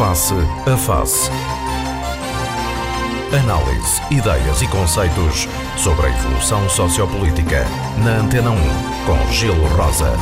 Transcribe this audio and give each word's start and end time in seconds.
Face 0.00 0.32
a 0.66 0.76
Face. 0.78 1.30
Análise, 3.38 4.00
ideias 4.10 4.62
e 4.62 4.68
conceitos 4.68 5.46
sobre 5.76 6.06
a 6.06 6.08
evolução 6.08 6.66
sociopolítica. 6.70 7.66
Na 8.02 8.20
Antena 8.20 8.50
1, 8.50 8.56
com 9.04 9.30
Gelo 9.30 9.66
Rosa. 9.76 10.14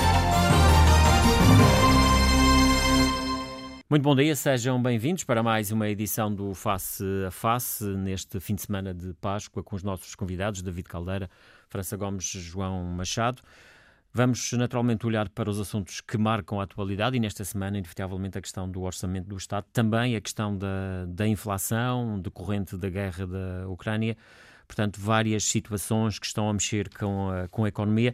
Muito 3.89 4.03
bom 4.03 4.17
dia, 4.17 4.35
sejam 4.35 4.83
bem-vindos 4.83 5.23
para 5.23 5.45
mais 5.45 5.71
uma 5.71 5.89
edição 5.89 6.35
do 6.35 6.55
Face 6.55 7.05
a 7.25 7.31
Face, 7.31 7.85
neste 7.85 8.41
fim 8.41 8.57
de 8.57 8.63
semana 8.63 8.93
de 8.93 9.15
Páscoa, 9.15 9.63
com 9.63 9.77
os 9.77 9.85
nossos 9.85 10.17
convidados, 10.17 10.61
David 10.61 10.89
Caldeira, 10.89 11.31
França 11.69 11.97
Gomes, 11.97 12.25
João 12.25 12.83
Machado. 12.83 13.43
Vamos 14.19 14.53
naturalmente 14.55 15.07
olhar 15.07 15.29
para 15.29 15.49
os 15.49 15.61
assuntos 15.61 16.01
que 16.01 16.19
marcam 16.19 16.59
a 16.59 16.65
atualidade 16.65 17.17
e 17.17 17.21
nesta 17.21 17.45
semana, 17.45 17.79
inevitavelmente, 17.79 18.37
a 18.37 18.41
questão 18.41 18.69
do 18.69 18.83
orçamento 18.83 19.29
do 19.29 19.37
Estado, 19.37 19.65
também 19.73 20.17
a 20.17 20.21
questão 20.21 20.59
da, 20.59 21.07
da 21.07 21.25
inflação 21.25 22.19
decorrente 22.19 22.77
da 22.77 22.91
guerra 22.91 23.29
da 23.29 23.69
Ucrânia, 23.69 24.17
portanto, 24.67 25.01
várias 25.01 25.45
situações 25.45 26.19
que 26.19 26.27
estão 26.27 26.51
a 26.51 26.53
mexer 26.53 26.89
com 26.89 27.31
a, 27.31 27.47
com 27.47 27.65
a 27.65 27.69
economia. 27.69 28.13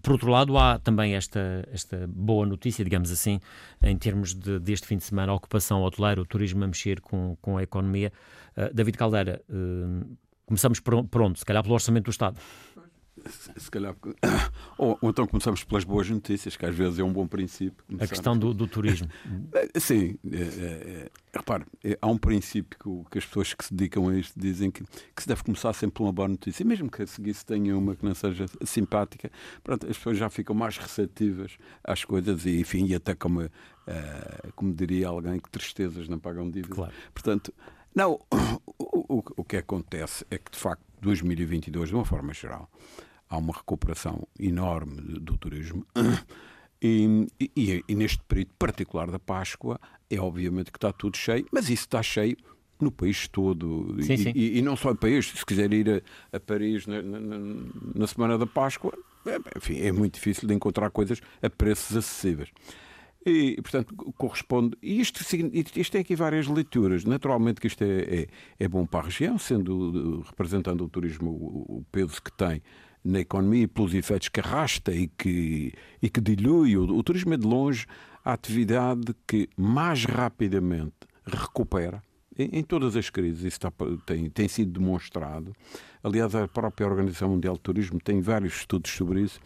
Por 0.00 0.12
outro 0.12 0.30
lado, 0.30 0.56
há 0.56 0.78
também 0.78 1.14
esta, 1.14 1.68
esta 1.70 2.06
boa 2.08 2.46
notícia, 2.46 2.82
digamos 2.82 3.12
assim, 3.12 3.38
em 3.82 3.94
termos 3.94 4.34
de, 4.34 4.58
deste 4.58 4.86
fim 4.86 4.96
de 4.96 5.04
semana, 5.04 5.32
a 5.32 5.34
ocupação 5.34 5.82
hoteleira, 5.82 6.18
o 6.18 6.24
turismo 6.24 6.64
a 6.64 6.66
mexer 6.66 6.98
com, 7.02 7.36
com 7.42 7.58
a 7.58 7.62
economia. 7.62 8.10
Uh, 8.56 8.72
David 8.72 8.96
Caldeira, 8.96 9.42
uh, 9.50 10.16
começamos 10.46 10.80
onde? 11.14 11.38
Se 11.38 11.44
calhar 11.44 11.62
pelo 11.62 11.74
orçamento 11.74 12.04
do 12.04 12.10
Estado 12.10 12.38
se 13.56 13.70
calhar. 13.70 13.94
Ou, 14.78 14.98
ou, 15.00 15.10
então 15.10 15.26
começamos 15.26 15.64
pelas 15.64 15.84
boas 15.84 16.08
notícias, 16.10 16.54
que 16.54 16.66
às 16.66 16.74
vezes 16.74 16.98
é 16.98 17.02
um 17.02 17.12
bom 17.12 17.26
princípio. 17.26 17.82
A 17.98 18.06
questão 18.06 18.38
do, 18.38 18.52
do 18.52 18.66
turismo. 18.66 19.08
Sim, 19.76 20.18
é, 20.30 20.36
é, 20.36 20.40
é, 20.42 21.10
repare, 21.32 21.64
é, 21.82 21.98
há 22.00 22.06
um 22.08 22.18
princípio 22.18 22.78
que, 22.78 23.10
que, 23.10 23.18
as 23.18 23.24
pessoas 23.24 23.54
que 23.54 23.64
se 23.64 23.72
dedicam 23.72 24.08
a 24.08 24.18
isto 24.18 24.38
dizem 24.38 24.70
que, 24.70 24.84
que 24.84 25.22
se 25.22 25.26
deve 25.26 25.42
começar 25.42 25.72
sempre 25.72 25.94
por 25.94 26.02
uma 26.04 26.12
boa 26.12 26.28
notícia, 26.28 26.62
e 26.62 26.66
mesmo 26.66 26.90
que 26.90 27.02
a 27.02 27.06
seguir 27.06 27.32
se 27.32 27.44
tenha 27.46 27.76
uma 27.76 27.96
que 27.96 28.04
não 28.04 28.14
seja 28.14 28.44
simpática, 28.64 29.30
pronto, 29.64 29.86
as 29.86 29.96
pessoas 29.96 30.18
já 30.18 30.28
ficam 30.28 30.54
mais 30.54 30.76
receptivas 30.76 31.56
às 31.82 32.04
coisas 32.04 32.44
e, 32.44 32.60
enfim, 32.60 32.84
e 32.86 32.94
até 32.94 33.14
como, 33.14 33.44
uh, 33.44 33.50
como 34.54 34.74
diria 34.74 35.08
alguém, 35.08 35.40
que 35.40 35.50
tristezas 35.50 36.06
não 36.06 36.18
pagam 36.18 36.50
dívida. 36.50 36.74
Claro. 36.74 36.92
Portanto, 37.14 37.52
não, 37.94 38.20
o, 38.78 39.16
o, 39.16 39.22
o 39.38 39.44
que 39.44 39.56
acontece 39.56 40.26
é 40.30 40.36
que, 40.36 40.50
de 40.50 40.58
facto, 40.58 40.84
2022, 41.00 41.88
de 41.88 41.94
uma 41.94 42.04
forma 42.04 42.34
geral, 42.34 42.70
há 43.28 43.36
uma 43.36 43.52
recuperação 43.52 44.26
enorme 44.38 45.00
do 45.20 45.36
turismo. 45.36 45.86
E, 46.80 47.26
e, 47.40 47.84
e, 47.88 47.94
neste 47.94 48.22
período 48.24 48.50
particular 48.58 49.10
da 49.10 49.18
Páscoa, 49.18 49.80
é 50.10 50.20
obviamente 50.20 50.70
que 50.70 50.76
está 50.76 50.92
tudo 50.92 51.16
cheio, 51.16 51.46
mas 51.50 51.64
isso 51.70 51.84
está 51.84 52.02
cheio 52.02 52.36
no 52.80 52.92
país 52.92 53.26
todo. 53.28 53.96
Sim, 54.02 54.12
e, 54.12 54.18
sim. 54.18 54.32
e, 54.34 54.62
não 54.62 54.76
só 54.76 54.90
no 54.90 54.96
país, 54.96 55.26
se 55.26 55.46
quiser 55.46 55.72
ir 55.72 56.04
a, 56.30 56.36
a 56.36 56.40
Paris 56.40 56.86
na, 56.86 57.00
na, 57.02 57.18
na, 57.94 58.06
semana 58.06 58.36
da 58.36 58.46
Páscoa, 58.46 58.92
é, 59.24 59.38
enfim, 59.56 59.80
é 59.80 59.90
muito 59.90 60.14
difícil 60.14 60.46
de 60.46 60.54
encontrar 60.54 60.90
coisas 60.90 61.20
a 61.42 61.48
preços 61.48 61.96
acessíveis. 61.96 62.50
E, 63.24 63.56
portanto, 63.60 63.92
corresponde. 64.16 64.76
E 64.80 65.00
isto, 65.00 65.20
isto 65.22 65.90
tem 65.90 66.00
aqui 66.00 66.14
várias 66.14 66.46
leituras. 66.46 67.04
Naturalmente 67.04 67.60
que 67.60 67.66
isto 67.66 67.82
é, 67.82 68.00
é, 68.02 68.26
é 68.60 68.68
bom 68.68 68.86
para 68.86 69.00
a 69.00 69.02
região, 69.04 69.36
sendo 69.36 70.20
representando 70.20 70.84
o 70.84 70.88
turismo 70.88 71.30
o 71.30 71.84
peso 71.90 72.22
que 72.22 72.30
tem 72.30 72.62
na 73.06 73.20
economia 73.20 73.64
e 73.64 73.66
pelos 73.66 73.94
efeitos 73.94 74.28
que 74.28 74.40
arrasta 74.40 74.92
e 74.92 75.08
que, 75.08 75.72
e 76.02 76.10
que 76.10 76.20
dilui. 76.20 76.76
O, 76.76 76.82
o 76.82 77.02
turismo 77.02 77.34
é 77.34 77.36
de 77.36 77.46
longe 77.46 77.86
a 78.24 78.32
atividade 78.32 79.14
que 79.26 79.48
mais 79.56 80.04
rapidamente 80.04 80.94
recupera 81.24 82.02
em, 82.38 82.62
todas 82.62 82.96
as 82.96 83.08
crises. 83.08 83.38
Isso 83.38 83.56
está, 83.56 83.72
tem, 84.04 84.28
tem 84.28 84.48
sido 84.48 84.78
demonstrado. 84.78 85.54
Aliás, 86.02 86.34
a 86.34 86.46
própria 86.46 86.86
Organização 86.86 87.30
Mundial 87.30 87.54
de 87.54 87.60
Turismo 87.60 88.00
tem 88.00 88.20
vários 88.20 88.56
estudos 88.56 88.90
sobre 88.90 89.22
isso. 89.22 89.40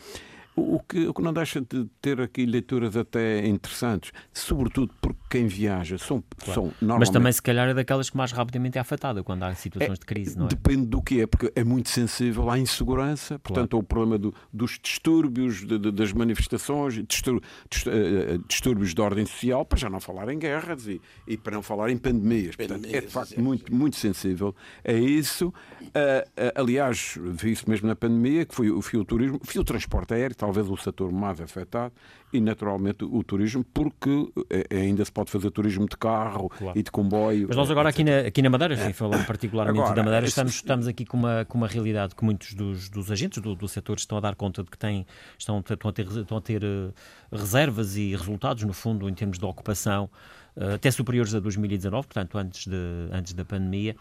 O 0.60 0.81
que, 0.81 1.06
o 1.06 1.15
que 1.15 1.22
não 1.22 1.32
deixa 1.32 1.60
de 1.60 1.87
ter 2.00 2.21
aqui 2.21 2.44
leituras 2.47 2.97
até 2.97 3.47
interessantes, 3.47 4.12
sobretudo 4.32 4.93
porque 5.00 5.19
quem 5.31 5.47
viaja 5.47 5.97
são, 5.97 6.22
claro. 6.38 6.54
são 6.54 6.65
normalmente... 6.81 6.98
Mas 6.98 7.10
também, 7.10 7.32
se 7.32 7.43
calhar, 7.43 7.69
é 7.69 7.75
daquelas 7.75 8.10
que 8.10 8.16
mais 8.16 8.32
rapidamente 8.32 8.78
é 8.78 8.81
afetada 8.81 9.22
quando 9.22 9.43
há 9.44 9.54
situações 9.54 9.98
é, 9.98 10.00
de 10.00 10.06
crise, 10.06 10.37
não 10.37 10.47
é? 10.47 10.48
Depende 10.48 10.87
do 10.87 11.00
que 11.00 11.21
é, 11.21 11.26
porque 11.26 11.53
é 11.54 11.65
muito 11.65 11.88
sensível 11.88 12.50
à 12.50 12.59
insegurança, 12.59 13.38
portanto, 13.38 13.71
claro. 13.71 13.82
ao 13.82 13.82
problema 13.82 14.19
do, 14.19 14.34
dos 14.53 14.78
distúrbios, 14.82 15.66
de, 15.66 15.78
de, 15.78 15.91
das 15.91 16.12
manifestações, 16.12 17.03
distur, 17.06 17.41
eh, 17.87 17.91
eh, 17.91 18.38
distúrbios 18.48 18.94
de 18.94 19.00
ordem 19.00 19.25
social, 19.25 19.65
para 19.65 19.78
já 19.78 19.88
não 19.88 20.00
falar 20.00 20.28
em 20.28 20.38
guerras 20.38 20.87
e, 20.87 21.00
e 21.27 21.37
para 21.37 21.54
não 21.54 21.62
falar 21.62 21.91
em 21.91 21.97
pandemias. 21.97 22.56
Portanto, 22.56 22.87
é 22.87 23.00
de 23.00 23.09
facto 23.09 23.41
muito, 23.41 23.75
muito 23.75 23.97
sensível 23.97 24.54
a 24.84 24.92
isso. 24.92 25.48
Uh, 25.48 25.91
uh, 25.91 26.53
aliás, 26.54 27.19
vi 27.21 27.53
isso 27.53 27.69
mesmo 27.69 27.88
na 27.88 27.97
pandemia, 27.97 28.44
que 28.44 28.54
foi 28.54 28.71
o 28.71 28.82
fio 28.82 29.04
turismo, 29.04 29.41
fio 29.44 29.65
transporte 29.65 30.15
aéreo, 30.15 30.37
talvez 30.50 30.69
o 30.69 30.77
setor 30.77 31.12
mais 31.12 31.41
afetado, 31.41 31.94
e 32.33 32.41
naturalmente 32.41 33.05
o 33.05 33.22
turismo, 33.22 33.65
porque 33.72 34.28
eh, 34.50 34.66
ainda 34.77 35.05
se 35.05 35.12
pode 35.12 35.31
fazer 35.31 35.50
turismo 35.50 35.88
de 35.88 35.97
carro 35.97 36.49
claro. 36.49 36.77
e 36.78 36.83
de 36.83 36.91
comboio. 36.91 37.47
Mas 37.49 37.56
nós 37.56 37.71
agora 37.71 37.88
aqui 37.88 38.03
na, 38.03 38.19
aqui 38.21 38.43
na 38.43 38.50
Madeira, 38.50 38.77
sim, 38.77 38.93
falando 38.93 39.25
particularmente 39.27 39.78
agora, 39.78 39.94
da 39.94 40.03
Madeira, 40.03 40.27
estamos, 40.27 40.55
estamos 40.55 40.89
aqui 40.89 41.05
com 41.05 41.16
uma, 41.16 41.44
com 41.44 41.56
uma 41.56 41.69
realidade 41.69 42.16
que 42.16 42.25
muitos 42.25 42.55
dos, 42.55 42.89
dos 42.89 43.12
agentes 43.12 43.41
do, 43.41 43.55
do 43.55 43.69
setor 43.69 43.97
estão 43.97 44.19
a 44.19 44.21
dar 44.21 44.34
conta 44.34 44.65
de 44.65 44.71
que 44.71 44.78
têm, 44.78 45.06
estão, 45.39 45.60
estão 45.60 45.89
a 45.89 45.93
ter, 45.93 46.06
estão 46.06 46.39
a 46.39 46.41
ter 46.41 46.65
uh, 46.65 46.93
reservas 47.33 47.97
e 47.97 48.10
resultados, 48.10 48.65
no 48.65 48.72
fundo, 48.72 49.09
em 49.09 49.15
termos 49.15 49.39
de 49.39 49.44
ocupação, 49.44 50.10
uh, 50.56 50.75
até 50.75 50.91
superiores 50.91 51.33
a 51.33 51.39
2019, 51.39 52.09
portanto, 52.09 52.37
antes, 52.39 52.66
de, 52.66 52.77
antes 53.12 53.33
da 53.34 53.44
pandemia. 53.44 53.94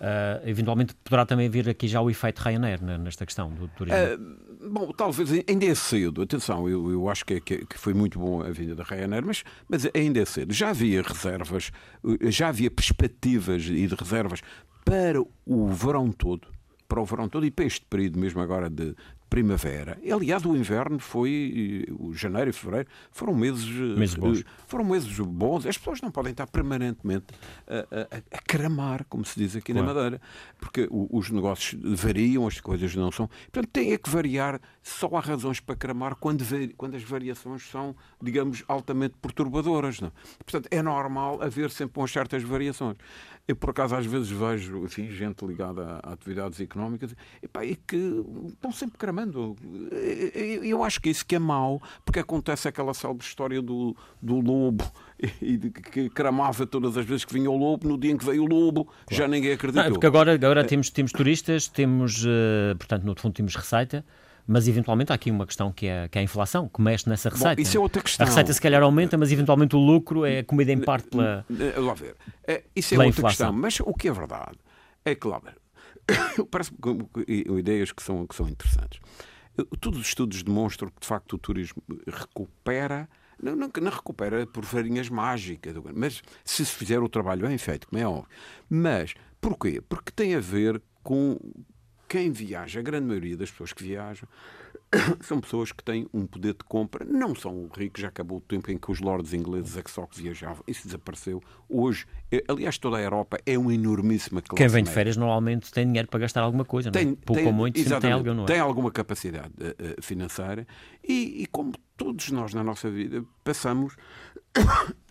Uh, 0.00 0.46
eventualmente 0.48 0.94
poderá 1.02 1.24
também 1.24 1.46
haver 1.46 1.68
aqui 1.68 1.86
já 1.88 2.00
o 2.00 2.10
efeito 2.10 2.40
Ryanair 2.40 2.82
nesta 2.82 3.24
questão 3.24 3.50
do 3.50 3.68
turismo. 3.68 3.98
Uh, 3.98 4.68
bom, 4.70 4.92
talvez 4.92 5.30
ainda 5.48 5.64
é 5.64 5.74
cedo. 5.74 6.22
Atenção, 6.22 6.68
eu, 6.68 6.90
eu 6.90 7.08
acho 7.08 7.24
que, 7.24 7.40
que, 7.40 7.64
que, 7.64 7.78
foi 7.78 7.94
muito 7.94 8.18
bom 8.18 8.42
a 8.42 8.50
vinda 8.50 8.74
da 8.74 8.82
Ryanair, 8.82 9.24
mas, 9.24 9.44
mas 9.68 9.88
ainda 9.94 10.20
é 10.20 10.24
cedo. 10.24 10.52
Já 10.52 10.70
havia 10.70 11.00
reservas, 11.00 11.70
já 12.22 12.48
havia 12.48 12.70
perspectivas 12.70 13.64
e 13.64 13.86
de 13.86 13.94
reservas 13.94 14.40
para 14.84 15.22
o 15.46 15.68
verão 15.68 16.10
todo 16.10 16.54
para 16.86 17.00
o 17.00 17.04
verão 17.04 17.28
todo 17.28 17.44
e 17.44 17.50
para 17.50 17.64
este 17.64 17.84
período 17.86 18.20
mesmo 18.20 18.40
agora 18.40 18.68
de, 18.68 18.94
primavera. 19.34 19.98
Aliás, 20.12 20.44
o 20.44 20.54
inverno 20.54 21.00
foi, 21.00 21.84
o 21.98 22.14
janeiro 22.14 22.50
e 22.50 22.52
fevereiro 22.52 22.88
foram 23.10 23.34
meses, 23.34 23.66
meses 23.66 24.14
bons. 24.14 24.40
Eh, 24.40 24.44
foram 24.68 24.84
meses 24.84 25.18
bons. 25.18 25.66
As 25.66 25.76
pessoas 25.76 26.00
não 26.00 26.12
podem 26.12 26.30
estar 26.30 26.46
permanentemente 26.46 27.26
a, 27.66 28.14
a, 28.14 28.36
a 28.36 28.40
cramar, 28.46 29.04
como 29.08 29.24
se 29.24 29.36
diz 29.36 29.56
aqui 29.56 29.72
claro. 29.72 29.88
na 29.88 29.92
Madeira, 29.94 30.20
porque 30.56 30.88
os 30.90 31.30
negócios 31.30 31.80
variam, 31.82 32.46
as 32.46 32.60
coisas 32.60 32.94
não 32.94 33.10
são. 33.10 33.26
Portanto, 33.26 33.68
tem 33.72 33.92
é 33.92 33.98
que 33.98 34.08
variar. 34.08 34.60
Só 34.84 35.08
há 35.16 35.20
razões 35.20 35.58
para 35.58 35.74
cramar 35.74 36.14
quando, 36.14 36.44
quando 36.76 36.94
as 36.94 37.02
variações 37.02 37.68
são, 37.68 37.96
digamos, 38.22 38.62
altamente 38.68 39.14
perturbadoras. 39.20 40.00
Não? 40.00 40.12
Portanto, 40.44 40.68
é 40.70 40.80
normal 40.80 41.42
haver 41.42 41.70
sempre 41.70 41.98
umas 41.98 42.12
certas 42.12 42.42
variações. 42.42 42.96
Eu, 43.48 43.56
por 43.56 43.70
acaso, 43.70 43.94
às 43.94 44.06
vezes 44.06 44.30
vejo 44.30 44.84
assim, 44.84 45.10
gente 45.10 45.44
ligada 45.44 46.00
a 46.02 46.12
atividades 46.12 46.60
económicas 46.60 47.14
e, 47.42 47.48
pá, 47.48 47.64
e 47.64 47.76
que 47.76 48.24
estão 48.48 48.72
sempre 48.72 48.96
cramando. 48.96 49.23
Eu 50.62 50.84
acho 50.84 51.00
que 51.00 51.10
isso 51.10 51.24
que 51.24 51.34
é 51.34 51.38
mau, 51.38 51.80
porque 52.04 52.18
acontece 52.18 52.68
aquela 52.68 52.94
célebre 52.94 53.24
história 53.24 53.62
do, 53.62 53.96
do 54.20 54.40
lobo 54.40 54.84
e 55.40 55.56
de, 55.56 55.70
que 55.70 56.08
cramava 56.10 56.66
todas 56.66 56.96
as 56.96 57.04
vezes 57.04 57.24
que 57.24 57.32
vinha 57.32 57.50
o 57.50 57.56
lobo, 57.56 57.88
no 57.88 57.98
dia 57.98 58.12
em 58.12 58.16
que 58.16 58.24
veio 58.24 58.44
o 58.44 58.46
lobo, 58.46 58.84
claro. 58.84 59.02
já 59.10 59.28
ninguém 59.28 59.52
acreditou. 59.52 59.82
Não, 59.82 59.88
é 59.88 59.92
porque 59.92 60.06
agora, 60.06 60.34
agora 60.34 60.64
temos, 60.64 60.90
temos 60.90 61.12
turistas, 61.12 61.68
temos, 61.68 62.24
uh, 62.24 62.76
portanto, 62.78 63.04
no 63.04 63.14
fundo, 63.18 63.34
temos 63.34 63.54
receita 63.54 64.04
mas 64.46 64.68
eventualmente 64.68 65.10
há 65.10 65.14
aqui 65.14 65.30
uma 65.30 65.46
questão 65.46 65.72
que 65.72 65.86
é, 65.86 66.06
que 66.08 66.18
é 66.18 66.20
a 66.20 66.24
inflação, 66.24 66.68
que 66.68 66.80
mexe 66.80 67.08
nessa 67.08 67.30
receita. 67.30 67.56
Bom, 67.56 67.62
isso 67.62 67.76
é 67.76 67.80
outra 67.80 68.02
questão. 68.02 68.26
A 68.26 68.28
receita 68.28 68.52
se 68.52 68.60
calhar 68.60 68.82
aumenta, 68.82 69.16
mas 69.16 69.32
eventualmente 69.32 69.74
o 69.74 69.78
lucro 69.78 70.24
é 70.26 70.42
comida 70.42 70.70
em 70.70 70.80
parte 70.80 71.08
pela. 71.08 71.44
Lá 71.78 71.94
ver. 71.94 72.14
É, 72.46 72.62
isso 72.76 72.94
é 72.94 72.98
outra 72.98 73.08
inflação. 73.08 73.28
questão, 73.28 73.52
mas 73.52 73.80
o 73.80 73.94
que 73.94 74.08
é 74.08 74.12
verdade 74.12 74.58
é 75.04 75.14
que, 75.14 75.26
lá 75.26 75.38
ver, 75.38 75.56
parece 76.50 76.72
ideias 77.26 77.92
que 77.92 78.02
são, 78.02 78.26
que 78.26 78.34
são 78.34 78.48
interessantes. 78.48 79.00
Todos 79.80 80.00
os 80.00 80.06
estudos 80.06 80.42
demonstram 80.42 80.90
que, 80.90 81.00
de 81.00 81.06
facto, 81.06 81.34
o 81.34 81.38
turismo 81.38 81.82
recupera. 82.06 83.08
Não, 83.40 83.54
não, 83.54 83.70
não 83.80 83.90
recupera 83.90 84.46
por 84.46 84.64
farinhas 84.64 85.08
mágicas, 85.08 85.74
mas 85.94 86.22
se 86.44 86.64
se 86.64 86.72
fizer 86.72 87.00
o 87.00 87.08
trabalho 87.08 87.46
bem 87.46 87.58
feito, 87.58 87.88
como 87.88 88.00
é 88.00 88.06
óbvio. 88.06 88.28
Mas 88.68 89.14
porquê? 89.40 89.80
Porque 89.80 90.10
tem 90.10 90.34
a 90.34 90.40
ver 90.40 90.80
com 91.02 91.38
quem 92.08 92.30
viaja, 92.30 92.80
a 92.80 92.82
grande 92.82 93.06
maioria 93.06 93.36
das 93.36 93.50
pessoas 93.50 93.72
que 93.72 93.82
viajam, 93.82 94.28
são 95.22 95.40
pessoas 95.40 95.72
que 95.72 95.82
têm 95.82 96.06
um 96.12 96.26
poder 96.26 96.54
de 96.54 96.64
compra, 96.64 97.04
não 97.04 97.34
são 97.34 97.68
ricos, 97.76 98.02
já 98.02 98.08
acabou 98.08 98.38
o 98.38 98.40
tempo 98.40 98.70
em 98.70 98.78
que 98.78 98.90
os 98.90 99.00
lords 99.00 99.32
ingleses 99.32 99.76
é 99.76 99.82
que 99.82 99.90
só 99.90 100.06
viajavam, 100.14 100.62
isso 100.66 100.86
desapareceu. 100.86 101.42
Hoje, 101.68 102.06
eh, 102.30 102.44
aliás, 102.48 102.78
toda 102.78 102.96
a 102.96 103.00
Europa 103.00 103.38
é 103.44 103.58
uma 103.58 103.74
enormíssima 103.74 104.40
classe 104.40 104.56
Quem 104.56 104.68
vem 104.68 104.84
de 104.84 104.90
férias 104.90 105.16
normalmente 105.16 105.72
tem 105.72 105.86
dinheiro 105.86 106.08
para 106.08 106.20
gastar 106.20 106.42
alguma 106.42 106.64
coisa, 106.64 106.90
tem, 106.90 107.06
não 107.06 107.12
é? 107.12 107.16
Pouco 107.16 107.34
tem, 107.34 107.46
ou 107.46 107.52
muito, 107.52 108.00
tem, 108.00 108.12
algo, 108.12 108.34
não 108.34 108.44
é? 108.44 108.46
tem 108.46 108.58
alguma 108.58 108.90
capacidade 108.90 109.52
uh, 109.60 110.02
financeira 110.02 110.66
e, 111.02 111.42
e 111.42 111.46
como 111.46 111.72
todos 111.96 112.30
nós 112.30 112.54
na 112.54 112.62
nossa 112.62 112.90
vida 112.90 113.24
passamos 113.42 113.96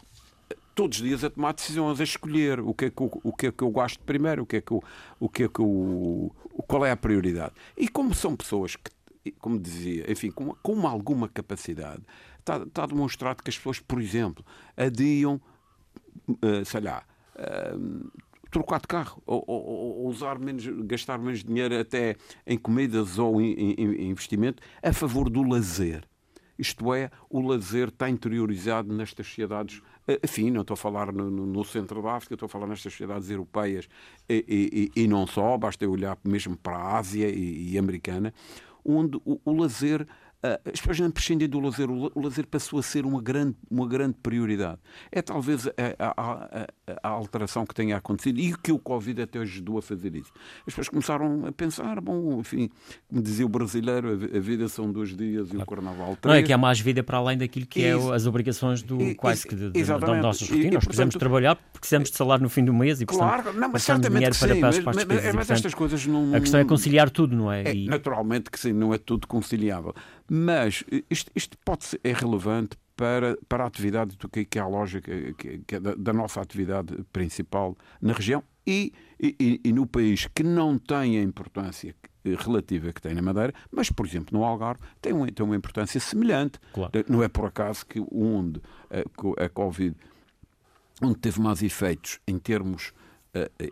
todos 0.76 1.00
os 1.00 1.04
dias 1.04 1.24
a 1.24 1.30
tomar 1.30 1.54
decisões, 1.54 2.00
a 2.00 2.04
escolher 2.04 2.60
o 2.60 2.74
que 2.74 2.86
é 2.86 2.90
que 2.90 3.02
eu, 3.02 3.22
o 3.24 3.34
que 3.34 3.48
é 3.48 3.52
que 3.52 3.64
eu 3.64 3.70
gosto 3.70 4.00
primeiro, 4.00 4.44
o 4.44 4.46
que 4.46 4.58
é 4.58 4.62
que 4.62 4.72
eu, 4.72 4.84
o 5.20 5.30
que 5.30 5.44
é 5.44 5.48
que 5.48 5.60
eu, 5.60 6.36
qual 6.68 6.86
é 6.86 6.92
a 6.92 6.98
prioridade. 6.98 7.54
E 7.78 7.88
como 7.88 8.14
são 8.14 8.36
pessoas 8.36 8.76
que, 8.76 8.92
como 9.31 9.60
dizia, 9.60 10.12
enfim, 10.12 10.31
com, 10.31 10.56
com 10.62 10.88
alguma 10.88 11.28
capacidade, 11.28 12.02
está, 12.40 12.86
demonstrado 12.86 13.42
que 13.42 13.50
as 13.50 13.58
pessoas, 13.58 13.80
por 13.80 14.02
exemplo, 14.02 14.46
adiam, 14.75 15.42
uh, 16.30 16.66
sei 16.66 16.81
lá, 16.81 17.04
uh, 17.36 18.12
trocar 18.52 18.80
de 18.80 18.88
carro 18.88 19.22
ou, 19.25 19.44
ou, 19.48 19.64
ou, 19.66 20.08
usar 20.08 20.38
menos, 20.38 20.66
gastar 20.86 21.18
menos 21.18 21.44
dinheiro 21.44 21.80
até 21.80 22.16
em 22.46 22.58
comidas 22.58 23.18
ou 23.18 23.42
em, 23.42 23.54
em, 23.54 23.74
em 23.74 24.10
investimento 24.10 24.62
a 24.81 24.94
favor 24.94 25.30
do 25.30 25.42
lazer. 25.42 26.08
Isto 26.58 26.94
é, 26.94 27.10
o 27.30 27.42
lazer 27.42 27.88
está 27.88 28.08
interiorizado 28.08 28.94
nestas 28.94 29.25
sociedades, 29.25 29.81
eh, 30.08 30.20
enfim, 30.24 30.52
não 30.52 30.62
estou 30.62 30.75
a 30.75 30.78
falar 30.78 31.12
no, 31.12 31.30
no 31.30 31.64
centro 31.64 32.00
da 32.04 32.12
África, 32.12 32.36
estou 32.36 32.46
a 32.46 32.50
falar 32.50 32.68
nestas 32.68 32.94
sociedades 32.94 33.30
europeias 33.31 33.90
e, 34.30 34.92
e, 34.96 35.02
e, 35.02 35.08
não 35.08 35.25
só, 35.25 35.58
basta 35.58 35.88
olhar 35.90 36.16
mesmo 36.24 36.56
para 36.56 36.78
a 36.78 36.98
Ásia 37.00 37.28
e, 37.28 37.72
e 37.72 37.78
americana, 37.78 38.31
onde 38.86 39.18
o, 39.26 39.40
o 39.44 39.54
lazer 39.54 40.08
as 40.44 40.80
pessoas 40.80 41.00
não 41.00 41.12
prescindem 41.12 41.48
do 41.48 41.60
lazer. 41.60 41.90
O 41.90 42.22
lazer 42.22 42.45
passou 42.45 42.80
a 42.80 42.84
ser 42.84 43.06
uma 43.06 43.22
grande, 43.22 43.56
uma 43.69 43.88
grande 43.88 44.16
prioridade. 44.22 44.80
É 45.12 45.22
talvez 45.22 45.68
a, 45.68 45.72
a, 46.00 46.12
a, 46.12 46.68
a 47.01 47.10
alteração 47.10 47.66
que 47.66 47.74
tenha 47.74 47.95
acontecido 47.95 48.40
e 48.40 48.56
que 48.57 48.72
o 48.72 48.78
Covid 48.78 49.22
até 49.22 49.40
ajudou 49.40 49.78
a 49.78 49.81
fazer 49.81 50.16
isso. 50.16 50.31
As 50.60 50.66
pessoas 50.66 50.90
começaram 50.90 51.45
a 51.45 51.51
pensar, 51.51 52.01
bom, 52.01 52.40
enfim, 52.40 52.69
como 53.07 53.22
dizia 53.22 53.45
o 53.45 53.50
brasileiro, 53.50 54.10
a 54.10 54.40
vida 54.40 54.68
são 54.68 54.92
dois 54.92 55.16
dias 55.16 55.50
e 55.54 55.57
o 55.57 55.66
carnaval 55.66 56.18
três. 56.19 56.34
Não 56.34 56.34
é 56.34 56.44
que 56.44 56.51
há 56.51 56.57
mais 56.57 56.80
vida 56.80 57.04
para 57.04 57.18
além 57.18 57.38
daquilo 57.38 57.66
que 57.66 57.84
é 57.84 57.94
as 57.94 58.25
obrigações 58.25 58.84
do 58.84 59.01
e, 59.01 59.16
quase 59.16 59.48
que 59.48 59.56
de, 59.56 59.72
de, 59.72 59.84
das 59.84 60.22
nossas 60.22 60.50
rotinas. 60.50 60.74
Nós 60.74 60.86
precisamos 60.86 61.16
trabalhar, 61.16 61.56
precisamos 61.74 62.10
de 62.10 62.18
salário 62.18 62.44
no 62.44 62.50
fim 62.50 62.66
do 62.66 62.74
mês 62.74 63.01
e 63.01 63.06
claro, 63.06 63.54
não, 63.54 63.69
mas 63.69 63.86
dinheiro 63.86 64.36
para, 64.38 64.54
sim, 64.54 64.60
para 64.60 64.69
as 64.69 64.80
partes 64.80 65.06
mas, 65.06 65.24
mas, 65.24 65.36
mas 65.36 65.51
estas 65.51 65.74
coisas 65.74 66.06
não... 66.06 66.36
A 66.36 66.39
questão 66.39 66.60
é 66.60 66.66
conciliar 66.66 67.10
tudo, 67.10 67.36
não 67.36 67.51
é? 67.51 67.63
é 67.63 67.75
e... 67.75 67.86
Naturalmente 67.86 68.50
que 68.50 68.60
sim, 68.60 68.74
não 68.74 68.94
é 68.94 68.98
tudo 68.98 69.28
conciliável. 69.28 69.94
Mas 70.36 70.84
isto, 71.12 71.32
isto 71.36 71.56
pode 71.64 71.86
ser, 71.86 72.00
é 72.04 72.12
relevante 72.12 72.76
para, 72.96 73.38
para 73.48 73.66
a 73.66 73.68
atividade 73.68 74.18
do 74.18 74.28
que, 74.28 74.44
que 74.44 74.58
é 74.58 74.64
a 74.64 74.68
lógica 74.68 75.12
que, 75.34 75.60
que 75.60 75.76
é 75.76 75.80
da, 75.80 75.94
da, 75.94 76.12
nossa 76.12 76.42
atividade 76.42 76.92
principal 77.14 77.78
na 78.02 78.14
região 78.14 78.44
e, 78.66 78.92
e, 79.22 79.62
e, 79.64 79.72
no 79.72 79.86
país 79.86 80.28
que 80.34 80.42
não 80.42 80.80
tem 80.80 81.20
a 81.20 81.22
importância 81.22 81.96
relativa 82.40 82.92
que 82.92 83.00
tem 83.00 83.14
na 83.14 83.22
Madeira, 83.22 83.54
mas, 83.72 83.92
por 83.92 84.08
exemplo, 84.08 84.36
no 84.36 84.44
Algarve 84.44 84.82
tem 85.00 85.14
uma, 85.14 85.32
tem 85.32 85.46
uma 85.46 85.56
importância 85.56 86.00
semelhante. 86.00 86.60
Claro. 86.74 86.92
Não 87.08 87.22
é 87.22 87.28
por 87.28 87.46
acaso 87.46 87.86
que 87.86 88.04
onde 88.12 88.60
a, 88.90 89.46
a 89.46 89.50
Covid 89.50 89.96
onde 91.00 91.20
teve 91.20 91.40
mais 91.40 91.62
efeitos 91.62 92.20
em 92.28 92.40
termos 92.40 92.92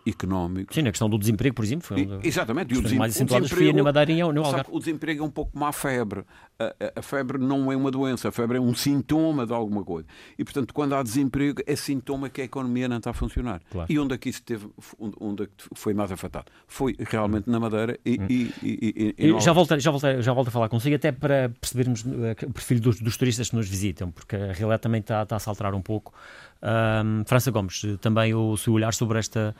económico. 0.06 0.74
Sim, 0.74 0.82
na 0.82 0.90
questão 0.90 1.08
do 1.08 1.16
desemprego, 1.16 1.54
por 1.54 1.64
exemplo, 1.64 1.86
foi 1.86 2.04
um 2.04 2.20
Exatamente. 2.22 2.74
E 2.74 2.78
o, 2.78 2.82
desem 2.82 2.98
mais 2.98 3.14
acentuadas 3.14 3.50
foi 3.50 3.72
na 3.72 3.82
Madeira 3.82 4.10
e 4.10 4.18
no 4.18 4.44
Algarve. 4.44 4.70
o 4.70 4.78
desemprego 4.78 5.22
é 5.22 5.26
um 5.26 5.30
pouco 5.30 5.52
como 5.52 5.64
a 5.64 5.72
febre. 5.72 6.24
A, 6.58 6.98
a, 7.00 7.02
febre 7.02 7.38
não 7.38 7.70
é 7.70 7.76
uma 7.76 7.90
doença, 7.90 8.28
a 8.28 8.32
febre 8.32 8.58
é 8.58 8.60
um 8.60 8.74
sintoma 8.74 9.46
de 9.46 9.52
alguma 9.52 9.84
coisa. 9.84 10.06
E, 10.36 10.44
portanto, 10.44 10.74
quando 10.74 10.94
há 10.94 11.02
desemprego, 11.02 11.62
é 11.66 11.76
sintoma 11.76 12.28
que 12.28 12.40
a 12.40 12.44
economia 12.44 12.88
não 12.88 12.98
está 12.98 13.10
a 13.10 13.14
funcionar. 13.14 13.60
Claro. 13.70 13.90
E 13.90 13.98
onde 13.98 14.14
é 14.14 14.18
que 14.18 14.28
isso 14.28 14.42
teve, 14.42 14.68
onde 14.98 15.44
é 15.44 15.46
que 15.46 15.52
foi 15.74 15.94
mais 15.94 16.10
afetado? 16.10 16.46
Foi 16.66 16.96
realmente 16.98 17.48
na 17.48 17.60
Madeira 17.60 17.98
e, 18.04 18.18
hum. 18.20 18.26
e, 18.28 18.54
e, 18.62 19.14
e, 19.18 19.30
e 19.30 19.40
já, 19.40 19.52
volto, 19.52 19.78
já, 19.78 19.90
volto, 19.90 20.22
já 20.22 20.32
volto 20.32 20.48
a 20.48 20.50
falar 20.50 20.68
consigo, 20.68 20.96
até 20.96 21.12
para 21.12 21.50
percebermos 21.60 22.04
eh, 22.04 22.46
o 22.46 22.52
perfil 22.52 22.80
dos, 22.80 23.00
dos 23.00 23.16
turistas 23.16 23.50
que 23.50 23.56
nos 23.56 23.68
visitam, 23.68 24.10
porque 24.10 24.34
a 24.34 24.52
realidade 24.52 24.82
também 24.82 25.00
está, 25.00 25.22
está 25.22 25.36
a 25.36 25.38
saltar 25.38 25.72
um 25.74 25.82
pouco. 25.82 26.12
Um, 26.62 27.24
França 27.26 27.50
Gomes, 27.50 27.82
também 28.00 28.34
o 28.34 28.56
seu 28.56 28.72
olhar 28.72 28.94
sobre 28.94 29.18
esta 29.18 29.54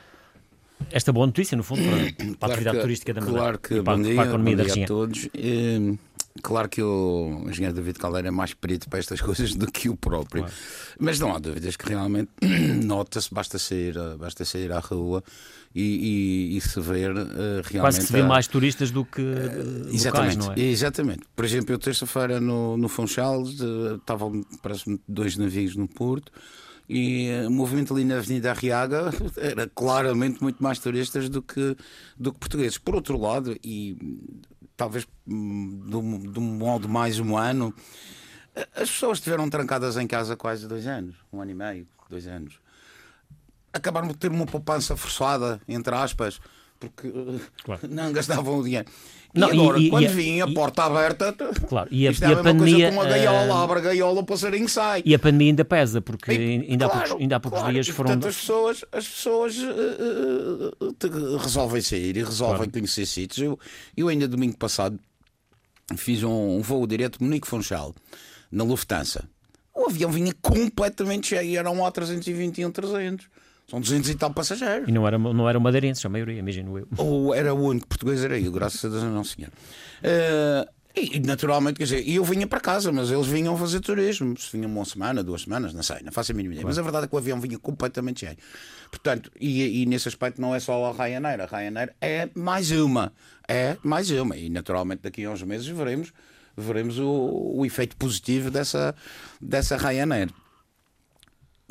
esta 0.91 1.13
boa 1.13 1.27
notícia, 1.27 1.57
no 1.57 1.63
fundo, 1.63 1.83
para, 1.83 1.97
para 2.15 2.15
claro 2.15 2.37
a 2.41 2.47
atividade 2.47 2.77
que, 2.77 2.83
turística 2.83 3.15
da 3.15 3.21
Madeira 3.21 3.41
claro 3.41 3.59
que, 3.59 3.75
e 3.75 3.83
para, 3.83 3.97
bom 3.97 4.03
dia, 4.03 4.15
para 4.15 4.25
a 4.25 4.27
economia 4.27 4.57
da 4.57 4.63
região. 4.65 4.85
a 4.85 4.87
todos. 4.87 5.29
É, 5.35 5.95
claro 6.43 6.69
que 6.69 6.83
o 6.83 7.45
engenheiro 7.49 7.75
David 7.75 7.99
Caldeira 7.99 8.29
é 8.29 8.31
mais 8.31 8.55
perito 8.55 8.89
para 8.89 8.99
estas 8.99 9.21
coisas 9.23 9.55
do 9.55 9.71
que 9.71 9.89
o 9.89 9.97
próprio. 9.97 10.43
Claro. 10.43 10.57
Mas 10.99 11.19
não 11.21 11.35
há 11.35 11.39
dúvidas 11.39 11.77
que 11.77 11.89
realmente 11.89 12.31
nota-se, 12.85 13.33
basta 13.33 13.59
sair, 13.59 13.95
basta 14.19 14.45
sair 14.45 14.73
à 14.73 14.81
rua 14.81 15.23
e, 15.75 16.51
e, 16.53 16.57
e 16.57 16.61
se 16.61 16.81
ver 16.81 17.13
uh, 17.13 17.17
realmente. 17.17 17.81
Quase 17.81 18.01
que 18.01 18.07
se 18.07 18.13
vê 18.13 18.23
mais 18.23 18.47
turistas 18.47 18.91
do 18.91 19.05
que 19.05 19.23
uh, 19.23 19.89
exatamente, 19.93 20.37
locais, 20.37 20.37
não 20.37 20.53
é? 20.53 20.61
Exatamente. 20.61 21.23
Por 21.35 21.45
exemplo, 21.45 21.73
eu 21.73 21.79
terça-feira 21.79 22.41
no, 22.41 22.77
no 22.77 22.89
Funchal 22.89 23.45
estavam 23.45 24.45
parece 24.63 25.01
dois 25.07 25.37
navios 25.37 25.77
no 25.77 25.87
Porto 25.87 26.33
e 26.93 27.29
eh, 27.29 27.47
o 27.47 27.51
movimento 27.51 27.95
ali 27.95 28.05
na 28.05 28.19
Avenida 28.19 28.51
Arriaga 28.51 29.11
era 29.41 29.67
claramente 29.67 30.43
muito 30.43 30.63
mais 30.63 30.79
turistas 30.79 31.31
do 31.31 31.41
que, 31.41 31.75
do 32.19 32.31
que 32.31 32.39
portugueses. 32.39 32.77
Por 32.77 32.95
outro 32.95 33.19
lado, 33.19 33.57
e 33.65 33.97
talvez 34.77 35.09
hum, 35.27 35.81
de 35.89 36.39
um 36.39 36.43
modo 36.43 36.91
mais 36.91 37.19
humano, 37.19 37.75
as 38.77 38.91
pessoas 38.91 39.19
estiveram 39.19 39.49
trancadas 39.49 39.97
em 39.97 40.07
casa 40.07 40.37
quase 40.37 40.69
dois 40.69 40.87
anos, 40.87 41.17
um 41.33 41.41
ano 41.41 41.53
e 41.53 41.55
meio, 41.55 41.89
dois 42.11 42.27
anos. 42.27 42.61
Acabaram 43.73 44.09
de 44.09 44.15
ter 44.15 44.31
uma 44.31 44.45
poupança 44.45 44.95
forçada, 44.95 45.63
entre 45.67 45.95
aspas, 45.95 46.41
porque 46.83 47.13
claro. 47.63 47.81
não 47.89 48.13
gastavam 48.13 48.59
o 48.59 48.65
dinheiro. 48.65 48.87
Não, 49.35 49.49
e 49.49 49.53
agora, 49.53 49.79
e, 49.79 49.89
quando 49.89 50.05
e, 50.05 50.09
vinha, 50.09 50.45
a 50.45 50.53
porta 50.53 50.85
aberta, 50.85 51.35
claro, 51.67 51.89
e 51.91 52.07
a, 52.07 52.11
isto 52.11 52.23
é 52.23 52.27
a, 52.27 52.33
a 52.33 52.43
pandemia, 52.43 52.91
coisa 52.91 52.93
com 52.93 53.01
a 53.01 53.05
gaiola, 53.07 53.55
uh, 53.55 53.59
abre 53.59 53.79
a 53.79 53.83
gaiola, 53.83 54.21
o 54.21 54.25
passarinho 54.25 54.69
sai. 54.69 55.03
E 55.07 55.15
a 55.15 55.19
pandemia 55.19 55.53
ainda 55.53 55.65
pesa, 55.65 56.03
porque 56.03 56.33
ainda, 56.33 56.87
claro, 56.87 57.01
há 57.01 57.07
poucos, 57.07 57.23
ainda 57.23 57.37
há 57.37 57.41
poucos 57.41 57.61
claro, 57.61 57.73
dias 57.73 57.89
foram. 57.89 58.11
Portanto, 58.11 58.29
as 58.29 58.37
pessoas, 58.37 58.85
as 58.93 59.09
pessoas 59.09 59.57
uh, 59.59 61.37
resolvem 61.39 61.81
sair 61.81 62.17
e 62.17 62.23
resolvem 62.23 62.69
conhecer 62.69 63.07
sítios. 63.07 63.39
Eu, 63.39 63.59
eu 63.97 64.09
ainda 64.09 64.29
domingo 64.29 64.59
passado 64.59 64.99
fiz 65.97 66.23
um, 66.23 66.59
um 66.59 66.61
voo 66.61 66.87
direto 66.87 67.19
de 67.19 67.25
Munique 67.25 67.49
Funchal, 67.49 67.95
na 68.51 68.65
Lufthansa. 68.65 69.25
O 69.75 69.89
avião 69.89 70.11
vinha 70.11 70.35
completamente 70.43 71.29
cheio, 71.29 71.59
eram 71.59 71.81
lá 71.81 71.91
321, 71.91 72.71
300. 72.71 73.27
São 73.73 73.81
200 73.81 74.11
e 74.11 74.15
tal 74.17 74.31
passageiros. 74.35 74.87
E 74.87 74.93
não 74.93 75.07
era, 75.07 75.17
não 75.17 75.49
era 75.49 75.59
madeirenses, 75.59 76.05
a 76.05 76.09
maioria, 76.11 76.39
imagino 76.39 76.79
eu. 76.79 76.87
Ou 76.99 77.35
era 77.35 77.55
o 77.55 77.59
único 77.59 77.89
português, 77.89 78.23
era 78.23 78.39
eu, 78.39 78.53
graças 78.53 78.85
a 78.85 78.89
Deus, 78.91 79.03
não 79.03 79.25
senhor. 79.25 79.49
Uh, 79.49 80.71
e 80.95 81.19
naturalmente, 81.21 81.79
quer 81.79 81.85
dizer, 81.85 82.07
eu 82.07 82.23
vinha 82.23 82.47
para 82.47 82.61
casa, 82.61 82.93
mas 82.93 83.11
eles 83.11 83.27
vinham 83.27 83.57
fazer 83.57 83.81
turismo. 83.81 84.39
Se 84.39 84.55
vinham 84.55 84.71
uma 84.71 84.85
semana, 84.85 85.23
duas 85.23 85.45
semanas, 85.45 85.73
não 85.73 85.83
sei, 85.83 86.03
não 86.05 86.13
faço 86.13 86.33
a 86.33 86.35
mínima 86.35 86.53
ideia. 86.53 86.67
Mas 86.67 86.79
a 86.79 86.83
verdade 86.83 87.07
é 87.07 87.09
que 87.09 87.15
o 87.15 87.19
avião 87.19 87.41
vinha 87.41 87.59
completamente 87.59 88.21
cheio. 88.21 88.37
Portanto, 88.91 89.33
e, 89.41 89.83
e 89.83 89.87
nesse 89.87 90.07
aspecto 90.07 90.39
não 90.39 90.55
é 90.55 90.61
só 90.61 90.85
a 90.85 90.93
Ryanair, 90.93 91.41
a 91.41 91.47
Ryanair 91.47 91.95
é 91.99 92.29
mais 92.35 92.71
uma. 92.73 93.11
É 93.49 93.79
mais 93.83 94.11
uma. 94.11 94.37
E 94.37 94.51
naturalmente 94.51 95.01
daqui 95.01 95.25
a 95.25 95.31
uns 95.31 95.43
meses 95.43 95.67
veremos, 95.67 96.13
veremos 96.55 96.99
o, 96.99 97.55
o 97.55 97.65
efeito 97.65 97.97
positivo 97.97 98.51
dessa, 98.51 98.95
dessa 99.41 99.79
Ryanair. 99.79 100.29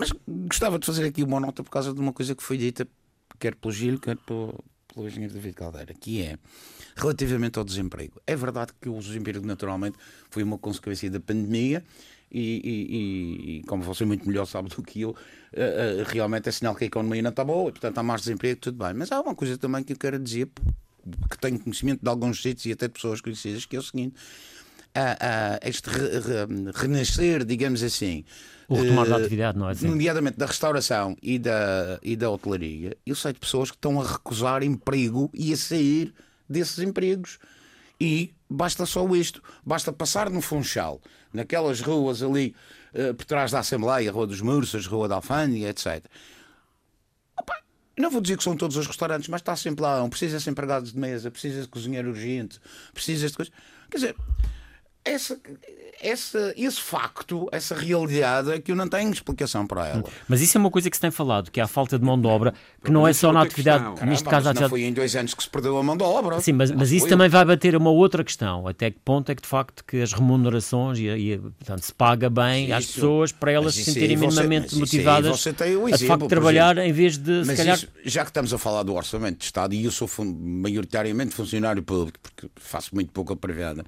Mas 0.01 0.11
gostava 0.27 0.79
de 0.79 0.85
fazer 0.87 1.05
aqui 1.05 1.21
uma 1.21 1.39
nota 1.39 1.63
por 1.63 1.69
causa 1.69 1.93
de 1.93 1.99
uma 1.99 2.11
coisa 2.11 2.33
que 2.33 2.41
foi 2.41 2.57
dita, 2.57 2.87
quer 3.37 3.53
pelo 3.53 3.71
Gil, 3.71 3.99
quer 3.99 4.17
pelo, 4.17 4.57
pelo 4.91 5.05
engenheiro 5.05 5.31
David 5.31 5.53
Caldeira, 5.53 5.93
que 5.93 6.23
é 6.23 6.39
relativamente 6.95 7.59
ao 7.59 7.63
desemprego. 7.63 8.19
É 8.25 8.35
verdade 8.35 8.71
que 8.81 8.89
o 8.89 8.97
desemprego, 8.97 9.45
naturalmente, 9.45 9.99
foi 10.31 10.41
uma 10.41 10.57
consequência 10.57 11.07
da 11.11 11.19
pandemia. 11.19 11.83
E, 12.31 12.39
e, 12.63 13.57
e, 13.59 13.63
como 13.67 13.83
você 13.83 14.03
muito 14.03 14.27
melhor 14.27 14.45
sabe 14.45 14.69
do 14.69 14.81
que 14.81 15.01
eu, 15.01 15.09
uh, 15.09 15.13
uh, 15.13 16.03
realmente 16.07 16.49
é 16.49 16.51
sinal 16.51 16.73
que 16.73 16.85
a 16.85 16.87
economia 16.87 17.21
não 17.21 17.29
está 17.29 17.43
boa 17.43 17.69
e, 17.69 17.73
portanto, 17.73 17.97
há 17.99 18.01
mais 18.01 18.21
desemprego, 18.21 18.59
tudo 18.59 18.83
bem. 18.83 18.95
Mas 18.95 19.11
há 19.11 19.21
uma 19.21 19.35
coisa 19.35 19.55
também 19.55 19.83
que 19.83 19.93
eu 19.93 19.97
quero 19.97 20.17
dizer, 20.17 20.49
que 21.29 21.37
tenho 21.37 21.59
conhecimento 21.59 22.01
de 22.01 22.09
alguns 22.09 22.41
sítios 22.41 22.65
e 22.65 22.71
até 22.71 22.87
de 22.87 22.93
pessoas 22.93 23.21
conhecidas, 23.21 23.65
que 23.65 23.75
é 23.75 23.79
o 23.79 23.83
seguinte: 23.83 24.15
uh, 24.95 25.59
este 25.61 25.89
re, 25.89 26.19
re, 26.19 26.71
renascer, 26.73 27.45
digamos 27.45 27.83
assim, 27.83 28.23
o 28.71 28.81
retomar 28.81 29.05
da 29.05 29.19
eh, 29.19 29.21
atividade, 29.21 29.57
não 29.57 29.67
é? 29.67 29.73
Assim? 29.73 29.87
Nomeadamente 29.87 30.37
da 30.37 30.45
restauração 30.45 31.17
e 31.21 31.37
da, 31.37 31.99
e 32.01 32.15
da 32.15 32.29
hotelaria, 32.29 32.95
eu 33.05 33.15
sei 33.15 33.33
de 33.33 33.39
pessoas 33.39 33.69
que 33.69 33.75
estão 33.75 33.99
a 33.99 34.07
recusar 34.07 34.63
emprego 34.63 35.29
e 35.33 35.51
a 35.51 35.57
sair 35.57 36.13
desses 36.47 36.79
empregos. 36.79 37.37
E 37.99 38.33
basta 38.49 38.85
só 38.85 39.07
isto, 39.09 39.43
basta 39.63 39.91
passar 39.91 40.29
no 40.29 40.41
Funchal, 40.41 41.01
naquelas 41.33 41.81
ruas 41.81 42.23
ali 42.23 42.55
uh, 42.93 43.13
por 43.13 43.25
trás 43.25 43.51
da 43.51 43.59
Assembleia, 43.59 44.11
Rua 44.11 44.25
dos 44.25 44.41
Mursas, 44.41 44.87
Rua 44.87 45.07
da 45.07 45.15
Alfândega, 45.15 45.69
etc. 45.69 46.03
Opa, 47.37 47.53
não 47.99 48.09
vou 48.09 48.21
dizer 48.21 48.37
que 48.37 48.43
são 48.43 48.55
todos 48.55 48.77
os 48.77 48.87
restaurantes, 48.87 49.27
mas 49.27 49.41
está 49.41 49.55
sempre 49.55 49.83
lá, 49.83 50.07
precisa 50.07 50.39
de 50.39 50.49
empregados 50.49 50.93
de 50.93 50.97
mesa, 50.97 51.29
precisa 51.29 51.61
de 51.61 51.67
cozinheiro 51.67 52.09
urgente, 52.09 52.59
precisa 52.93 53.27
de 53.27 53.33
coisas. 53.33 53.53
Quer 53.89 53.97
dizer, 53.97 54.15
essa, 55.03 55.39
essa, 56.01 56.53
esse 56.57 56.81
facto, 56.81 57.47
essa 57.51 57.75
realidade, 57.75 58.51
é 58.51 58.59
que 58.59 58.71
eu 58.71 58.75
não 58.75 58.87
tenho 58.87 59.11
explicação 59.11 59.65
para 59.67 59.87
ela. 59.87 60.03
Mas 60.27 60.41
isso 60.41 60.57
é 60.57 60.59
uma 60.59 60.71
coisa 60.71 60.89
que 60.89 60.95
se 60.97 61.01
tem 61.01 61.11
falado, 61.11 61.51
que 61.51 61.61
a 61.61 61.67
falta 61.67 61.97
de 61.99 62.03
mão 62.05 62.19
de 62.19 62.27
obra, 62.27 62.53
que 62.83 62.91
não 62.91 63.07
é 63.07 63.13
só 63.13 63.31
na 63.31 63.41
atividade, 63.41 63.83
questão. 63.85 64.07
neste 64.07 64.23
Caramba, 64.23 64.29
caso 64.31 64.43
não 64.45 64.51
atividade. 64.51 64.69
foi 64.69 64.81
em 64.83 64.93
dois 64.93 65.15
anos 65.15 65.33
que 65.33 65.43
se 65.43 65.49
perdeu 65.49 65.77
a 65.77 65.83
mão 65.83 65.95
de 65.95 66.03
obra. 66.03 66.39
Sim, 66.41 66.53
mas, 66.53 66.71
mas 66.71 66.91
isso 66.91 67.07
também 67.07 67.29
vai 67.29 67.45
bater 67.45 67.75
uma 67.75 67.89
outra 67.91 68.23
questão. 68.23 68.67
Até 68.67 68.89
que 68.91 68.99
ponto 68.99 69.31
é 69.31 69.35
que 69.35 69.41
de 69.41 69.47
facto 69.47 69.83
que 69.85 70.01
as 70.01 70.13
remunerações 70.13 70.97
e, 70.99 71.07
e, 71.07 71.37
portanto, 71.37 71.81
se 71.83 71.93
paga 71.93 72.29
bem 72.29 72.71
às 72.73 72.83
Isso. 72.85 72.93
pessoas 72.95 73.31
para 73.31 73.51
elas 73.51 73.75
se 73.75 73.83
sentirem 73.85 74.17
você- 74.17 74.27
minimamente 74.41 74.75
motivadas 74.75 75.39
você 75.39 75.53
tem 75.53 75.75
o 75.75 75.85
a 75.85 75.89
de 75.89 75.95
exemplo, 75.95 76.07
facto 76.19 76.27
trabalhar 76.29 76.77
em 76.77 76.91
vez 76.91 77.17
de 77.17 77.41
se 77.43 77.47
Mas 77.47 77.57
calhar. 77.57 77.75
isso, 77.77 77.87
já 78.05 78.23
que 78.23 78.29
estamos 78.29 78.53
a 78.53 78.57
falar 78.57 78.83
do 78.83 78.93
orçamento 78.93 79.37
de 79.39 79.45
Estado, 79.45 79.73
e 79.75 79.85
eu 79.85 79.91
sou 79.91 80.07
fun- 80.07 80.35
maioritariamente 80.39 81.33
funcionário 81.33 81.83
público, 81.83 82.17
porque 82.21 82.49
faço 82.55 82.93
muito 82.95 83.11
pouco 83.11 83.33
a 83.33 83.35
privada, 83.35 83.85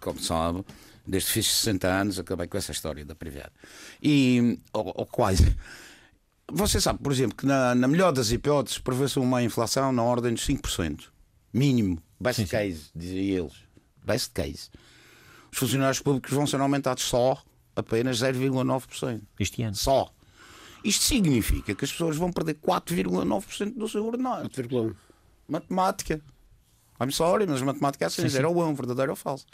como 0.00 0.18
sabe, 0.20 0.64
desde 1.06 1.28
que 1.28 1.34
fiz 1.34 1.46
60 1.46 1.88
anos 1.88 2.18
acabei 2.18 2.46
com 2.46 2.56
essa 2.56 2.72
história 2.72 3.04
da 3.04 3.14
privada. 3.14 3.52
E, 4.02 4.58
ou, 4.72 4.92
ou 4.96 5.06
quase. 5.06 5.56
Você 6.52 6.80
sabe, 6.80 6.98
por 7.00 7.12
exemplo, 7.12 7.36
que 7.36 7.46
na, 7.46 7.74
na 7.74 7.88
melhor 7.88 8.12
das 8.12 8.30
hipóteses 8.30 8.78
prevê-se 8.78 9.18
uma 9.18 9.42
inflação 9.42 9.92
na 9.92 10.02
ordem 10.02 10.34
dos 10.34 10.46
5%. 10.46 11.08
Mínimo. 11.52 12.02
Best 12.20 12.46
case, 12.46 12.90
dizia 12.94 13.40
eles. 13.40 13.54
Best 14.04 14.32
case. 14.32 14.70
Os 15.52 15.58
funcionários 15.58 16.00
públicos 16.00 16.32
vão 16.32 16.46
ser 16.46 16.60
aumentados 16.60 17.04
só 17.04 17.42
apenas 17.76 18.18
0,9%. 18.18 19.20
Este 19.38 19.62
ano. 19.62 19.74
Só. 19.74 20.12
Isto 20.84 21.04
significa 21.04 21.74
que 21.74 21.84
as 21.84 21.92
pessoas 21.92 22.16
vão 22.16 22.30
perder 22.30 22.54
4,9% 22.54 23.74
do 23.74 23.88
seu 23.88 24.06
ordenado. 24.06 24.48
4,1. 24.50 24.94
Matemática. 25.48 26.20
I'm 27.04 27.12
sorry, 27.12 27.46
mas 27.46 27.62
matemática 27.62 28.04
é 28.04 28.06
assim, 28.06 28.28
zero 28.28 28.52
ou 28.54 28.64
um, 28.64 28.74
verdadeiro 28.74 29.10
ou 29.12 29.16
falso. 29.16 29.46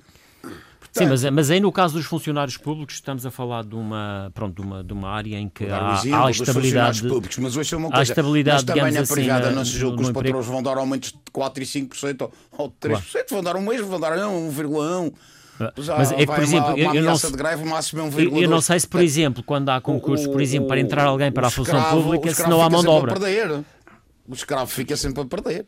Sim, 0.92 1.06
mas, 1.06 1.22
mas 1.24 1.50
aí 1.50 1.60
no 1.60 1.70
caso 1.70 1.94
dos 1.94 2.06
funcionários 2.06 2.56
públicos 2.56 2.94
estamos 2.96 3.24
a 3.24 3.30
falar 3.30 3.62
de 3.62 3.74
uma, 3.76 4.30
pronto, 4.34 4.60
de 4.60 4.66
uma, 4.66 4.82
de 4.82 4.92
uma 4.92 5.08
área 5.08 5.36
em 5.36 5.48
que 5.48 5.66
há, 5.66 6.00
há 6.24 6.30
estabilidade. 6.30 7.06
públicos, 7.06 7.38
mas 7.38 7.56
hoje 7.56 7.74
é 7.74 7.78
uma 7.78 7.88
há 7.88 7.92
coisa. 7.92 8.10
estabilidade, 8.12 8.64
mas 8.66 8.76
também 8.76 8.92
na 8.94 9.00
assim, 9.00 9.14
privada 9.14 9.50
não 9.52 9.64
se 9.64 9.70
julga 9.72 9.96
que 9.98 10.02
os 10.02 10.08
emprego. 10.08 10.26
patrões 10.38 10.46
vão 10.46 10.62
dar 10.62 10.78
aumentos 10.78 11.12
de 11.12 11.18
4 11.32 11.62
e 11.62 11.66
5% 11.66 12.22
ou, 12.22 12.32
ou 12.58 12.68
de 12.68 12.74
3%, 12.88 13.24
vão 13.30 13.42
dar 13.42 13.54
um 13.56 13.60
mês, 13.60 13.80
vão 13.82 14.00
dar 14.00 14.12
1,1%. 14.16 15.12
Já 15.78 15.96
Mas 15.98 16.10
é 16.12 16.16
que, 16.16 16.26
por 16.26 16.42
exemplo, 16.42 16.74
uma, 16.74 16.74
uma 16.74 16.96
eu 16.96 17.02
não 17.02 17.14
de 17.14 17.30
greve, 17.32 17.64
máximo 17.64 18.00
é 18.00 18.04
Eu, 18.06 18.10
1,2%. 18.10 18.42
eu 18.42 18.50
não 18.50 18.60
sei 18.62 18.80
se, 18.80 18.88
por 18.88 19.00
exemplo, 19.02 19.42
quando 19.44 19.68
há 19.68 19.80
concursos, 19.80 20.26
por 20.26 20.40
exemplo, 20.40 20.68
para 20.68 20.80
entrar 20.80 21.04
alguém 21.04 21.30
para 21.30 21.48
a 21.48 21.50
função 21.50 21.78
escravo- 21.78 22.02
pública, 22.02 22.34
se 22.34 22.48
não 22.48 22.62
há 22.62 22.70
mão 22.70 22.80
de 22.80 22.88
obra. 22.88 23.12
a 23.12 23.20
perder. 23.20 23.62
O 24.26 24.32
escravo 24.34 24.66
fica 24.70 24.96
sempre 24.96 25.22
a 25.22 25.26
perder. 25.26 25.66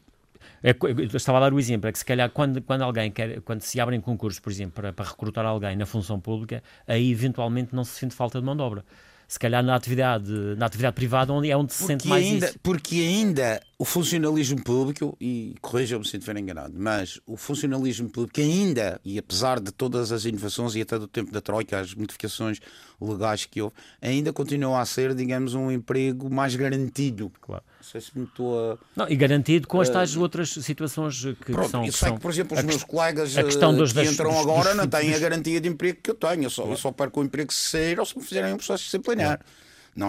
É, 0.63 0.75
estava 1.17 1.39
a 1.39 1.41
dar 1.41 1.53
o 1.53 1.59
exemplo, 1.59 1.89
é 1.89 1.93
que 1.93 1.99
se 1.99 2.05
calhar 2.05 2.31
quando, 2.31 2.63
quando 2.63 2.83
alguém 2.83 3.11
quer, 3.11 3.41
quando 3.41 3.63
se 3.63 3.81
abrem 3.81 4.01
concursos, 4.01 4.39
por 4.39 4.53
exemplo, 4.53 4.75
para, 4.75 4.93
para 4.93 5.05
recrutar 5.05 5.45
alguém 5.45 5.77
na 5.77 5.87
função 5.87 6.21
pública, 6.21 6.63
aí 6.87 7.11
eventualmente 7.11 7.75
não 7.75 7.85
se 7.85 7.99
sente 7.99 8.15
falta 8.15 8.39
de 8.39 8.47
mão 8.47 8.55
de 8.55 8.63
obra. 8.63 8.85
Se 9.27 9.39
calhar 9.39 9.63
na 9.63 9.75
atividade, 9.75 10.31
na 10.59 10.67
atividade 10.67 10.95
privada 10.95 11.33
onde 11.33 11.51
é 11.51 11.57
onde 11.57 11.73
se 11.73 11.85
sente 11.85 12.03
Porque 12.03 12.09
mais 12.09 12.25
ainda, 12.27 12.47
isso. 12.47 12.59
porque 12.63 12.97
ainda 12.97 13.63
o 13.79 13.85
funcionalismo 13.85 14.63
público, 14.63 15.17
e 15.19 15.55
corrijam-me 15.63 16.07
se 16.07 16.19
estiver 16.19 16.37
enganado, 16.37 16.75
mas 16.77 17.19
o 17.27 17.35
funcionalismo 17.35 18.11
público 18.11 18.43
ainda, 18.43 19.01
e 19.03 19.19
apesar 19.19 19.59
de 19.59 19.73
todas 19.73 20.13
as 20.13 20.27
inovações 20.27 20.75
e 20.75 20.83
até 20.83 20.99
do 20.99 21.09
tempo 21.09 21.33
da 21.33 21.41
Troika, 21.41 21.81
as 21.81 21.95
modificações 21.95 22.61
legais 23.01 23.47
que 23.47 23.63
houve, 23.63 23.75
ainda 24.03 24.35
continua 24.35 24.81
a 24.81 24.85
ser, 24.85 25.15
digamos, 25.15 25.55
um 25.55 25.71
emprego 25.71 26.29
mais 26.29 26.55
garantido. 26.55 27.33
Claro. 27.41 27.65
Não 27.83 27.89
sei 27.91 28.01
se 28.01 28.17
me 28.17 28.25
estou 28.25 28.73
a. 28.73 28.79
Não, 28.95 29.09
e 29.09 29.17
garantido 29.17 29.67
com 29.67 29.81
as 29.81 29.89
tais 29.91 30.17
outras 30.17 30.51
situações 30.51 31.21
que, 31.21 31.35
que 31.35 31.53
Pronto, 31.53 31.69
são. 31.71 31.85
eu 31.85 31.91
que 31.93 31.99
sei 31.99 32.13
que, 32.13 32.21
por 32.21 32.31
exemplo, 32.31 32.57
a 32.57 32.61
os 32.61 32.65
meus 32.65 32.85
colegas 32.85 33.37
a 33.37 33.43
questão 33.43 33.73
eh, 33.73 33.77
dos- 33.77 33.93
que 33.93 33.97
das- 34.05 34.13
entram 34.13 34.31
dos- 34.31 34.41
agora 34.41 34.69
dos- 34.69 34.77
não 34.79 34.87
têm 34.87 35.13
a 35.13 35.19
garantia 35.19 35.61
de 35.61 35.69
emprego 35.69 35.99
que 36.01 36.11
eu 36.11 36.15
tenho. 36.15 36.45
Eu 36.45 36.51
só, 36.51 36.65
eu 36.65 36.77
só 36.77 36.93
perco 36.93 37.21
o 37.21 37.25
emprego 37.25 37.53
se 37.53 37.71
sair 37.71 37.99
ou 37.99 38.07
se 38.07 38.17
me 38.17 38.23
fizerem 38.23 38.53
um 38.53 38.57
processo 38.57 38.85
disciplinar. 38.85 39.41
Não 39.41 39.47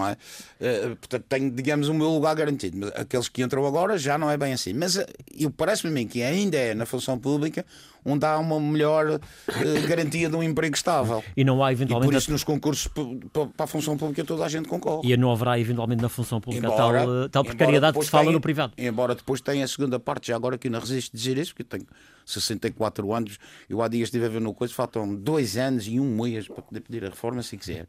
é? 0.08 0.16
Eh, 0.60 0.88
portanto, 1.00 1.24
tenho, 1.28 1.50
digamos, 1.50 1.88
o 1.88 1.94
meu 1.94 2.08
lugar 2.10 2.34
garantido. 2.34 2.78
Mas 2.78 2.90
aqueles 2.94 3.28
que 3.28 3.42
entram 3.42 3.66
agora 3.66 3.98
já 3.98 4.16
não 4.16 4.30
é 4.30 4.36
bem 4.36 4.52
assim. 4.52 4.72
Mas 4.72 4.96
eh, 4.96 5.06
eu 5.38 5.50
parece-me 5.50 5.90
a 5.90 5.94
mim 5.94 6.06
que 6.06 6.22
ainda 6.22 6.56
é 6.56 6.74
na 6.74 6.86
função 6.86 7.18
pública 7.18 7.64
onde 8.06 8.26
há 8.26 8.36
uma 8.38 8.60
melhor 8.60 9.18
eh, 9.48 9.80
garantia 9.88 10.28
de 10.28 10.36
um 10.36 10.42
emprego 10.42 10.74
estável. 10.76 11.22
E 11.36 11.42
não 11.44 11.62
há 11.64 11.72
E 11.72 11.76
por 11.76 11.82
eventualmente. 11.82 12.16
isso 12.16 12.30
nos 12.32 12.44
concursos 12.44 12.86
para 12.86 13.64
a 13.64 13.66
função 13.66 13.96
pública 13.96 14.22
toda 14.24 14.44
a 14.44 14.48
gente 14.48 14.68
concorre. 14.68 15.10
E 15.10 15.16
não 15.16 15.30
haverá 15.32 15.58
eventualmente 15.58 16.02
na 16.02 16.08
função 16.08 16.40
pública 16.40 16.66
Embora- 16.66 17.04
tal, 17.06 17.28
tal 17.30 17.44
precariedade 17.44 17.98
que 17.98 18.04
se 18.04 18.10
fala 18.10 18.24
tenha- 18.24 18.32
no 18.34 18.40
privado. 18.40 18.72
Embora 18.76 19.14
depois 19.14 19.40
tenha 19.40 19.64
a 19.64 19.68
segunda 19.68 19.98
parte, 19.98 20.28
já 20.28 20.36
agora 20.36 20.58
que 20.58 20.68
não 20.68 20.80
resisto 20.80 21.14
a 21.14 21.16
dizer 21.16 21.38
isso, 21.38 21.54
porque 21.54 21.62
eu 21.62 21.78
tenho 21.78 21.86
64 22.26 23.12
anos, 23.12 23.38
eu 23.68 23.80
há 23.82 23.88
dias 23.88 24.08
estive 24.08 24.26
a 24.26 24.28
ver 24.28 24.40
no 24.40 24.52
coisa, 24.54 24.72
faltam 24.74 25.14
dois 25.14 25.56
anos 25.56 25.86
e 25.86 25.98
um 25.98 26.16
mês 26.22 26.46
para 26.48 26.62
poder 26.62 26.80
pedir 26.80 27.04
a 27.04 27.08
reforma, 27.08 27.42
se 27.42 27.56
quiser. 27.56 27.86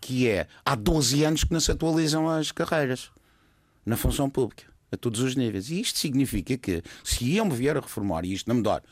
Que 0.00 0.28
é, 0.28 0.46
há 0.64 0.74
12 0.74 1.24
anos 1.24 1.44
que 1.44 1.52
não 1.52 1.60
se 1.60 1.70
atualizam 1.70 2.28
as 2.28 2.52
carreiras 2.52 3.10
na 3.84 3.96
função 3.96 4.28
pública, 4.30 4.64
a 4.92 4.96
todos 4.96 5.20
os 5.20 5.34
níveis. 5.34 5.70
E 5.70 5.80
isto 5.80 5.98
significa 5.98 6.56
que, 6.56 6.82
se 7.02 7.36
eu 7.36 7.44
me 7.44 7.54
vier 7.54 7.76
a 7.76 7.80
reformar 7.80 8.24
e 8.24 8.32
isto 8.32 8.46
não 8.48 8.56
mudar, 8.56 8.82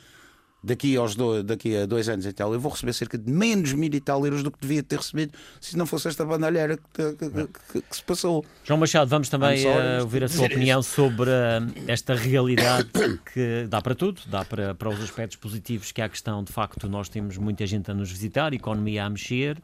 daqui, 0.65 0.97
aos 0.97 1.15
do, 1.15 1.45
daqui 1.45 1.77
a 1.77 1.87
dois 1.87 2.09
anos 2.09 2.27
e 2.27 2.33
tal, 2.33 2.53
eu 2.53 2.59
vou 2.59 2.73
receber 2.73 2.93
cerca 2.93 3.17
de 3.17 3.31
menos 3.31 3.73
mil 3.73 3.93
e 3.95 4.01
tal 4.01 4.25
euros 4.27 4.43
do 4.43 4.51
que 4.51 4.59
devia 4.61 4.83
ter 4.83 4.97
recebido 4.99 5.33
se 5.61 5.77
não 5.77 5.87
fosse 5.87 6.09
esta 6.09 6.25
bandalheira 6.25 6.77
que, 6.77 7.13
que- 7.15 7.31
que- 7.31 7.81
que- 7.83 7.85
se 7.97 8.03
passou. 8.03 8.45
João 8.65 8.81
Machado, 8.81 9.09
vamos 9.09 9.29
também 9.29 9.65
eh, 9.65 10.01
ouvir 10.01 10.25
a 10.25 10.29
sua 10.29 10.47
opinião 10.47 10.83
sobre 10.83 11.31
eh, 11.31 11.61
esta 11.87 12.15
realidade 12.17 12.89
que 13.33 13.67
dá 13.69 13.81
para 13.81 13.95
tudo, 13.95 14.21
dá 14.27 14.45
para, 14.45 14.75
para 14.75 14.89
os 14.89 15.01
aspectos 15.01 15.37
positivos, 15.37 15.93
que 15.93 16.01
é 16.01 16.05
a 16.05 16.09
questão, 16.09 16.43
de 16.43 16.53
facto, 16.53 16.89
nós 16.89 17.09
temos 17.09 17.37
muita 17.39 17.65
gente 17.67 17.91
a 17.91 17.95
nos 17.95 18.11
visitar, 18.11 18.53
economia 18.53 19.05
a 19.05 19.11
mexer, 19.11 19.63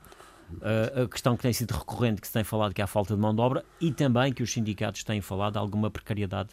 a 1.05 1.09
questão 1.09 1.37
que 1.37 1.43
tem 1.43 1.53
sido 1.53 1.73
recorrente, 1.73 2.21
que 2.21 2.27
se 2.27 2.33
tem 2.33 2.45
falado, 2.45 2.75
que 2.75 2.83
a 2.83 2.87
falta 2.87 3.15
de 3.15 3.21
mão 3.21 3.35
de 3.35 3.41
obra, 3.41 3.65
e 3.81 3.93
também 3.93 4.33
que 4.33 4.43
os 4.43 4.53
sindicatos 4.53 5.05
têm 5.05 5.21
falado 5.21 5.57
alguma 5.57 5.91
precariedade, 5.91 6.51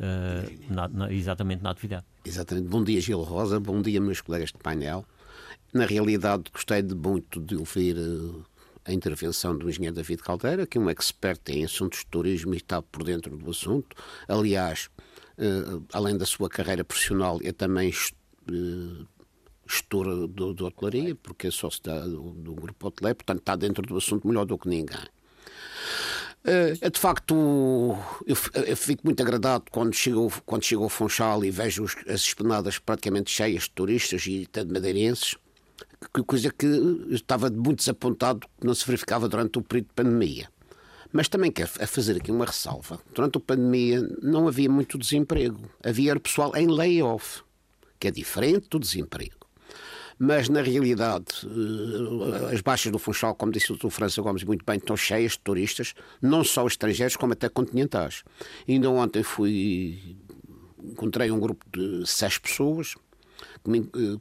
eh, 0.00 0.50
na- 0.70 0.88
na- 0.88 1.12
exatamente 1.12 1.62
na 1.62 1.70
atividade. 1.70 2.04
Exatamente. 2.24 2.68
Bom 2.68 2.82
dia, 2.84 3.00
Gil 3.00 3.20
Rosa. 3.22 3.58
Bom 3.60 3.80
dia, 3.82 4.00
meus 4.00 4.20
colegas 4.20 4.50
de 4.52 4.58
painel. 4.58 5.04
Na 5.72 5.84
realidade, 5.86 6.44
gostei 6.52 6.82
de 6.82 6.94
muito 6.94 7.40
de 7.40 7.56
ouvir 7.56 7.96
eh, 7.96 8.40
a 8.84 8.92
intervenção 8.92 9.56
do 9.56 9.68
engenheiro 9.68 9.94
David 9.96 10.22
Caldeira, 10.22 10.66
que 10.66 10.78
é 10.78 10.80
um 10.80 10.88
expert 10.88 11.40
em 11.48 11.64
assuntos 11.64 12.00
de 12.00 12.06
turismo 12.06 12.54
e 12.54 12.56
está 12.56 12.80
por 12.80 13.04
dentro 13.04 13.36
do 13.36 13.50
assunto. 13.50 13.94
Aliás, 14.26 14.88
eh, 15.36 15.80
além 15.92 16.16
da 16.16 16.24
sua 16.26 16.48
carreira 16.48 16.84
profissional, 16.84 17.38
é 17.42 17.52
também 17.52 17.92
eh, 18.50 19.04
gestor 19.88 20.26
do, 20.28 20.54
de 20.54 20.62
hotelaria, 20.62 21.14
porque 21.14 21.46
é 21.48 21.50
sócio 21.50 21.82
da- 21.82 22.00
do, 22.06 22.30
do 22.32 22.54
grupo 22.54 22.86
hoteleiro, 22.88 23.16
portanto 23.16 23.38
está 23.40 23.56
dentro 23.56 23.82
do 23.82 23.96
assunto 23.96 24.28
melhor 24.28 24.44
do 24.44 24.58
que 24.58 24.68
ninguém. 24.68 24.98
Eh, 26.44 26.74
É 26.80 26.90
de 26.90 26.98
facto, 27.00 27.34
eu, 28.26 28.36
eu 28.66 28.76
fico 28.76 29.02
muito 29.04 29.20
agradado 29.22 29.64
quando 29.70 29.94
chego, 29.94 30.30
quando 30.44 30.64
chego 30.64 30.84
ao 30.84 30.88
Funchal 30.88 31.44
e 31.44 31.50
vejo 31.50 31.84
as 32.06 32.20
esplanadas 32.20 32.78
praticamente 32.78 33.30
cheias 33.30 33.64
de 33.64 33.70
turistas 33.70 34.26
e 34.26 34.46
até 34.48 34.64
de 34.64 34.72
madeirenses, 34.72 35.36
coisa 36.26 36.52
que 36.52 36.66
eu 36.66 37.10
estava 37.12 37.50
muito 37.50 37.78
desapontado 37.78 38.46
que 38.60 38.66
não 38.66 38.74
se 38.74 38.86
verificava 38.86 39.28
durante 39.28 39.58
o 39.58 39.62
período 39.62 39.88
de 39.88 39.94
pandemia. 39.94 40.48
Mas 41.10 41.26
também 41.26 41.50
quero 41.50 41.68
fazer 41.68 42.18
aqui 42.18 42.30
uma 42.30 42.44
ressalva. 42.44 43.00
Durante 43.14 43.38
a 43.38 43.40
pandemia 43.40 44.02
não 44.22 44.46
havia 44.46 44.68
muito 44.68 44.98
desemprego. 44.98 45.58
Havia 45.82 46.14
pessoal 46.20 46.54
em 46.54 46.66
layoff, 46.66 47.40
que 47.98 48.08
é 48.08 48.10
diferente 48.10 48.68
do 48.68 48.78
desemprego. 48.78 49.37
Mas, 50.18 50.48
na 50.48 50.60
realidade, 50.62 51.26
eh, 51.44 52.54
as 52.54 52.60
baixas 52.60 52.90
do 52.90 52.98
Funchal, 52.98 53.34
como 53.36 53.52
disse 53.52 53.72
o 53.72 53.76
Dr. 53.76 53.88
França 53.90 54.20
Gomes 54.20 54.42
muito 54.42 54.64
bem, 54.64 54.76
estão 54.76 54.96
cheias 54.96 55.32
de 55.32 55.38
turistas, 55.40 55.94
não 56.20 56.42
só 56.42 56.66
estrangeiros, 56.66 57.16
como 57.16 57.32
até 57.34 57.48
continentais. 57.48 58.24
Ainda 58.68 58.90
ontem 58.90 59.22
fui. 59.22 60.16
Encontrei 60.82 61.30
um 61.30 61.38
grupo 61.38 61.64
de 61.72 62.04
seis 62.06 62.36
pessoas 62.38 62.94
que, 63.62 63.70
me- 63.70 63.88
eh, 63.94 64.18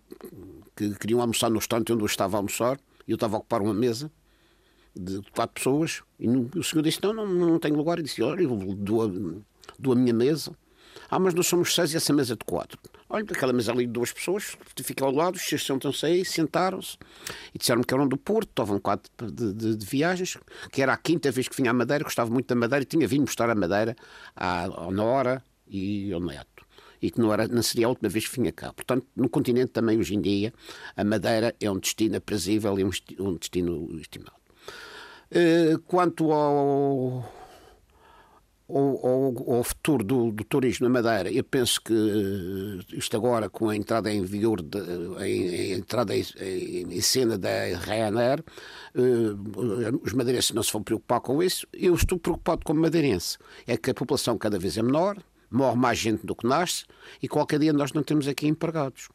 que 0.76 0.96
queriam 1.00 1.20
almoçar 1.22 1.50
no 1.50 1.58
restaurante 1.58 1.92
onde 1.94 2.04
eu 2.04 2.08
estava 2.08 2.38
a 2.38 2.40
almoçar 2.40 2.80
e 3.08 3.12
eu 3.12 3.16
estava 3.16 3.36
a 3.36 3.40
ocupar 3.40 3.62
uma 3.62 3.74
mesa 3.74 4.12
de 4.96 5.22
quatro 5.32 5.54
pessoas 5.56 6.02
e 6.20 6.28
o 6.28 6.64
senhor 6.64 6.82
disse: 6.84 7.00
Não, 7.02 7.14
não, 7.14 7.26
não 7.28 7.60
tenho 7.60 7.76
lugar. 7.76 7.98
E 8.00 8.04
disse: 8.04 8.22
Olha, 8.22 8.42
eu 8.44 8.56
dou 8.76 9.04
a, 9.04 9.12
dou 9.80 9.94
a 9.94 9.96
minha 9.96 10.14
mesa. 10.14 10.52
Ah, 11.10 11.20
mas 11.20 11.34
nós 11.34 11.48
somos 11.48 11.74
seis 11.74 11.94
e 11.94 11.98
essa 11.98 12.12
mesa 12.14 12.34
é 12.34 12.36
de 12.36 12.44
quatro. 12.46 12.78
Olha, 13.10 13.24
aquela 13.24 13.54
mesa 13.54 13.72
ali 13.72 13.86
de 13.86 13.94
duas 13.94 14.12
pessoas, 14.12 14.58
fica 14.84 15.06
ao 15.06 15.12
lado, 15.12 15.40
seis 15.40 15.64
sentam-se 15.66 16.06
aí, 16.06 16.26
sentaram-se 16.26 16.98
e 17.54 17.58
disseram-me 17.58 17.86
que 17.86 17.94
eram 17.94 18.06
do 18.08 18.18
Porto, 18.18 18.50
estavam 18.50 18.80
quatro 18.80 19.10
de, 19.32 19.54
de- 19.54 19.76
de 19.78 19.86
viagens, 19.86 20.38
que 20.72 20.82
era 20.82 20.92
a 20.92 20.98
quinta 20.98 21.32
vez 21.32 21.48
que 21.48 21.56
vinha 21.56 21.72
à 21.72 21.74
Madeira, 21.74 22.04
gostava 22.04 22.30
muito 22.30 22.48
da 22.48 22.56
Madeira 22.56 22.84
e 22.84 22.86
tinha 22.86 23.08
vindo 23.08 23.22
mostrar 23.22 23.50
a 23.50 23.56
Madeira 23.56 23.96
à, 24.36 24.66
ao 24.66 24.92
Nora 24.92 25.42
e 25.68 26.12
ao 26.12 26.20
Neto. 26.20 26.66
E 27.02 27.10
que 27.12 27.20
não, 27.22 27.32
era, 27.32 27.48
não 27.48 27.62
seria 27.62 27.86
a 27.86 27.90
última 27.90 28.10
vez 28.10 28.28
que 28.28 28.36
vinha 28.40 28.52
cá. 28.52 28.74
Portanto, 28.74 29.06
no 29.16 29.30
continente 29.30 29.72
também, 29.72 29.98
hoje 30.00 30.16
em 30.16 30.20
dia, 30.22 30.52
a 30.96 31.04
Madeira 31.04 31.56
é 31.62 31.70
um 31.72 31.78
destino 31.80 32.18
aprazível 32.18 32.78
e 32.80 32.84
um, 32.84 32.90
um 33.20 33.36
destino 33.36 33.88
estimado. 34.02 34.34
Eh, 35.32 35.76
Quanto 35.86 36.32
ao, 36.32 37.32
ao, 38.70 39.56
ao, 39.56 39.64
futuro 39.64 40.04
do, 40.04 40.32
do, 40.32 40.44
turismo 40.44 40.90
na 40.90 41.02
Madeira, 41.02 41.32
eu 41.32 41.44
penso 41.44 41.82
que 41.82 41.94
eh, 41.94 42.98
isto 42.98 43.16
agora, 43.16 43.50
com 43.50 43.70
a 43.70 43.76
entrada 43.76 44.12
em 44.12 44.22
vigor, 44.24 44.62
de, 44.62 44.78
em, 45.26 45.48
em 45.48 45.72
entrada 45.72 46.14
em, 46.16 46.26
em, 46.42 47.02
cena 47.02 47.38
da 47.38 47.50
Ryanair, 47.80 48.44
uh, 48.94 50.02
os 50.04 50.12
madeirenses 50.12 50.52
não 50.52 50.62
se 50.62 50.74
vão 50.74 50.84
preocupar 50.84 51.22
com 51.22 51.42
isso. 51.42 51.66
Eu 51.72 51.96
estou 51.96 52.20
preocupado 52.20 52.66
como 52.66 52.82
madeirense. 52.82 53.38
É 53.66 53.78
que 53.78 53.90
a 53.90 53.94
população 53.94 54.38
cada 54.38 54.60
vez 54.60 54.78
é 54.78 54.82
menor, 54.82 55.18
morre 55.50 55.78
mais 55.78 55.98
gente 55.98 56.26
do 56.26 56.36
que 56.36 56.46
nasce 56.46 56.84
e 57.22 57.28
qualquer 57.28 57.60
dia 57.60 57.72
nós 57.72 57.94
não 57.94 58.04
temos 58.04 58.28
aqui 58.28 58.48
empregados. 58.48 59.08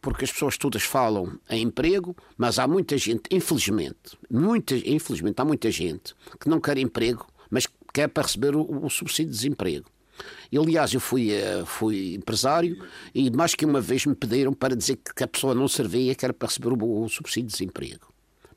Porque 0.00 0.24
as 0.24 0.32
pessoas 0.32 0.56
todas 0.56 0.82
falam 0.82 1.38
em 1.50 1.62
emprego, 1.62 2.16
mas 2.38 2.58
há 2.58 2.66
muita 2.66 2.96
gente, 2.96 3.24
infelizmente, 3.30 4.18
muita, 4.30 4.74
infelizmente 4.76 5.38
há 5.42 5.44
muita 5.44 5.70
gente 5.70 6.14
que 6.40 6.48
não 6.48 6.58
quer 6.58 6.78
emprego, 6.78 7.26
mas 7.50 7.66
que 7.66 7.74
é 7.98 8.08
para 8.08 8.24
receber 8.24 8.54
o, 8.54 8.84
o 8.84 8.90
subsídio 8.90 9.32
de 9.32 9.38
desemprego. 9.38 9.86
E, 10.52 10.58
aliás, 10.58 10.92
eu 10.92 11.00
fui, 11.00 11.30
uh, 11.30 11.64
fui 11.64 12.14
empresário 12.14 12.76
e 13.14 13.30
mais 13.30 13.54
que 13.54 13.64
uma 13.64 13.80
vez 13.80 14.04
me 14.04 14.14
pediram 14.14 14.52
para 14.52 14.76
dizer 14.76 14.98
que 15.16 15.24
a 15.24 15.28
pessoa 15.28 15.54
não 15.54 15.66
servia, 15.66 16.14
que 16.14 16.24
era 16.24 16.34
para 16.34 16.48
receber 16.48 16.68
o, 16.68 17.02
o 17.04 17.08
subsídio 17.08 17.48
de 17.48 17.52
desemprego 17.52 18.09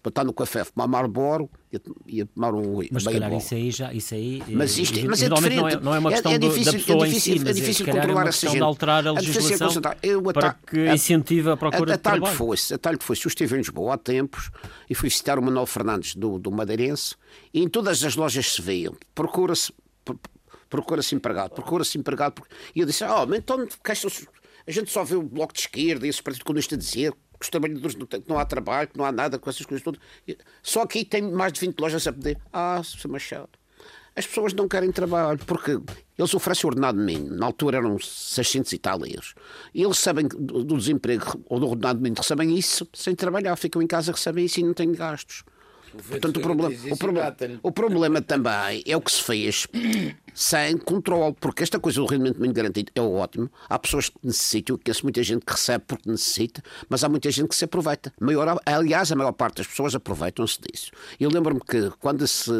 para 0.03 0.09
estar 0.09 0.23
no 0.25 0.33
café, 0.33 0.65
fumar 0.65 0.85
Marlboro 0.85 1.49
e 2.05 2.21
a 2.21 2.25
tomar 2.25 2.53
um 2.53 2.81
Mas 2.91 3.03
se 3.03 3.09
calhar 3.09 3.33
isso 3.33 3.55
aí 3.55 3.71
já. 3.71 3.93
Isso 3.93 4.13
aí, 4.13 4.43
mas 4.49 4.77
isto, 4.77 4.99
mas 5.07 5.23
é 5.23 5.29
diferente. 5.29 5.55
Não 5.55 5.69
é, 5.69 5.79
não 5.79 5.95
é 5.95 5.99
uma 5.99 6.11
questão 6.11 6.31
é, 6.33 6.35
é 6.35 6.37
difícil, 6.37 6.73
da 6.73 6.77
pessoa 6.77 7.05
é 7.05 7.07
difícil, 7.07 7.33
em 7.33 7.37
si, 7.37 7.45
mas 7.45 7.49
é 7.49 7.61
difícil 7.61 7.87
é, 7.87 7.91
controlar 7.93 8.21
é 8.21 8.25
questão 8.25 8.51
de 8.51 8.59
alterar 8.59 9.07
a 9.07 9.11
legislação 9.13 9.69
a 9.69 10.33
para 10.33 10.53
que 10.53 10.91
incentiva 10.91 11.53
a 11.53 11.57
procura 11.57 11.91
a, 11.91 11.93
a, 11.93 11.97
de 11.97 12.03
trabalho. 12.03 12.35
Fosse, 12.35 12.73
a 12.73 12.77
tal 12.77 12.97
que 12.97 13.03
fosse, 13.05 13.25
eu 13.25 13.29
estive 13.29 13.55
em 13.55 13.59
Lisboa 13.59 13.93
há 13.93 13.97
tempos 13.97 14.51
e 14.89 14.93
fui 14.93 15.09
citar 15.09 15.39
o 15.39 15.41
Manuel 15.41 15.65
Fernandes 15.65 16.15
do, 16.15 16.37
do 16.37 16.51
Madeirense 16.51 17.15
e 17.53 17.63
em 17.63 17.69
todas 17.69 18.03
as 18.03 18.17
lojas 18.17 18.53
se 18.53 18.61
veiam, 18.61 18.93
procura-se 19.15 19.73
procura-se 20.69 21.15
empregado, 21.15 21.51
procura-se 21.51 21.97
empregado. 21.97 22.41
E 22.75 22.81
eu 22.81 22.85
disse, 22.85 23.05
oh, 23.05 23.25
mas 23.27 23.37
então 23.37 23.65
a 24.67 24.71
gente 24.71 24.91
só 24.91 25.03
vê 25.03 25.15
o 25.15 25.23
Bloco 25.23 25.53
de 25.53 25.61
Esquerda 25.61 26.05
e 26.05 26.09
esse 26.09 26.21
Partido 26.21 26.43
Comunista 26.43 26.75
dizer 26.75 27.13
que 27.43 27.47
os 27.47 27.49
trabalhadores 27.49 27.95
não, 27.95 28.05
têm, 28.05 28.21
que 28.21 28.29
não 28.29 28.39
há 28.39 28.45
trabalho, 28.45 28.87
que 28.87 28.97
não 28.97 29.05
há 29.05 29.11
nada 29.11 29.37
com 29.37 29.49
essas 29.49 29.65
coisas 29.65 29.83
todas. 29.83 29.99
Só 30.61 30.81
aqui 30.81 31.03
tem 31.03 31.21
mais 31.21 31.51
de 31.51 31.59
20 31.59 31.77
lojas 31.79 32.07
a 32.07 32.13
pedir. 32.13 32.39
Ah, 32.51 32.81
Sr. 32.83 33.09
Machado. 33.09 33.49
As 34.15 34.27
pessoas 34.27 34.53
não 34.53 34.67
querem 34.67 34.91
trabalho 34.91 35.39
porque 35.39 35.79
eles 36.17 36.33
oferecem 36.33 36.67
ordenado 36.67 36.99
mínimo. 36.99 37.35
Na 37.35 37.47
altura 37.47 37.77
eram 37.77 37.97
600 37.97 38.71
e 38.71 38.77
tal 38.77 39.05
euros. 39.05 39.33
E 39.73 39.81
eles 39.81 39.97
sabem 39.97 40.27
do 40.27 40.77
desemprego 40.77 41.43
ou 41.47 41.59
do 41.59 41.67
ordenado 41.67 41.99
mínimo, 41.99 42.17
recebem 42.21 42.55
isso 42.55 42.87
sem 42.93 43.15
trabalhar. 43.15 43.55
Ficam 43.55 43.81
em 43.81 43.87
casa, 43.87 44.11
recebem 44.11 44.45
isso 44.45 44.59
e 44.59 44.63
não 44.63 44.73
têm 44.73 44.91
gastos. 44.91 45.43
Portanto, 46.07 46.37
o 46.37 46.41
problema, 46.41 46.75
o, 46.91 46.97
problema, 46.97 47.35
o 47.61 47.71
problema 47.71 48.21
também 48.21 48.83
é 48.85 48.97
o 48.97 49.01
que 49.01 49.11
se 49.11 49.21
fez 49.21 49.67
sem 50.33 50.77
controle, 50.77 51.35
porque 51.39 51.63
esta 51.63 51.79
coisa 51.79 52.01
do 52.01 52.07
rendimento 52.07 52.37
mínimo 52.37 52.53
garantido 52.53 52.91
é 52.95 53.01
ótimo. 53.01 53.49
Há 53.69 53.77
pessoas 53.77 54.09
que 54.09 54.17
necessitam, 54.23 54.77
que 54.77 54.85
conheço 54.85 55.03
muita 55.03 55.21
gente 55.21 55.45
que 55.45 55.51
recebe 55.51 55.83
porque 55.87 56.09
necessita, 56.09 56.63
mas 56.89 57.03
há 57.03 57.09
muita 57.09 57.29
gente 57.29 57.49
que 57.49 57.55
se 57.55 57.65
aproveita. 57.65 58.11
Maior, 58.19 58.59
aliás, 58.65 59.11
a 59.11 59.15
maior 59.15 59.33
parte 59.33 59.57
das 59.57 59.67
pessoas 59.67 59.93
aproveitam-se 59.93 60.59
disso. 60.61 60.91
Eu 61.19 61.29
lembro-me 61.29 61.61
que 61.61 61.91
quando 61.99 62.27
se 62.27 62.51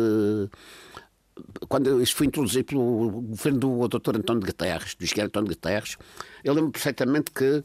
quando 1.68 2.00
isso 2.00 2.16
foi 2.16 2.28
introduzido 2.28 2.66
pelo 2.66 3.10
governo 3.10 3.60
do 3.60 3.88
Dr. 3.88 4.18
António 4.18 4.46
Guterres, 4.46 4.94
do 4.94 5.04
engenheiro 5.04 5.28
António 5.28 5.50
Guterres, 5.50 5.98
eu 6.44 6.54
lembro 6.54 6.72
perfeitamente 6.72 7.32
que 7.32 7.64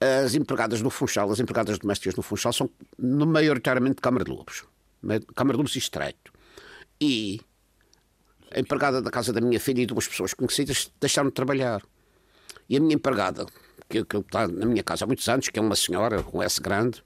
as 0.00 0.34
empregadas 0.34 0.80
no 0.80 0.90
Funchal, 0.90 1.30
as 1.30 1.40
empregadas 1.40 1.78
domésticas 1.78 2.14
no 2.14 2.22
Funchal, 2.22 2.52
são 2.52 2.70
maioritariamente 2.98 3.96
de 3.96 4.02
Câmara 4.02 4.24
de 4.24 4.30
Lobos. 4.30 4.64
Câmara 5.34 5.54
de 5.54 5.58
Lobos 5.58 5.74
e 5.74 5.78
Estreito. 5.78 6.32
E 7.00 7.40
a 8.50 8.60
empregada 8.60 9.00
da 9.00 9.10
casa 9.10 9.32
da 9.32 9.40
minha 9.40 9.60
filha 9.60 9.82
e 9.82 9.86
duas 9.86 10.06
pessoas 10.06 10.34
conhecidas 10.34 10.90
deixaram 11.00 11.28
de 11.28 11.34
trabalhar. 11.34 11.82
E 12.68 12.76
a 12.76 12.80
minha 12.80 12.94
empregada, 12.94 13.46
que, 13.88 14.04
que 14.04 14.16
está 14.16 14.46
na 14.46 14.66
minha 14.66 14.82
casa 14.82 15.04
há 15.04 15.06
muitos 15.06 15.28
anos, 15.28 15.48
que 15.48 15.58
é 15.58 15.62
uma 15.62 15.76
senhora 15.76 16.22
com 16.22 16.42
S 16.42 16.60
grande, 16.60 17.02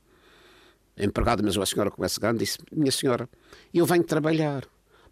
empregada, 0.96 1.42
mas 1.42 1.56
uma 1.56 1.66
senhora 1.66 1.90
com 1.90 2.04
S 2.04 2.18
grande, 2.18 2.40
disse: 2.40 2.58
Minha 2.72 2.92
senhora, 2.92 3.28
eu 3.72 3.86
venho 3.86 4.04
trabalhar. 4.04 4.64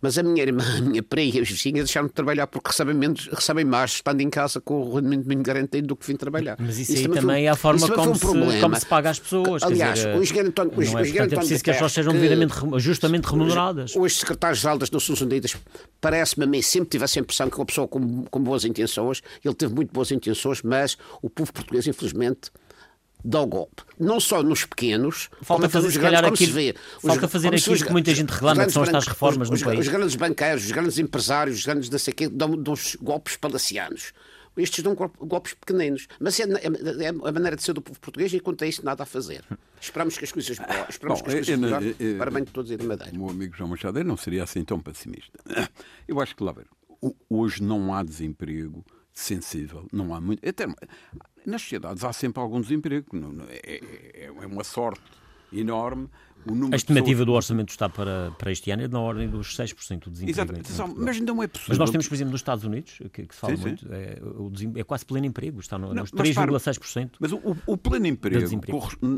Mas 0.02 0.18
a 0.18 0.22
minha 0.22 0.42
irmã, 0.42 0.64
a 0.76 0.80
minha 0.80 1.02
prima 1.02 1.38
e 1.38 1.40
as 1.40 1.48
vizinhas 1.48 1.84
deixaram 1.84 2.08
de 2.08 2.12
trabalhar 2.12 2.48
porque 2.48 2.68
recebem, 2.68 2.94
menos, 2.94 3.28
recebem 3.28 3.64
mais 3.64 3.92
estando 3.92 4.20
em 4.20 4.28
casa 4.28 4.60
com 4.60 4.82
o 4.82 4.94
rendimento 4.96 5.24
mínimo 5.26 5.44
garantido 5.44 5.86
do 5.86 5.96
que 5.96 6.06
vim 6.06 6.16
trabalhar. 6.16 6.56
Mas 6.58 6.78
isso, 6.78 6.92
isso 6.92 7.02
aí 7.02 7.08
também, 7.08 7.22
foi, 7.22 7.44
é 7.44 7.48
a 7.48 7.56
forma 7.56 7.88
como, 7.88 8.10
um 8.10 8.14
se, 8.14 8.60
como, 8.60 8.76
se, 8.76 8.86
paga 8.86 9.10
às 9.10 9.20
pessoas. 9.20 9.62
Aliás, 9.62 10.00
dizer, 10.00 10.16
o 10.16 10.22
engenheiro 10.22 10.48
António, 10.48 10.72
não 10.74 10.82
é, 10.98 11.04
portanto, 11.04 11.32
é 11.32 11.36
preciso 11.36 11.64
que 11.64 11.70
as 11.70 11.76
pessoas 11.76 11.92
sejam 11.92 12.12
devidamente, 12.12 12.54
justamente 12.78 13.24
remuneradas. 13.26 13.94
Os 13.96 14.18
secretários-geral 14.18 14.76
das 14.76 14.90
Nações 14.90 15.20
Unidas, 15.20 15.56
parece-me 16.00 16.44
a 16.44 16.48
mim, 16.48 16.60
sempre 16.60 16.90
tivesse 16.90 17.20
a 17.20 17.22
impressão 17.22 17.48
que 17.48 17.56
uma 17.56 17.66
pessoa 17.66 17.86
com, 17.86 18.24
com 18.24 18.40
boas 18.40 18.64
intenções, 18.64 19.22
ele 19.44 19.54
teve 19.54 19.72
muito 19.72 19.92
boas 19.92 20.10
intenções, 20.10 20.62
mas 20.62 20.98
o 21.22 21.30
povo 21.30 21.52
português, 21.52 21.86
infelizmente, 21.86 22.50
dá 23.24 23.40
o 23.40 23.46
golpe. 23.46 23.82
Não 23.98 24.18
só 24.20 24.42
nos 24.42 24.64
pequenos, 24.64 25.28
falta 25.42 25.68
fazer, 25.68 25.86
nos 25.86 25.96
grandes, 25.96 26.20
como 26.20 26.34
aquilo, 26.34 26.50
se 26.50 26.54
vê. 26.54 26.74
Os, 26.96 27.02
falta 27.02 27.28
fazer 27.28 27.54
aquilo 27.54 27.74
os, 27.74 27.82
que 27.82 27.92
muita 27.92 28.14
gente 28.14 28.30
reclama, 28.30 28.66
que 28.66 28.72
são 28.72 28.82
estas 28.82 29.06
reformas 29.06 29.48
os, 29.48 29.60
no 29.60 29.66
país. 29.66 29.80
Os 29.80 29.88
grandes 29.88 30.16
banqueiros, 30.16 30.64
os 30.64 30.70
grandes 30.70 30.98
empresários, 30.98 31.58
os 31.58 31.64
grandes 31.64 31.90
não 31.90 31.98
sei 31.98 32.12
quê, 32.12 32.28
dão, 32.28 32.56
dão 32.56 32.74
golpes 33.00 33.36
palacianos. 33.36 34.12
Estes 34.54 34.84
dão 34.84 34.94
golpes 34.94 35.54
pequeninos. 35.54 36.06
Mas 36.20 36.38
é, 36.38 36.42
é, 36.42 37.06
é, 37.06 37.08
a 37.08 37.32
maneira 37.32 37.56
de 37.56 37.62
ser 37.62 37.72
do 37.72 37.80
povo 37.80 37.98
português 37.98 38.34
e 38.34 38.40
quanto 38.40 38.62
a 38.64 38.66
isso 38.66 38.84
nada 38.84 39.02
a 39.02 39.06
fazer. 39.06 39.42
Esperamos 39.80 40.18
que 40.18 40.24
as 40.24 40.32
coisas 40.32 40.58
esperamos 40.90 41.20
Bom, 41.20 41.24
que 41.24 41.30
as 41.30 41.46
coisas 41.46 41.58
melhorem 41.58 41.94
para 42.18 42.30
bem 42.30 42.44
de 42.44 42.50
todos 42.50 42.70
e 42.70 42.76
de 42.76 42.84
Madeira. 42.84 43.12
O 43.14 43.18
meu 43.18 43.30
amigo 43.30 43.56
João 43.56 43.70
Machado, 43.70 43.98
eu 43.98 44.04
não 44.04 44.16
seria 44.16 44.42
assim 44.42 44.62
tão 44.62 44.78
pessimista. 44.78 45.38
Eu 46.06 46.20
acho 46.20 46.36
que, 46.36 46.44
lá 46.44 46.52
ver, 46.52 46.66
hoje 47.30 47.62
não 47.62 47.94
há 47.94 48.02
desemprego 48.02 48.84
sensível, 49.12 49.86
não 49.92 50.14
há 50.14 50.20
muito. 50.20 50.46
Até, 50.48 50.66
nas 51.44 51.62
sociedades 51.62 52.04
há 52.04 52.12
sempre 52.12 52.42
algum 52.42 52.60
desemprego. 52.60 53.06
É, 53.48 53.80
é, 54.14 54.24
é 54.26 54.46
uma 54.46 54.64
sorte 54.64 55.02
enorme 55.52 56.08
a 56.72 56.76
estimativa 56.76 57.24
do 57.24 57.32
Orçamento 57.32 57.70
está 57.70 57.88
para, 57.88 58.30
para 58.32 58.50
este 58.50 58.70
ano 58.70 58.82
é 58.82 58.88
na 58.88 59.00
ordem 59.00 59.28
dos 59.28 59.56
6% 59.56 60.04
do 60.04 60.10
desemprego. 60.10 60.60
Exato, 60.60 60.94
mas 60.96 61.20
não 61.20 61.42
é 61.42 61.46
possível. 61.46 61.70
Mas 61.70 61.78
nós 61.78 61.90
temos, 61.90 62.08
por 62.08 62.14
exemplo, 62.14 62.32
nos 62.32 62.40
Estados 62.40 62.64
Unidos, 62.64 62.98
que, 63.12 63.26
que 63.26 63.34
se 63.34 63.40
fala 63.40 63.56
sim, 63.56 63.62
muito, 63.62 63.86
sim. 63.86 63.92
É, 63.92 64.18
o 64.22 64.78
é 64.78 64.84
quase 64.84 65.06
pleno 65.06 65.26
emprego, 65.26 65.60
está 65.60 65.78
no, 65.78 65.94
nos 65.94 66.10
3,6%. 66.10 67.12
Mas 67.20 67.32
o, 67.32 67.40
o 67.66 67.76
pleno 67.76 68.06
emprego 68.06 68.46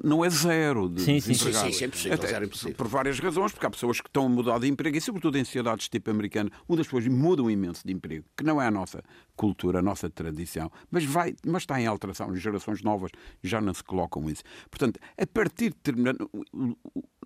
não 0.02 0.24
é 0.24 0.30
zero 0.30 0.88
de 0.88 1.02
sim, 1.02 1.20
sim, 1.20 1.34
sim, 1.34 1.52
sim, 1.52 1.72
sim, 1.72 1.84
é 1.84 1.88
possível, 1.88 2.14
Até, 2.14 2.28
zero 2.28 2.50
é 2.68 2.72
Por 2.72 2.88
várias 2.88 3.18
razões, 3.18 3.52
porque 3.52 3.66
há 3.66 3.70
pessoas 3.70 4.00
que 4.00 4.08
estão 4.08 4.26
a 4.26 4.28
mudar 4.28 4.58
de 4.58 4.68
emprego 4.68 4.96
e, 4.96 5.00
sobretudo, 5.00 5.38
em 5.38 5.44
sociedades 5.44 5.88
tipo 5.88 6.10
americana, 6.10 6.50
onde 6.68 6.82
as 6.82 6.86
pessoas 6.86 7.06
mudam 7.06 7.50
imenso 7.50 7.82
de 7.84 7.92
emprego, 7.92 8.24
que 8.36 8.44
não 8.44 8.60
é 8.60 8.66
a 8.66 8.70
nossa 8.70 9.02
cultura, 9.36 9.80
a 9.80 9.82
nossa 9.82 10.08
tradição, 10.08 10.70
mas, 10.90 11.04
vai, 11.04 11.34
mas 11.46 11.62
está 11.62 11.80
em 11.80 11.86
alteração. 11.86 12.34
Gerações 12.36 12.82
novas 12.82 13.10
já 13.42 13.60
não 13.60 13.74
se 13.74 13.82
colocam 13.82 14.28
isso. 14.28 14.42
Portanto, 14.70 15.00
a 15.18 15.26
partir 15.26 15.70
de 15.70 15.76
determinado 15.76 16.30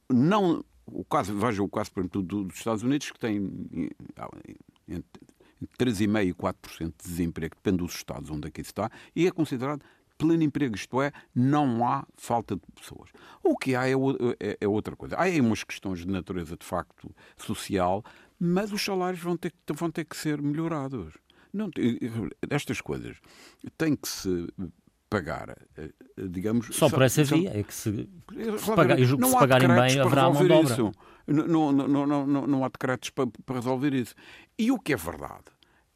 não 0.08 0.64
o 0.86 1.04
caso, 1.04 1.34
veja 1.34 1.62
o 1.62 1.68
caso, 1.68 1.92
por 1.92 2.00
exemplo, 2.00 2.22
dos 2.22 2.56
Estados 2.56 2.82
Unidos, 2.82 3.10
que 3.10 3.18
tem 3.18 3.36
entre 4.88 5.20
3,5% 5.78 6.26
e 6.26 6.34
4% 6.34 6.86
de 6.86 7.08
desemprego, 7.08 7.54
depende 7.54 7.78
dos 7.78 7.94
estados 7.94 8.30
onde 8.30 8.48
aqui 8.48 8.60
está, 8.60 8.90
e 9.14 9.26
é 9.26 9.30
considerado 9.30 9.82
pleno 10.16 10.42
emprego, 10.42 10.74
isto 10.74 11.00
é, 11.00 11.12
não 11.34 11.86
há 11.86 12.04
falta 12.16 12.56
de 12.56 12.62
pessoas. 12.74 13.10
O 13.42 13.56
que 13.56 13.76
há 13.76 13.88
é, 13.88 13.92
é, 14.40 14.58
é 14.60 14.68
outra 14.68 14.96
coisa. 14.96 15.14
Há 15.16 15.22
aí 15.22 15.40
umas 15.40 15.62
questões 15.62 16.00
de 16.00 16.08
natureza, 16.08 16.56
de 16.56 16.66
facto, 16.66 17.14
social, 17.36 18.04
mas 18.38 18.72
os 18.72 18.84
salários 18.84 19.22
vão 19.22 19.36
ter, 19.36 19.54
vão 19.74 19.90
ter 19.90 20.04
que 20.04 20.16
ser 20.16 20.42
melhorados. 20.42 21.14
Não, 21.52 21.70
estas 22.50 22.80
coisas 22.80 23.16
têm 23.78 23.96
que 23.96 24.08
se 24.08 24.48
pagar, 25.08 25.56
eh, 25.76 25.90
digamos... 26.28 26.68
Só 26.72 26.88
por 26.88 27.02
essa 27.02 27.24
via 27.24 27.58
é 27.58 27.62
que 27.62 27.74
se, 27.74 28.08
se, 28.58 28.74
pagar, 28.74 28.98
se 28.98 29.32
pagarem 29.32 29.68
bem 29.68 30.00
haverá 30.00 30.30
mão 30.30 30.46
de 30.46 30.52
obra. 30.52 30.72
Isso. 30.72 30.92
Não, 31.26 31.72
não, 31.72 32.06
não, 32.06 32.46
não, 32.46 32.64
há 32.64 32.68
decretos 32.68 33.10
para, 33.10 33.28
para 33.44 33.56
resolver 33.56 33.92
isso. 33.92 34.14
E 34.58 34.70
o 34.70 34.78
que 34.78 34.94
é 34.94 34.96
verdade 34.96 35.44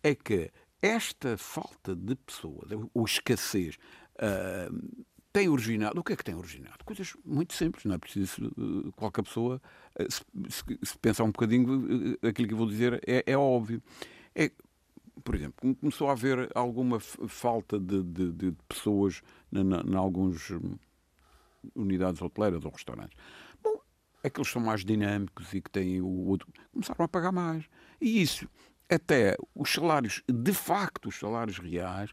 é 0.03 0.15
que 0.15 0.51
esta 0.83 1.39
falta 1.39 1.95
de 1.95 2.15
pessoas, 2.17 2.71
ou 2.93 3.05
escassez, 3.05 3.77
uh, 4.17 5.07
tem 5.33 5.49
originado. 5.49 5.99
O 6.01 6.05
que 6.05 6.13
é 6.13 6.17
que 6.17 6.25
tem 6.25 6.35
originado? 6.35 6.85
Coisas 6.85 7.15
muito 7.25 7.55
simples, 7.55 7.85
não 7.87 7.95
é 7.95 7.99
preciso 7.99 8.53
uh, 8.59 8.93
qualquer 8.93 9.23
pessoa. 9.23 9.63
Uh, 9.99 10.13
se, 10.13 10.21
se, 10.51 10.79
se, 10.83 10.99
pensar 10.99 11.25
um 11.25 11.33
bocadinho, 11.33 12.19
aquilo 12.23 12.49
que 12.49 12.55
eu 12.55 12.59
vou 12.59 12.69
dizer 12.69 13.01
é, 13.07 13.23
é 13.27 13.37
óbvio. 13.37 13.83
É 14.35 14.51
por 15.23 15.35
exemplo, 15.35 15.75
começou 15.77 16.09
a 16.09 16.13
haver 16.13 16.51
alguma 16.55 17.01
falta 17.01 17.79
de, 17.79 18.03
de, 18.03 18.33
de 18.33 18.53
pessoas 18.69 19.23
em 19.53 19.95
alguns 19.95 20.51
hum, 20.51 20.77
unidades 21.75 22.21
hoteleiras 22.21 22.65
ou 22.65 22.71
restaurantes. 22.71 23.17
Bom, 23.63 23.81
aqueles 24.23 24.49
que 24.49 24.53
são 24.53 24.63
mais 24.63 24.85
dinâmicos 24.85 25.53
e 25.53 25.61
que 25.61 25.71
têm 25.71 26.01
o 26.01 26.27
outro, 26.27 26.49
começaram 26.73 27.05
a 27.05 27.09
pagar 27.09 27.33
mais. 27.33 27.65
E 28.01 28.21
isso, 28.21 28.49
até 28.89 29.37
os 29.55 29.73
salários, 29.73 30.23
de 30.29 30.53
facto, 30.53 31.09
os 31.09 31.19
salários 31.19 31.59
reais, 31.59 32.11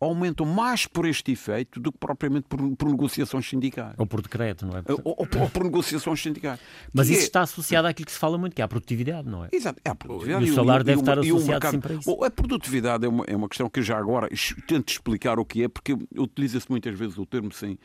aumentam 0.00 0.44
mais 0.44 0.86
por 0.86 1.06
este 1.06 1.32
efeito 1.32 1.78
do 1.78 1.92
que 1.92 1.98
propriamente 1.98 2.46
por, 2.48 2.58
por 2.76 2.88
negociações 2.88 3.48
sindicais. 3.48 3.94
Ou 3.98 4.06
por 4.06 4.20
decreto, 4.20 4.66
não 4.66 4.76
é? 4.76 4.80
Uh, 4.80 5.00
ou, 5.04 5.16
ou, 5.18 5.42
ou, 5.42 5.50
por 5.50 5.64
negociações 5.64 6.20
sindicais. 6.20 6.58
Mas 6.92 7.08
isso 7.08 7.20
é... 7.20 7.24
está 7.24 7.42
associado 7.42 7.86
àquilo 7.86 8.06
que 8.06 8.12
se 8.12 8.18
fala 8.18 8.36
muito, 8.36 8.54
que 8.54 8.62
é 8.62 8.64
a 8.64 8.68
produtividade, 8.68 9.28
não 9.28 9.44
é? 9.44 9.48
Exato, 9.52 9.80
é 9.84 9.90
a 9.90 9.94
produtividade. 9.94 10.46
E 10.46 10.50
o 10.50 10.54
salário 10.54 10.82
e, 10.82 10.84
deve 10.84 10.98
e 10.98 11.02
estar 11.02 11.18
associado 11.18 11.46
mercado... 11.46 11.70
sempre 11.70 11.92
a 11.92 11.96
isso. 11.96 12.24
A 12.24 12.30
produtividade 12.30 13.04
é 13.04 13.08
uma, 13.08 13.24
é 13.26 13.36
uma 13.36 13.48
questão 13.48 13.70
que 13.70 13.80
já 13.82 13.96
agora 13.96 14.28
tento 14.66 14.88
explicar 14.88 15.38
o 15.38 15.44
que 15.44 15.62
é, 15.62 15.68
porque 15.68 15.96
utiliza-se 16.16 16.68
muitas 16.68 16.98
vezes 16.98 17.16
o 17.18 17.24
termo 17.24 17.52
sem. 17.52 17.78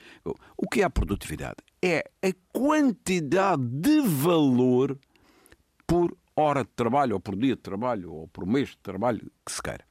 O 0.57 0.67
que 0.67 0.81
é 0.81 0.83
a 0.85 0.89
produtividade? 0.89 1.57
É 1.81 2.03
a 2.23 2.31
quantidade 2.51 3.63
de 3.63 4.01
valor 4.01 4.97
por 5.85 6.17
hora 6.35 6.63
de 6.63 6.69
trabalho, 6.75 7.13
ou 7.13 7.19
por 7.19 7.35
dia 7.35 7.55
de 7.55 7.61
trabalho, 7.61 8.11
ou 8.11 8.27
por 8.27 8.45
mês 8.45 8.69
de 8.69 8.77
trabalho 8.77 9.31
que 9.45 9.51
se 9.51 9.61
queira. 9.61 9.85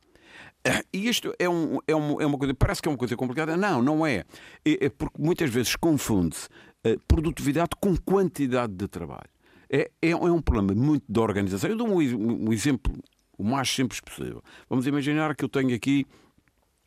E 0.93 1.09
isto 1.09 1.35
é, 1.39 1.49
um, 1.49 1.77
é, 1.87 1.93
é 1.93 1.95
uma 1.95 2.39
coisa, 2.39 2.55
parece 2.55 2.81
que 2.81 2.89
é 2.89 2.91
uma 2.91 2.97
coisa 2.97 3.17
complicada. 3.17 3.57
Não, 3.57 3.83
não 3.83 4.07
é. 4.07 4.25
É, 4.65 4.87
é 4.87 4.89
porque 4.89 5.21
muitas 5.21 5.51
vezes 5.51 5.77
confunde-se 5.77 6.49
uh, 6.87 6.99
produtividade 7.07 7.71
com 7.79 7.95
quantidade 7.97 8.73
de 8.73 8.89
trabalho. 8.89 9.29
É, 9.69 9.91
é, 10.01 10.11
é, 10.11 10.17
um 10.17 10.41
problema 10.41 10.75
muito 10.75 11.05
de 11.09 11.21
organização. 11.21 11.69
Eu 11.69 11.77
dou 11.77 11.89
um, 11.89 12.49
um 12.49 12.53
exemplo 12.53 12.95
o 13.37 13.45
mais 13.45 13.69
simples 13.69 14.01
possível. 14.01 14.43
Vamos 14.69 14.87
imaginar 14.87 15.35
que 15.35 15.45
eu 15.45 15.49
tenho 15.49 15.75
aqui 15.75 16.07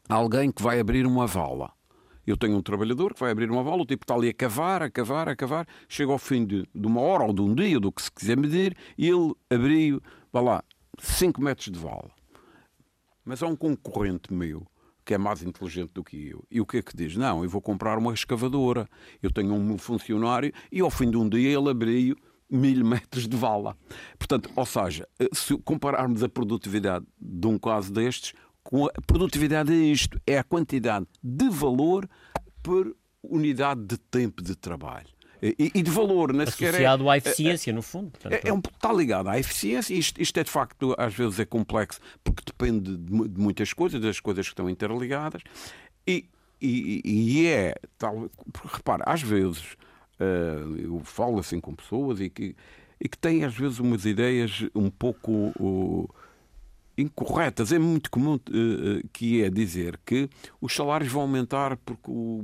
alguém 0.08 0.52
que 0.52 0.64
vai 0.64 0.80
abrir 0.80 1.06
uma 1.06 1.28
vala. 1.28 1.72
Eu 2.26 2.36
tenho 2.36 2.58
um 2.58 2.62
trabalhador 2.62 3.14
que 3.14 3.20
vai 3.20 3.32
abrir 3.32 3.50
uma 3.50 3.64
vala, 3.64 3.84
o 3.84 3.86
tipo 3.86 4.04
está 4.04 4.14
ali 4.14 4.30
a 4.30 4.34
cavar, 4.34 4.82
a 4.82 4.90
cavar, 4.90 5.30
a 5.30 5.36
cavar, 5.36 5.66
chega 5.88 6.12
ao 6.12 6.18
fim 6.18 6.46
de, 6.46 6.68
de 6.76 6.88
uma 6.88 7.00
hora 7.00 7.24
ou 7.24 7.34
de 7.34 7.42
um 7.42 7.56
dia, 7.56 7.80
do 7.80 7.92
que 7.92 8.02
se 8.02 8.12
quiser 8.12 8.36
medir, 8.36 8.76
e 8.98 9.08
ele 9.08 9.34
abriu, 9.50 10.02
vá 10.32 10.42
lá, 10.42 10.64
5 11.00 11.42
metros 11.42 11.72
de 11.72 11.80
vala. 11.80 12.17
Mas 13.28 13.44
há 13.44 13.48
um 13.48 13.58
concorrente 13.58 14.34
meu 14.34 14.66
que 15.04 15.14
é 15.14 15.18
mais 15.18 15.44
inteligente 15.44 15.92
do 15.94 16.02
que 16.02 16.30
eu. 16.30 16.46
E 16.50 16.62
o 16.62 16.66
que 16.66 16.78
é 16.78 16.82
que 16.82 16.96
diz? 16.96 17.16
Não, 17.18 17.44
eu 17.44 17.50
vou 17.50 17.62
comprar 17.62 17.98
uma 17.98 18.14
escavadora. 18.14 18.88
Eu 19.22 19.30
tenho 19.30 19.54
um 19.54 19.78
funcionário 19.78 20.54
e 20.72 20.80
ao 20.80 20.90
fim 20.90 21.12
de 21.12 21.18
um 21.18 21.28
dia 21.28 21.58
ele 21.58 21.70
abriu 21.70 22.16
mil 22.50 22.86
metros 22.86 23.28
de 23.28 23.36
vala. 23.36 23.78
Portanto, 24.18 24.50
ou 24.56 24.66
seja, 24.66 25.06
se 25.34 25.58
compararmos 25.58 26.24
a 26.24 26.30
produtividade 26.30 27.06
de 27.20 27.48
um 27.48 27.60
caso 27.60 27.92
destes, 27.92 28.34
com 28.64 28.86
a 28.86 29.02
produtividade 29.06 29.74
é 29.74 29.76
isto, 29.76 30.20
é 30.26 30.38
a 30.38 30.44
quantidade 30.44 31.06
de 31.22 31.50
valor 31.50 32.10
por 32.64 32.96
unidade 33.22 33.82
de 33.86 33.98
tempo 33.98 34.42
de 34.42 34.56
trabalho. 34.56 35.17
E, 35.42 35.72
e 35.76 35.84
de 35.84 35.92
valor, 35.92 36.34
é 36.34 36.44
Associado 36.44 37.10
é, 37.10 37.14
à 37.14 37.18
eficiência, 37.18 37.72
é, 37.72 37.74
no 37.74 37.82
fundo. 37.82 38.12
Portanto, 38.12 38.34
é, 38.34 38.50
é 38.50 38.54
um, 38.54 38.60
está 38.60 38.92
ligado 38.92 39.30
à 39.30 39.38
eficiência. 39.38 39.94
Isto, 39.94 40.22
isto 40.22 40.40
é 40.40 40.44
de 40.44 40.50
facto, 40.50 40.96
às 40.98 41.14
vezes, 41.14 41.40
é 41.40 41.46
complexo 41.46 42.00
porque 42.24 42.44
depende 42.46 42.98
de, 42.98 43.28
de 43.28 43.40
muitas 43.40 43.74
coisas, 43.74 44.02
das 44.02 44.20
coisas 44.20 44.48
que 44.48 44.54
estão 44.54 44.70
interligadas. 44.70 45.42
E, 46.08 46.26
e, 46.62 47.02
e 47.04 47.48
é 47.48 47.76
tal. 47.98 48.30
Repara, 48.66 49.04
às 49.06 49.22
vezes 49.22 49.74
uh, 50.20 50.76
eu 50.78 51.02
falo 51.04 51.40
assim 51.40 51.60
com 51.60 51.76
pessoas 51.76 52.20
e 52.20 52.30
que, 52.30 52.56
e 53.00 53.08
que 53.08 53.18
têm, 53.18 53.44
às 53.44 53.56
vezes, 53.56 53.80
umas 53.80 54.06
ideias 54.06 54.66
um 54.74 54.90
pouco. 54.90 55.54
Uh, 55.60 56.10
incorretas. 56.98 57.72
É 57.72 57.78
muito 57.78 58.10
comum 58.10 58.34
uh, 58.34 59.08
que 59.14 59.44
é 59.44 59.52
dizer 59.52 60.00
que 60.04 60.28
os 60.60 60.74
salários 60.74 61.12
vão 61.12 61.22
aumentar 61.22 61.78
por, 61.78 61.96
por, 61.98 62.44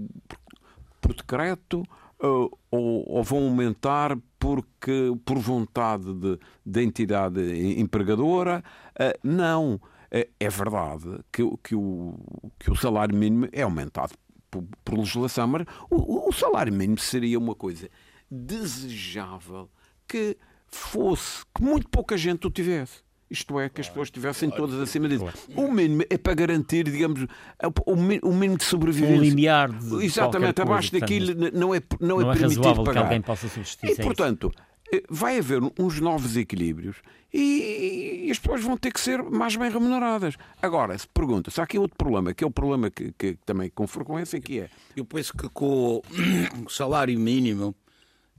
por 1.01 1.13
decreto 1.15 1.83
ou, 2.23 2.57
ou, 2.71 3.23
vão 3.23 3.45
aumentar 3.45 4.17
porque 4.39 5.11
por 5.25 5.37
vontade 5.37 6.13
de, 6.13 6.39
de 6.65 6.81
entidade 6.81 7.41
empregadora. 7.79 8.63
Uh, 8.91 9.27
não. 9.27 9.81
É, 10.09 10.29
é 10.39 10.49
verdade 10.49 11.19
que, 11.31 11.41
que, 11.63 11.75
o, 11.75 12.13
que 12.59 12.71
o 12.71 12.75
salário 12.75 13.15
mínimo 13.15 13.49
é 13.51 13.63
aumentado 13.63 14.13
por, 14.49 14.63
por 14.85 14.99
legislação, 14.99 15.47
mas 15.47 15.65
o, 15.89 16.29
o 16.29 16.31
salário 16.31 16.71
mínimo 16.71 16.99
seria 16.99 17.39
uma 17.39 17.55
coisa 17.55 17.89
desejável 18.29 19.67
que 20.07 20.37
fosse, 20.67 21.43
que 21.53 21.63
muito 21.63 21.89
pouca 21.89 22.15
gente 22.15 22.45
o 22.45 22.51
tivesse. 22.51 23.01
Isto 23.29 23.59
é, 23.59 23.67
que 23.67 23.81
as 23.81 23.87
pessoas 23.87 24.07
estivessem 24.07 24.49
todas 24.49 24.79
acima 24.79 25.09
disso. 25.09 25.25
O 25.55 25.71
mínimo 25.71 26.03
é 26.09 26.17
para 26.17 26.33
garantir, 26.35 26.83
digamos, 26.83 27.25
o 27.85 27.95
mínimo 27.95 28.57
de 28.57 28.63
sobrevivência. 28.63 29.17
Um 29.17 29.21
limiar 29.21 29.71
de 29.71 30.05
Exatamente, 30.05 30.61
abaixo 30.61 30.91
coisa, 30.91 31.05
daquilo 31.05 31.51
não 31.51 31.73
é, 31.73 31.81
não, 31.99 32.19
não 32.19 32.31
é, 32.31 32.35
é 32.35 32.37
permitido 32.37 32.83
pagar. 32.83 32.91
que 32.91 32.97
alguém 32.99 33.21
possa 33.21 33.47
subsistir. 33.47 33.89
E, 33.89 33.95
portanto, 33.95 34.51
eh, 34.93 35.01
vai 35.09 35.39
haver 35.39 35.61
uns 35.79 35.99
novos 35.99 36.37
equilíbrios 36.37 36.97
e, 37.33 38.25
e, 38.27 38.31
as 38.31 38.37
pessoas 38.37 38.61
vão 38.61 38.77
ter 38.77 38.91
que 38.91 38.99
ser 38.99 39.23
mais 39.23 39.55
bem 39.55 39.71
remuneradas. 39.71 40.35
Agora, 40.61 40.95
se 40.95 41.07
pergunta, 41.07 41.49
se 41.49 41.59
há 41.59 41.63
aqui 41.63 41.79
outro 41.79 41.97
problema, 41.97 42.31
que 42.33 42.43
é 42.43 42.47
o 42.47 42.51
problema 42.51 42.91
que, 42.91 43.11
que 43.17 43.35
também 43.43 43.71
com 43.71 43.87
frequência 43.87 44.39
que 44.39 44.59
é. 44.59 44.69
Eu 44.95 45.03
penso 45.03 45.35
que 45.35 45.49
com 45.49 45.97
o 45.97 46.69
salário 46.69 47.19
mínimo, 47.19 47.75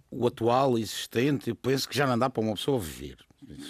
o 0.09 0.27
atual 0.29 0.79
existente, 0.79 1.51
eu 1.51 1.57
penso 1.57 1.89
que 1.89 1.97
já 1.97 2.07
não 2.07 2.17
dá 2.17 2.31
para 2.31 2.43
uma 2.43 2.55
pessoa 2.55 2.79
viver. 2.79 3.17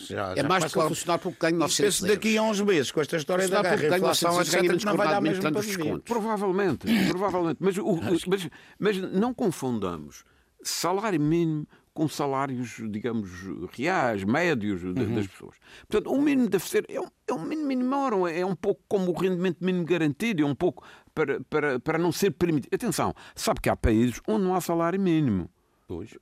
Já, 0.08 0.32
é 0.32 0.36
já 0.36 0.48
mais 0.48 0.72
para 0.72 0.88
funcionar 0.88 1.18
porque 1.18 1.38
ganho 1.40 1.58
900 1.58 2.00
euros. 2.00 2.16
daqui 2.16 2.36
a 2.36 2.42
uns 2.42 2.60
meses, 2.60 2.90
com 2.90 3.00
esta 3.00 3.16
história 3.16 3.48
da 3.48 3.62
guerra, 3.62 3.94
a 3.94 3.98
inflação, 3.98 4.40
etc., 4.40 4.76
que 4.76 4.84
não 4.84 4.96
vai 4.96 5.08
dar 5.08 5.20
mesmo 5.20 5.42
para 5.42 5.60
viver. 5.60 6.00
Provavelmente, 6.00 6.86
provavelmente. 7.08 7.58
Mas, 7.60 7.78
o, 7.78 8.00
mas, 8.26 8.48
mas 8.78 8.96
não 9.12 9.32
confundamos 9.34 10.24
salário 10.62 11.20
mínimo 11.20 11.66
com 11.94 12.08
salários, 12.08 12.80
digamos, 12.90 13.30
reais, 13.72 14.24
médios 14.24 14.82
uhum. 14.82 15.14
das 15.14 15.28
pessoas. 15.28 15.56
Portanto, 15.88 16.12
o 16.12 16.20
mínimo 16.20 16.48
deve 16.48 16.68
ser, 16.68 16.84
é 16.88 17.00
um, 17.00 17.06
é 17.28 17.32
um 17.32 17.44
mínimo 17.44 17.68
menor, 17.68 18.28
é 18.28 18.44
um 18.44 18.56
pouco 18.56 18.82
como 18.88 19.12
o 19.12 19.14
rendimento 19.14 19.64
mínimo 19.64 19.84
garantido, 19.84 20.42
é 20.42 20.44
um 20.44 20.56
pouco 20.56 20.84
para, 21.14 21.40
para, 21.44 21.78
para 21.78 21.96
não 21.96 22.10
ser 22.10 22.32
permitido. 22.32 22.74
Atenção, 22.74 23.14
sabe 23.36 23.60
que 23.60 23.70
há 23.70 23.76
países 23.76 24.20
onde 24.26 24.44
não 24.44 24.56
há 24.56 24.60
salário 24.60 25.00
mínimo. 25.00 25.48
Pois. 25.86 26.16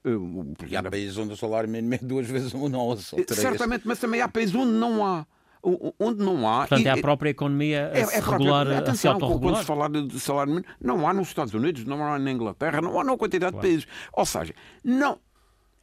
Porque 0.56 0.74
há 0.74 0.82
países 0.82 1.16
onde 1.16 1.32
o 1.32 1.36
salário 1.36 1.68
mínimo 1.68 1.94
é 1.94 1.98
duas 1.98 2.26
vezes 2.26 2.52
um, 2.52 2.68
não, 2.68 2.80
ou 2.80 2.96
três. 2.96 3.26
Certamente, 3.40 3.86
mas 3.86 3.98
também 3.98 4.20
há 4.20 4.28
países 4.28 4.54
onde 4.54 4.72
não 4.72 5.04
há. 5.04 5.26
Onde 5.62 6.24
não 6.24 6.48
há. 6.48 6.66
Portanto, 6.66 6.86
é 6.86 6.90
a 6.90 6.96
própria 6.96 7.30
economia 7.30 7.92
a 7.94 7.98
é, 7.98 8.04
se 8.04 8.16
é 8.16 8.20
regular, 8.20 8.66
atenção, 8.66 9.12
a 9.12 9.14
se 9.14 9.38
Quando 9.38 9.58
se 9.58 9.64
falar 9.64 9.88
de 9.88 10.18
salário 10.18 10.54
mínimo, 10.54 10.74
não 10.80 11.06
há 11.06 11.14
nos 11.14 11.28
Estados 11.28 11.54
Unidos, 11.54 11.84
não 11.84 12.04
há 12.04 12.18
na 12.18 12.32
Inglaterra, 12.32 12.80
não 12.80 12.98
há 12.98 13.04
na 13.04 13.16
quantidade 13.16 13.52
claro. 13.52 13.64
de 13.64 13.72
países. 13.72 13.88
Ou 14.12 14.26
seja, 14.26 14.52
não. 14.82 15.20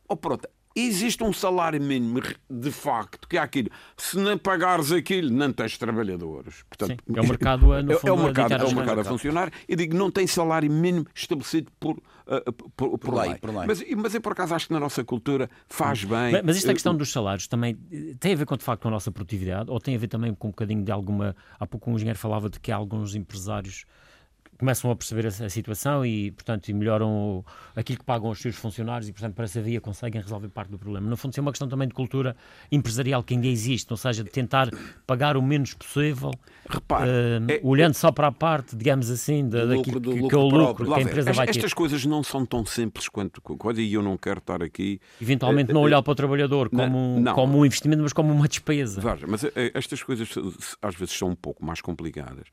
Ou 0.10 0.18
pronto, 0.18 0.50
existe 0.76 1.24
um 1.24 1.34
salário 1.34 1.82
mínimo 1.82 2.22
de 2.50 2.72
facto, 2.72 3.28
que 3.28 3.38
é 3.38 3.40
aquilo. 3.42 3.70
Se 3.98 4.18
não 4.18 4.38
pagares 4.38 4.92
aquilo, 4.92 5.32
não 5.32 5.52
tens 5.52 5.78
trabalhadores. 5.78 6.64
Portanto, 6.70 7.02
Sim, 7.08 7.16
é 7.16 7.22
o 7.22 7.28
mercado 7.28 7.74
a, 7.74 7.82
no 7.82 7.94
fundo, 8.00 8.08
é 8.10 8.12
o 8.12 8.18
mercado, 8.18 8.54
é 8.54 8.64
o 8.66 8.76
mercado 8.76 9.02
a 9.02 9.04
funcionar. 9.04 9.52
E 9.68 9.76
digo, 9.76 9.96
não 9.96 10.12
tem 10.12 10.28
salário 10.28 10.70
mínimo 10.70 11.06
estabelecido 11.14 11.72
por, 11.80 12.02
uh, 12.30 12.54
por, 12.54 12.70
por, 12.72 13.00
por, 13.00 13.14
lei. 13.16 13.36
por 13.36 13.50
lei. 13.50 13.66
Mas, 13.68 13.84
mas 13.98 14.16
eu, 14.16 14.22
por 14.22 14.32
acaso, 14.32 14.56
acho 14.56 14.68
que 14.68 14.74
na 14.74 14.80
nossa 14.80 15.04
cultura 15.04 15.50
faz 15.68 16.04
bem. 16.04 16.32
Mas, 16.32 16.44
mas 16.44 16.58
esta 16.58 16.74
questão 16.74 16.96
dos 16.96 17.12
salários 17.12 17.48
também 17.48 17.76
tem 18.20 18.34
a 18.34 18.36
ver 18.36 18.46
com, 18.46 18.56
de 18.56 18.64
facto, 18.64 18.84
com 18.84 18.88
a 18.88 18.92
nossa 18.92 19.12
produtividade 19.12 19.70
ou 19.70 19.80
tem 19.80 19.96
a 19.96 19.98
ver 19.98 20.08
também 20.08 20.34
com 20.34 20.48
um 20.48 20.52
bocadinho 20.52 20.84
de 20.84 20.92
alguma. 20.92 21.36
Há 21.60 21.66
pouco 21.66 21.90
um 21.90 21.96
engenheiro 21.96 22.18
falava 22.18 22.50
de 22.50 22.60
que 22.60 22.72
há 22.72 22.76
alguns 22.76 23.16
empresários 23.16 23.86
começam 24.60 24.92
a 24.92 24.96
perceber 24.96 25.26
a, 25.26 25.30
a, 25.30 25.50
situação 25.50 26.06
e, 26.06 26.32
portanto, 26.32 26.68
e 26.68 26.74
melhoram 26.74 27.10
o, 27.10 27.46
aquilo 27.74 27.98
que 27.98 28.04
pagam 28.04 28.30
os 28.30 28.40
seus 28.40 28.58
funcionários 28.58 29.08
e, 29.08 29.14
portanto, 29.14 29.34
para 29.34 29.46
essa 29.46 29.62
via 29.62 29.80
conseguem 29.80 30.22
resolver 30.22 30.50
parte 30.50 30.70
do 30.70 30.78
problema. 30.78 31.10
No 31.10 31.16
fundo, 31.16 31.34
é 31.38 31.42
uma 31.42 31.52
questão 31.52 31.70
também 31.70 31.88
de 31.88 31.94
cultura 31.94 32.36
empresarial 32.70 33.24
que 33.24 33.34
ainda 33.34 33.48
existe, 33.48 33.92
ou 33.92 33.96
seja, 33.96 34.22
de 34.22 34.30
tentar 34.30 34.70
pagar 35.08 35.38
o 35.38 35.42
menos 35.42 35.74
possível, 35.74 36.32
Repare, 36.70 37.10
uh, 37.10 37.52
é, 37.52 37.62
olhando 37.64 37.94
só 37.94 38.12
para 38.12 38.28
a 38.28 38.32
parte, 38.34 38.76
digamos 38.76 39.10
assim, 39.10 39.48
da, 39.48 39.66
daquilo 39.66 40.02
que, 40.02 40.28
que 40.28 40.36
é 40.36 40.38
o 40.38 40.50
lucro 40.50 40.94
que 40.94 41.00
a 41.00 41.02
empresa 41.02 41.32
vai 41.32 41.46
ter. 41.48 41.52
Estas 41.52 41.74
coisas 41.74 42.06
não 42.06 42.22
são 42.22 42.46
tão 42.46 42.66
simples 42.66 43.08
quanto 43.08 43.42
coisa 43.42 43.82
e 43.82 43.94
eu 43.94 44.04
não 44.04 44.18
quero 44.18 44.40
estar 44.40 44.62
aqui... 44.62 45.00
Eventualmente 45.22 45.72
uh, 45.72 45.74
não 45.74 45.82
olhar 45.82 46.04
para 46.04 46.12
o 46.12 46.16
trabalhador 46.16 46.70
como, 46.70 47.18
não, 47.22 47.34
como 47.34 47.60
um 47.60 47.66
investimento, 47.66 48.04
mas 48.04 48.12
como 48.12 48.34
uma 48.34 48.48
despesa. 48.48 49.00
Veja, 49.00 49.26
mas 49.26 49.46
estas 49.74 50.04
coisas 50.04 50.30
às 50.82 50.96
vezes 50.96 51.18
são 51.18 51.30
um 51.30 51.36
pouco 51.36 51.66
mais 51.66 51.80
complicadas 51.80 52.48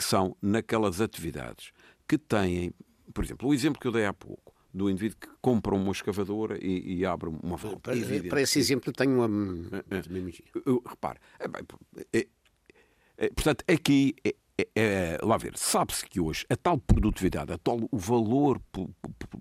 que 0.00 0.04
são 0.04 0.34
naquelas 0.40 0.98
atividades 0.98 1.72
que 2.08 2.16
têm, 2.16 2.72
por 3.12 3.22
exemplo, 3.22 3.50
o 3.50 3.52
exemplo 3.52 3.78
que 3.78 3.86
eu 3.86 3.92
dei 3.92 4.06
há 4.06 4.14
pouco, 4.14 4.54
do 4.72 4.88
indivíduo 4.88 5.18
que 5.20 5.28
compra 5.42 5.74
uma 5.74 5.92
escavadora 5.92 6.56
e, 6.58 7.00
e 7.00 7.04
abre 7.04 7.28
uma 7.28 7.58
válvula. 7.58 7.80
Para, 7.80 7.94
para, 8.30 8.40
esse 8.40 8.58
exemplo 8.58 8.94
tenho 8.94 9.22
uma... 9.22 9.28
É, 9.90 9.98
é, 9.98 10.88
repare, 10.88 11.18
é, 11.38 12.18
é, 12.18 12.26
é, 13.18 13.28
portanto, 13.28 13.62
aqui 13.68 14.14
é, 14.60 14.80
é, 14.80 14.82
é, 14.82 15.18
lá 15.22 15.36
ver, 15.36 15.56
sabe-se 15.56 16.04
que 16.04 16.20
hoje 16.20 16.44
a 16.48 16.56
tal 16.56 16.78
produtividade, 16.78 17.52
a 17.52 17.58
tal 17.58 17.80
o 17.90 17.98
valor 17.98 18.60
por, 18.70 18.90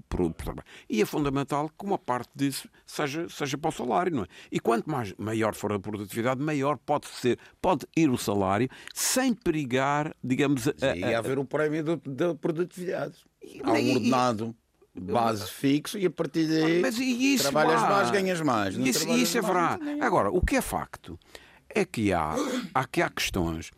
por, 0.10 0.34
por, 0.34 0.64
e 0.90 1.02
é 1.02 1.06
fundamental 1.06 1.70
que 1.70 1.86
uma 1.86 1.98
parte 1.98 2.30
disso 2.36 2.70
seja, 2.86 3.28
seja 3.30 3.58
para 3.58 3.70
o 3.70 3.72
salário, 3.72 4.16
não 4.16 4.24
é? 4.24 4.28
E 4.52 4.60
quanto 4.60 4.90
mais 4.90 5.14
maior 5.18 5.54
for 5.54 5.72
a 5.74 5.80
produtividade, 5.80 6.42
maior 6.42 6.78
pode 6.78 7.08
ser, 7.08 7.38
pode 7.62 7.86
ir 7.96 8.10
o 8.10 8.18
salário 8.18 8.70
sem 8.94 9.34
perigar, 9.34 10.16
digamos, 10.24 10.68
a, 10.68 10.72
a, 10.82 11.16
a, 11.16 11.18
haver 11.20 11.40
um 11.40 11.46
prémio 11.46 11.98
da 12.06 12.36
produtividade. 12.36 13.16
Há 13.64 13.72
um 13.72 13.94
ordenado 13.94 14.56
base 15.00 15.50
fixo 15.50 15.98
e 15.98 16.06
a 16.06 16.10
partir 16.10 16.48
daí 16.48 17.38
trabalhas 17.38 17.82
mais, 17.82 18.12
ganhas 18.12 18.42
mais. 18.42 18.76
Isso, 18.76 19.10
isso 19.10 19.38
é 19.38 19.42
verdade. 19.42 20.02
Agora, 20.02 20.30
o 20.30 20.42
que 20.42 20.58
é 20.58 20.62
facto 20.62 21.18
é 21.70 21.86
que 21.86 22.12
há, 22.12 22.36
há, 22.74 22.86
que 22.86 23.02
há 23.02 23.10
questões 23.10 23.72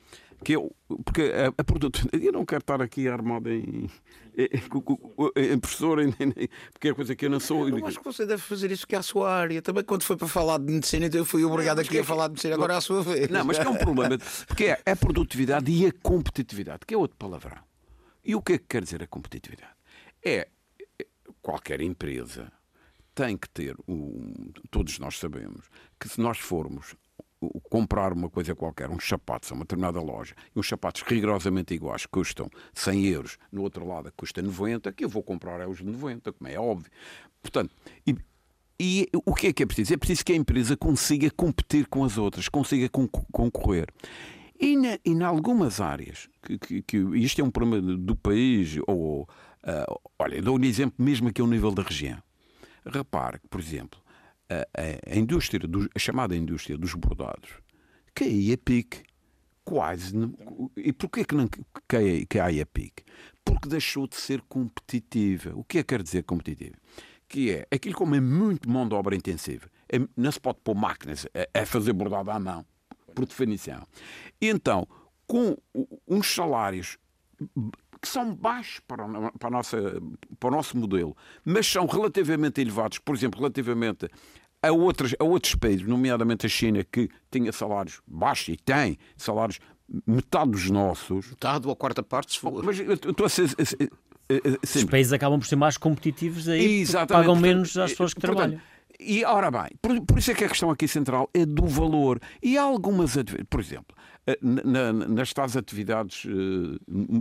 que 0.43 0.53
eu, 0.53 0.75
porque 1.05 1.21
a, 1.21 1.47
a 1.61 1.63
produto, 1.63 2.07
eu 2.13 2.31
não 2.31 2.45
quero 2.45 2.61
estar 2.61 2.81
aqui 2.81 3.07
armado 3.07 3.49
em, 3.49 3.89
em, 4.37 5.53
em 5.53 5.59
professor, 5.59 6.01
em, 6.01 6.09
em, 6.19 6.49
porque 6.71 6.89
é 6.89 6.93
coisa 6.93 7.15
que 7.15 7.25
eu 7.25 7.29
não 7.29 7.39
sou. 7.39 7.69
Eu 7.69 7.85
acho 7.85 7.99
que 7.99 8.05
você 8.05 8.25
deve 8.25 8.41
fazer 8.41 8.71
isso 8.71 8.87
que 8.87 8.95
é 8.95 8.99
a 8.99 9.03
sua 9.03 9.31
área. 9.31 9.61
Também 9.61 9.83
quando 9.83 10.03
foi 10.03 10.17
para 10.17 10.27
falar 10.27 10.57
de 10.57 10.71
medicina, 10.71 11.05
então 11.05 11.19
eu 11.19 11.25
fui 11.25 11.43
obrigado 11.43 11.79
aqui 11.79 11.99
a 11.99 12.03
falar 12.03 12.27
de 12.27 12.33
medicina, 12.33 12.55
agora 12.55 12.73
é 12.73 12.77
a 12.77 12.81
sua 12.81 13.03
vez. 13.03 13.29
Não, 13.29 13.45
mas 13.45 13.59
que 13.59 13.65
é 13.65 13.69
um 13.69 13.77
problema, 13.77 14.17
porque 14.47 14.65
é 14.65 14.81
a 14.85 14.95
produtividade 14.95 15.71
e 15.71 15.85
a 15.85 15.91
competitividade, 16.01 16.85
que 16.85 16.93
é 16.93 16.97
outro 16.97 17.17
palavrão. 17.17 17.63
E 18.23 18.35
o 18.35 18.41
que 18.41 18.53
é 18.53 18.57
que 18.57 18.65
quer 18.67 18.83
dizer 18.83 19.01
a 19.01 19.07
competitividade? 19.07 19.73
É 20.23 20.47
qualquer 21.41 21.81
empresa 21.81 22.51
tem 23.13 23.37
que 23.37 23.49
ter, 23.49 23.75
um, 23.87 24.51
todos 24.69 24.97
nós 24.99 25.17
sabemos, 25.17 25.65
que 25.99 26.07
se 26.07 26.19
nós 26.19 26.37
formos 26.37 26.95
comprar 27.69 28.13
uma 28.13 28.29
coisa 28.29 28.53
qualquer, 28.53 28.89
uns 28.89 29.07
sapatos 29.07 29.51
a 29.51 29.55
uma 29.55 29.63
determinada 29.63 29.99
loja, 29.99 30.35
e 30.55 30.59
uns 30.59 30.67
sapatos 30.67 31.01
rigorosamente 31.01 31.73
iguais 31.73 32.05
custam 32.05 32.49
100 32.73 33.05
euros, 33.07 33.37
no 33.51 33.63
outro 33.63 33.87
lado 33.87 34.11
custa 34.15 34.41
90, 34.41 34.91
que 34.91 35.05
eu 35.05 35.09
vou 35.09 35.23
comprar 35.23 35.59
é 35.59 35.67
os 35.67 35.79
de 35.79 35.85
90, 35.85 36.31
como 36.33 36.49
é 36.49 36.59
óbvio. 36.59 36.91
Portanto, 37.41 37.73
e, 38.05 38.15
e 38.79 39.07
o 39.25 39.33
que 39.33 39.47
é 39.47 39.53
que 39.53 39.63
é 39.63 39.65
preciso? 39.65 39.93
É 39.93 39.97
preciso 39.97 40.25
que 40.25 40.33
a 40.33 40.35
empresa 40.35 40.77
consiga 40.77 41.29
competir 41.31 41.87
com 41.87 42.03
as 42.03 42.17
outras, 42.17 42.47
consiga 42.47 42.89
concorrer. 42.89 43.87
E, 44.59 44.77
na, 44.77 44.99
e 45.03 45.11
em 45.11 45.23
algumas 45.23 45.81
áreas, 45.81 46.29
que, 46.43 46.59
que, 46.59 46.81
que, 46.83 46.97
isto 47.17 47.41
é 47.41 47.43
um 47.43 47.49
problema 47.49 47.97
do 47.97 48.15
país, 48.15 48.77
ou, 48.85 49.23
uh, 49.23 50.01
olha, 50.19 50.39
dou 50.39 50.59
um 50.59 50.63
exemplo 50.63 51.03
mesmo 51.03 51.29
aqui 51.29 51.41
ao 51.41 51.47
nível 51.47 51.71
da 51.71 51.81
região. 51.81 52.21
Repare 52.85 53.39
que, 53.39 53.47
por 53.47 53.59
exemplo, 53.59 53.99
a, 54.51 55.11
a, 55.11 55.15
indústria, 55.15 55.67
do, 55.67 55.89
a 55.93 55.99
chamada 55.99 56.35
indústria 56.35 56.77
dos 56.77 56.93
bordados, 56.93 57.49
caía 58.13 58.55
a 58.55 58.57
pique 58.57 59.03
quase. 59.63 60.13
E 60.75 60.91
porquê 60.91 61.23
que 61.23 61.35
não 61.35 61.47
cai, 61.87 62.59
a 62.59 62.65
pique? 62.65 63.03
Porque 63.43 63.69
deixou 63.69 64.07
de 64.07 64.15
ser 64.15 64.41
competitiva. 64.41 65.51
O 65.55 65.63
que 65.63 65.79
é 65.79 65.83
que 65.83 65.87
quer 65.87 66.03
dizer 66.03 66.23
competitiva? 66.23 66.75
Que 67.27 67.51
é 67.51 67.67
aquilo 67.71 67.95
como 67.95 68.15
é 68.15 68.19
muito 68.19 68.69
mão 68.69 68.87
de 68.87 68.93
obra 68.93 69.15
intensiva. 69.15 69.69
É, 69.89 69.99
não 70.15 70.31
se 70.31 70.39
pode 70.39 70.59
pôr 70.63 70.75
máquinas 70.75 71.25
a, 71.53 71.61
a 71.61 71.65
fazer 71.65 71.93
bordado 71.93 72.31
à 72.31 72.39
mão, 72.39 72.65
por 73.15 73.25
definição. 73.25 73.85
E 74.39 74.47
então, 74.47 74.87
com 75.25 75.55
uns 76.07 76.33
salários 76.33 76.97
que 78.01 78.07
são 78.07 78.33
baixos 78.33 78.79
para, 78.87 79.05
para, 79.37 79.49
nossa, 79.51 79.77
para 80.39 80.49
o 80.49 80.51
nosso 80.51 80.75
modelo, 80.75 81.15
mas 81.45 81.67
são 81.67 81.85
relativamente 81.85 82.59
elevados, 82.59 82.97
por 82.97 83.15
exemplo, 83.15 83.39
relativamente 83.39 84.09
a, 84.61 84.71
outras, 84.71 85.15
a 85.19 85.23
outros 85.23 85.55
países, 85.55 85.85
nomeadamente 85.85 86.45
a 86.45 86.49
China, 86.49 86.83
que 86.83 87.09
tinha 87.29 87.51
salários 87.51 88.01
baixos 88.07 88.49
e 88.49 88.57
tem 88.57 88.97
salários 89.17 89.59
metade 90.05 90.51
dos 90.51 90.69
nossos. 90.69 91.29
Metade 91.29 91.67
ou 91.67 91.73
a 91.73 91.75
quarta 91.75 92.03
parte, 92.03 92.33
se 92.33 92.39
for. 92.39 92.63
Mas 92.63 92.79
eu 92.79 92.93
estou 92.93 93.25
a 93.25 93.29
ser. 93.29 93.49
Os 94.63 94.83
países 94.85 95.11
acabam 95.11 95.39
por 95.39 95.45
ser 95.45 95.57
mais 95.57 95.77
competitivos 95.77 96.47
aí, 96.47 96.85
pagam 97.07 97.35
menos 97.35 97.77
às 97.77 97.91
pessoas 97.91 98.13
que 98.13 98.21
portanto, 98.21 98.37
trabalham. 98.37 98.61
E 98.99 99.25
ora 99.25 99.49
bem, 99.49 99.69
por, 99.81 99.99
por, 100.01 100.19
isso 100.19 100.29
é 100.29 100.35
que 100.35 100.43
a 100.43 100.47
questão 100.47 100.69
aqui 100.69 100.87
central 100.87 101.29
é 101.33 101.43
do 101.45 101.65
valor. 101.65 102.19
E 102.41 102.57
há 102.57 102.61
algumas, 102.61 103.15
por 103.49 103.59
exemplo, 103.59 103.97
eh, 104.27 104.37
na, 104.41 104.93
nas 104.93 105.33
tais 105.33 105.57
atividades, 105.57 106.25
eh, 106.27 106.77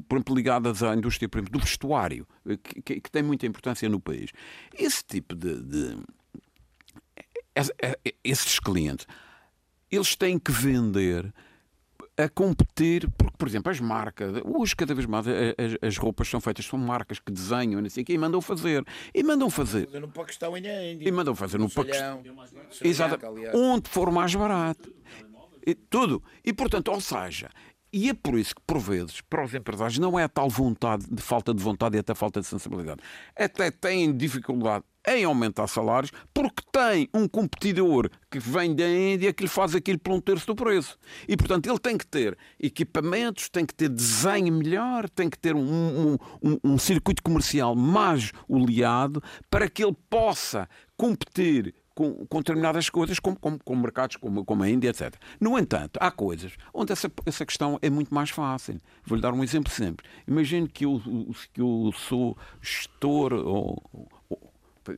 por 0.07 0.17
exemplo, 0.17 0.35
ligadas 0.35 0.83
à 0.83 0.95
indústria 0.95 1.29
exemplo, 1.33 1.51
do 1.51 1.59
vestuário, 1.59 2.27
eh, 2.47 2.59
que, 2.63 3.01
que, 3.01 3.11
tem 3.11 3.23
muita 3.23 3.47
importância 3.47 3.89
no 3.89 3.99
país. 3.99 4.31
Esse 4.77 5.03
tipo 5.03 5.35
de, 5.35 5.63
de 5.63 5.97
esses 8.23 8.59
clientes, 8.59 9.07
eles 9.91 10.15
têm 10.15 10.39
que 10.39 10.53
vender 10.53 11.33
a 12.17 12.29
competir, 12.29 13.09
porque, 13.17 13.37
por 13.39 13.49
exemplo, 13.49 13.71
as 13.71 13.81
marcas, 13.81 14.43
hoje 14.45 14.77
cada 14.77 14.95
vez 14.95 15.07
mais 15.07 15.27
as, 15.27 15.89
as 15.89 15.97
roupas 15.97 16.29
são 16.29 16.41
feitas, 16.41 16.67
são 16.67 16.79
marcas 16.79 17.19
que 17.19 17.33
desenham 17.33 17.85
assim, 17.85 18.05
e 18.07 18.19
mandam 18.19 18.41
fazer. 18.41 18.85
E 19.15 19.23
mandam 19.23 19.49
fazer. 19.49 19.89
no 20.01 20.09
Paquistão 20.09 20.57
e 20.57 20.61
na 20.61 20.85
Índia. 20.85 21.09
E 21.09 21.13
mandam 21.13 21.35
fazer 21.35 21.59
no, 21.59 21.65
no 21.65 21.71
Paquistão. 21.71 22.23
Exato. 22.83 23.19
Onde 23.55 23.89
for 23.89 24.11
mais 24.11 24.35
barato. 24.35 24.93
E, 25.67 25.75
tudo. 25.75 26.23
E, 26.45 26.53
portanto, 26.53 26.89
ou 26.89 27.01
seja, 27.01 27.51
e 27.93 28.09
é 28.09 28.15
por 28.15 28.39
isso 28.39 28.55
que, 28.55 28.63
por 28.67 28.79
vezes, 28.79 29.21
para 29.21 29.45
os 29.45 29.53
empresários 29.53 29.99
não 29.99 30.19
é 30.19 30.25
a 30.25 30.29
tal 30.29 30.49
vontade, 30.49 31.05
de 31.11 31.23
falta 31.23 31.53
de 31.53 31.63
vontade 31.63 31.97
e 31.97 32.01
até 32.01 32.15
falta 32.15 32.41
de 32.41 32.47
sensibilidade. 32.47 33.01
Até 33.37 33.71
têm 33.71 34.17
dificuldade 34.17 34.85
em 35.09 35.25
aumentar 35.25 35.67
salários 35.67 36.13
porque 36.33 36.63
tem 36.71 37.09
um 37.13 37.27
competidor 37.27 38.09
que 38.31 38.39
vem 38.39 38.75
da 38.75 38.89
Índia 38.89 39.33
que 39.33 39.43
lhe 39.43 39.49
faz 39.49 39.75
aquilo 39.75 39.99
por 39.99 40.13
um 40.13 40.21
terço 40.21 40.47
do 40.47 40.55
preço. 40.55 40.99
E, 41.27 41.37
portanto, 41.37 41.67
ele 41.67 41.79
tem 41.79 41.99
que 41.99 42.07
ter 42.07 42.39
equipamentos, 42.61 43.49
tem 43.49 43.67
que 43.67 43.75
ter 43.75 43.89
desenho 43.89 44.53
melhor, 44.53 45.09
tem 45.09 45.29
que 45.29 45.39
ter 45.39 45.57
um, 45.57 46.17
um, 46.43 46.59
um 46.63 46.79
circuito 46.79 47.23
comercial 47.23 47.75
mais 47.75 48.31
oleado 48.49 49.23
para 49.51 49.69
que 49.69 49.83
ele 49.83 49.97
possa 50.09 50.69
competir 50.97 51.75
com, 52.01 52.25
com 52.27 52.39
determinadas 52.39 52.89
coisas, 52.89 53.19
como, 53.19 53.37
como, 53.39 53.83
mercados 53.83 54.17
como, 54.17 54.43
como, 54.43 54.63
a 54.63 54.71
Índia, 54.71 54.89
etc. 54.89 55.17
No 55.39 55.59
entanto, 55.59 55.99
há 56.01 56.11
coisas 56.11 56.55
onde 56.73 56.93
essa, 56.93 57.13
essa 57.27 57.45
questão 57.45 57.79
é 57.83 57.91
muito 57.91 58.15
mais 58.15 58.31
fácil. 58.31 58.81
Vou-lhe 59.05 59.21
dar 59.21 59.35
um 59.35 59.45
exemplo 59.45 59.71
sempre. 59.71 60.07
Imagine 60.27 60.67
que 60.67 60.87
eu, 60.87 61.03
que 61.53 61.61
eu 61.61 61.93
sou 61.95 62.39
gestor, 62.63 63.35
ou, 63.35 64.09
ou, 64.31 64.53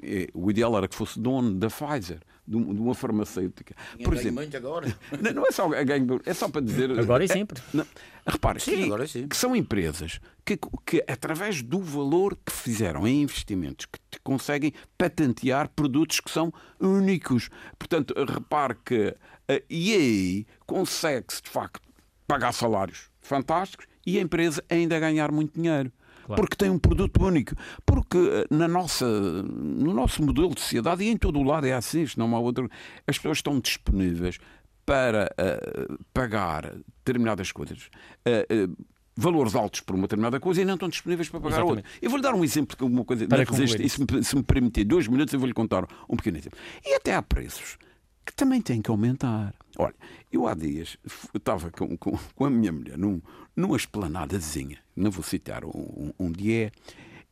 é, 0.04 0.28
o 0.32 0.48
ideal 0.48 0.76
era 0.78 0.86
que 0.86 0.94
fosse 0.94 1.18
dono 1.18 1.52
da 1.54 1.66
Pfizer 1.66 2.20
de 2.46 2.56
uma 2.56 2.94
farmacêutica. 2.94 3.74
Por 4.02 4.14
exemplo, 4.14 4.36
muito 4.36 4.56
agora. 4.56 4.96
Não, 5.20 5.32
não 5.32 5.46
é 5.46 5.52
só 5.52 5.68
ganho, 5.68 6.20
é 6.26 6.34
só 6.34 6.48
para 6.48 6.60
dizer. 6.60 6.98
Agora 6.98 7.24
e 7.24 7.28
sempre. 7.28 7.62
Não, 7.72 7.86
repare, 8.26 8.60
sim, 8.60 8.76
que, 8.76 8.84
agora 8.84 9.06
sim. 9.06 9.28
que 9.28 9.36
são 9.36 9.54
empresas 9.54 10.20
que, 10.44 10.58
que, 10.84 11.04
através 11.06 11.62
do 11.62 11.80
valor 11.80 12.36
que 12.44 12.52
fizeram 12.52 13.06
em 13.06 13.22
investimentos, 13.22 13.86
que 13.86 14.18
conseguem 14.24 14.72
patentear 14.98 15.68
produtos 15.68 16.20
que 16.20 16.30
são 16.30 16.52
únicos. 16.80 17.48
Portanto, 17.78 18.12
repare 18.28 18.76
que 18.84 19.14
a 19.48 19.60
EA 19.70 20.44
consegue-se, 20.66 21.42
de 21.42 21.50
facto, 21.50 21.80
pagar 22.26 22.52
salários 22.52 23.10
fantásticos 23.20 23.86
e 24.04 24.18
a 24.18 24.20
empresa 24.20 24.64
ainda 24.68 24.98
ganhar 24.98 25.30
muito 25.30 25.54
dinheiro. 25.60 25.92
Claro. 26.34 26.42
Porque 26.42 26.56
tem 26.56 26.70
um 26.70 26.78
produto 26.78 27.22
único. 27.22 27.54
Porque 27.84 28.18
eh, 28.18 28.46
na 28.50 28.66
nossa, 28.66 29.06
no 29.06 29.92
nosso 29.92 30.22
modelo 30.22 30.54
de 30.54 30.60
sociedade, 30.60 31.04
e 31.04 31.08
em 31.08 31.16
todo 31.16 31.38
o 31.38 31.42
lado 31.42 31.66
é 31.66 31.72
assim, 31.72 32.04
não 32.16 32.34
há 32.34 32.38
outro, 32.38 32.70
as 33.06 33.16
pessoas 33.16 33.38
estão 33.38 33.60
disponíveis 33.60 34.38
para 34.84 35.32
uh, 35.38 35.98
pagar 36.12 36.74
determinadas 37.04 37.52
coisas. 37.52 37.88
Uh, 38.26 38.70
uh, 38.70 38.86
valores 39.16 39.54
altos 39.54 39.80
por 39.80 39.94
uma 39.94 40.02
determinada 40.02 40.40
coisa 40.40 40.62
e 40.62 40.64
não 40.64 40.74
estão 40.74 40.88
disponíveis 40.88 41.28
para 41.28 41.40
pagar 41.40 41.56
Exatamente. 41.56 41.84
outra. 41.84 41.98
Eu 42.00 42.10
vou-lhe 42.10 42.22
dar 42.22 42.34
um 42.34 42.42
exemplo 42.42 42.76
de 42.76 42.84
uma 42.84 43.04
coisa. 43.04 43.28
Para 43.28 43.42
e 43.42 43.88
se 43.88 44.00
me, 44.00 44.24
se 44.24 44.36
me 44.36 44.42
permitir 44.42 44.84
dois 44.84 45.06
minutos, 45.06 45.32
eu 45.34 45.38
vou-lhe 45.38 45.54
contar 45.54 45.86
um 46.08 46.16
pequeno 46.16 46.38
exemplo. 46.38 46.58
E 46.84 46.94
até 46.94 47.14
há 47.14 47.22
preços 47.22 47.78
que 48.24 48.34
também 48.34 48.60
têm 48.60 48.80
que 48.80 48.90
aumentar. 48.90 49.54
Olha, 49.78 49.94
eu 50.30 50.46
há 50.46 50.54
dias 50.54 50.96
estava 51.34 51.70
com, 51.70 51.96
com, 51.96 52.18
com, 52.34 52.44
a 52.44 52.50
minha 52.50 52.72
mulher 52.72 52.98
num, 52.98 53.20
numa 53.56 53.76
esplanadazinha, 53.76 54.78
não 54.94 55.10
vou 55.10 55.22
citar 55.22 55.64
um, 55.64 56.12
um 56.18 56.30
dia, 56.30 56.70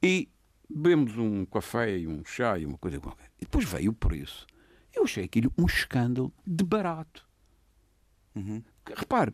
e 0.03 0.29
bebemos 0.69 1.17
um 1.17 1.45
café 1.45 1.99
e 1.99 2.07
um 2.07 2.25
chá 2.25 2.59
e 2.59 2.65
uma 2.65 2.79
coisa 2.79 3.01
qualquer. 3.01 3.31
E 3.39 3.45
depois 3.45 3.65
veio 3.65 3.91
o 3.91 3.95
preço. 3.95 4.47
Eu 4.95 5.05
achei 5.05 5.25
aquilo 5.25 5.53
um 5.57 5.67
escândalo 5.67 6.33
de 6.47 6.65
barato. 6.65 7.29
Uhum. 8.35 8.63
Repare, 8.97 9.33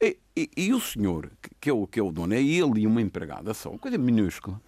e, 0.00 0.18
e, 0.36 0.50
e, 0.56 0.74
o 0.74 0.80
senhor, 0.80 1.30
que 1.60 1.70
é 1.70 1.72
o, 1.72 1.86
que 1.86 2.00
é 2.00 2.02
o 2.02 2.10
dono, 2.10 2.34
é 2.34 2.42
ele 2.42 2.80
e 2.80 2.86
uma 2.86 3.00
empregada 3.00 3.54
só, 3.54 3.70
uma 3.70 3.78
coisa 3.78 3.96
minúscula. 3.96 4.60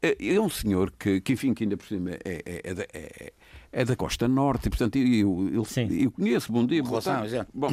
É, 0.00 0.34
é 0.34 0.40
um 0.40 0.48
senhor 0.48 0.90
que, 0.90 1.20
que, 1.20 1.32
enfim, 1.32 1.54
que 1.54 1.64
ainda 1.64 1.76
por 1.76 1.86
cima 1.86 2.10
é, 2.12 2.20
é, 2.24 2.62
é, 2.92 3.32
é 3.74 3.84
da 3.84 3.96
Costa 3.96 4.28
Norte, 4.28 4.68
e 4.68 4.70
portanto 4.70 4.96
eu, 4.96 5.48
eu, 5.52 5.66
eu 6.00 6.10
conheço, 6.12 6.52
bom 6.52 6.64
dia, 6.64 6.82
relação, 6.82 7.28
já. 7.28 7.44
Bom, 7.52 7.68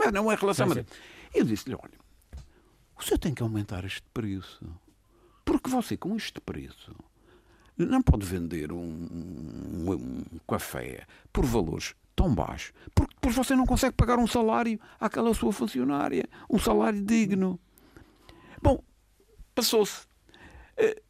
mas 0.00 0.12
não 0.12 0.30
é 0.30 0.34
relação, 0.34 0.66
mas 0.66 0.84
eu 1.32 1.44
disse-lhe, 1.44 1.76
olha, 1.76 1.94
o 2.98 3.02
senhor 3.02 3.18
tem 3.18 3.32
que 3.32 3.42
aumentar 3.42 3.84
este 3.84 4.02
preço, 4.12 4.66
porque 5.44 5.70
você 5.70 5.96
com 5.96 6.16
este 6.16 6.40
preço 6.40 6.92
não 7.78 8.02
pode 8.02 8.26
vender 8.26 8.72
um, 8.72 8.78
um, 8.78 9.92
um 9.92 10.24
café 10.48 11.06
por 11.32 11.44
valores 11.44 11.94
tão 12.16 12.34
baixos, 12.34 12.72
porque 12.92 13.14
depois 13.14 13.36
você 13.36 13.54
não 13.54 13.64
consegue 13.64 13.94
pagar 13.94 14.18
um 14.18 14.26
salário 14.26 14.80
àquela 14.98 15.32
sua 15.34 15.52
funcionária, 15.52 16.28
um 16.50 16.58
salário 16.58 17.00
digno. 17.00 17.60
Bom, 18.60 18.82
passou-se. 19.54 20.06
Eh, 20.76 21.00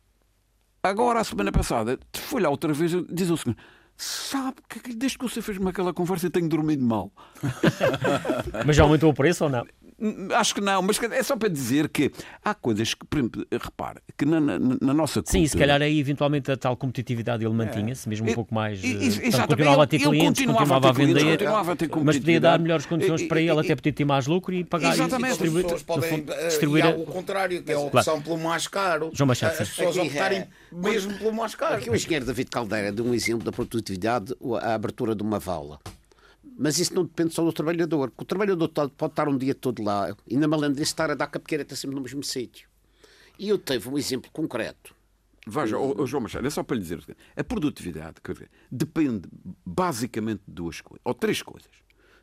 agora, 0.83 1.20
a 1.20 1.24
semana 1.24 1.52
passada, 1.52 1.98
foi 2.14 2.42
lá 2.42 2.50
outra 2.50 2.72
vez, 2.72 2.92
diz 3.11 3.30
o 3.30 3.37
senhor, 3.37 3.57
Sabe 3.96 4.57
que 4.68 4.94
desde 4.94 5.18
que 5.18 5.24
você 5.24 5.40
fez-me 5.40 5.68
aquela 5.68 5.92
conversa 5.92 6.26
eu 6.26 6.30
tenho 6.30 6.48
dormido 6.48 6.85
mal. 6.85 7.12
Mas 8.66 8.76
já 8.76 8.83
aumentou 8.83 9.11
o 9.11 9.14
preço 9.14 9.44
ou 9.44 9.50
não? 9.50 9.64
Acho 10.35 10.55
que 10.55 10.61
não, 10.61 10.83
mas 10.83 11.01
é 11.03 11.23
só 11.23 11.37
para 11.37 11.49
dizer 11.49 11.88
que 11.88 12.11
há 12.45 12.55
coisas 12.55 12.93
que, 12.95 13.05
por 13.07 13.19
exemplo, 13.19 13.47
repare, 13.51 14.01
que 14.19 14.25
na, 14.25 14.40
na, 14.40 14.59
na 14.59 14.95
nossa 14.95 15.23
cultura... 15.23 15.38
Sim, 15.40 15.47
se 15.47 15.57
calhar 15.57 15.81
aí 15.81 15.99
eventualmente 15.99 16.51
a 16.51 16.57
tal 16.57 16.77
competitividade 16.77 17.45
ele 17.45 17.55
mantinha-se, 17.55 18.09
mesmo 18.09 18.27
um 18.27 18.31
É. 18.31 18.35
pouco 18.35 18.55
mais... 18.55 18.83
E- 18.83 18.87
eh, 18.87 18.90
e- 19.07 19.21
portanto, 19.31 19.49
continuava 19.49 19.83
a 19.83 19.87
ter 19.87 19.99
clientes, 19.99 20.45
continuava 20.45 20.53
a 20.53 20.59
continuava 20.59 20.88
a 20.88 20.93
ter 20.93 20.95
clientes, 20.95 21.23
vender, 21.23 21.38
continuava 21.38 21.73
a 21.73 21.77
ter 21.77 21.90
mas 22.05 22.19
podia 22.19 22.40
dar 22.40 22.59
melhores 22.59 22.87
condições 22.87 23.21
E- 23.23 23.29
para 23.29 23.40
e- 23.40 23.49
ele, 23.49 23.57
e- 23.57 23.61
até 23.61 23.75
poder 23.77 23.93
ter 23.93 24.05
mais 24.05 24.27
lucro 24.27 24.55
e 24.55 24.64
pagar 24.64 24.93
Exatamente. 24.93 25.23
e 25.23 25.25
As 25.25 25.31
distribuir, 25.38 25.62
pessoas 25.64 25.81
no 25.81 25.87
podem 25.87 26.25
eh, 26.29 26.47
distribuir 26.49 26.85
e 26.85 26.88
há 26.88 26.90
a- 26.90 26.97
o 26.97 27.07
contrário, 27.07 27.62
que 27.62 27.73
é 27.73 27.75
a 27.75 27.79
opção 27.81 28.21
pelo 28.21 28.38
mais 28.38 28.67
caro. 28.69 29.11
João 29.14 29.27
Machado, 29.29 29.53
As 29.53 29.69
pessoas 29.71 29.97
Aqui, 29.97 30.07
optarem 30.09 30.38
é. 30.40 30.49
mesmo 30.73 31.14
pelo 31.19 31.33
mais 31.33 31.55
caro. 31.55 31.77
Aqui 31.77 31.88
o 31.88 31.95
engenheiro 31.95 32.25
David 32.27 32.51
Caldeira 32.51 32.93
deu 32.93 33.05
um 33.07 33.14
exemplo 33.14 33.45
da 33.45 33.53
produtividade, 33.53 34.35
a 34.61 34.75
abertura 34.75 35.14
de 35.14 35.23
uma 35.23 35.38
vala. 35.38 35.79
Mas 36.57 36.78
isso 36.78 36.94
não 36.94 37.04
depende 37.04 37.35
só 37.35 37.44
do 37.44 37.52
trabalhador, 37.52 38.11
porque 38.11 38.22
o 38.22 38.26
trabalhador 38.26 38.68
pode 38.68 39.12
estar 39.12 39.28
um 39.28 39.37
dia 39.37 39.54
todo 39.54 39.83
lá 39.83 40.14
e 40.26 40.37
na 40.37 40.46
malandrice 40.46 40.90
estar 40.90 41.11
a 41.11 41.14
dar 41.14 41.26
capqueira 41.26 41.66
sempre 41.74 41.96
no 41.96 42.02
mesmo 42.02 42.22
sítio. 42.22 42.68
E 43.38 43.48
eu 43.48 43.59
tive 43.59 43.88
um 43.88 43.98
exemplo 43.98 44.30
concreto. 44.33 44.94
Veja, 45.46 45.76
ó, 45.76 45.94
ó, 45.98 46.07
João 46.07 46.22
Machado, 46.22 46.46
é 46.46 46.50
só 46.50 46.62
para 46.62 46.76
lhe 46.76 46.83
dizer 46.83 47.04
a 47.37 47.44
produtividade 47.44 48.16
dizer, 48.26 48.50
depende 48.70 49.28
basicamente 49.64 50.42
de 50.46 50.54
duas 50.54 50.80
coisas, 50.80 51.02
ou 51.04 51.12
três 51.12 51.42
coisas. 51.42 51.70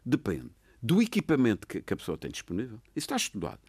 Depende 0.03 0.49
do 0.81 1.01
equipamento 1.01 1.67
que, 1.67 1.81
que 1.81 1.93
a 1.93 1.97
pessoa 1.97 2.17
tem 2.17 2.31
disponível, 2.31 2.79
isso 2.95 3.05
está 3.05 3.15
estudado, 3.15 3.59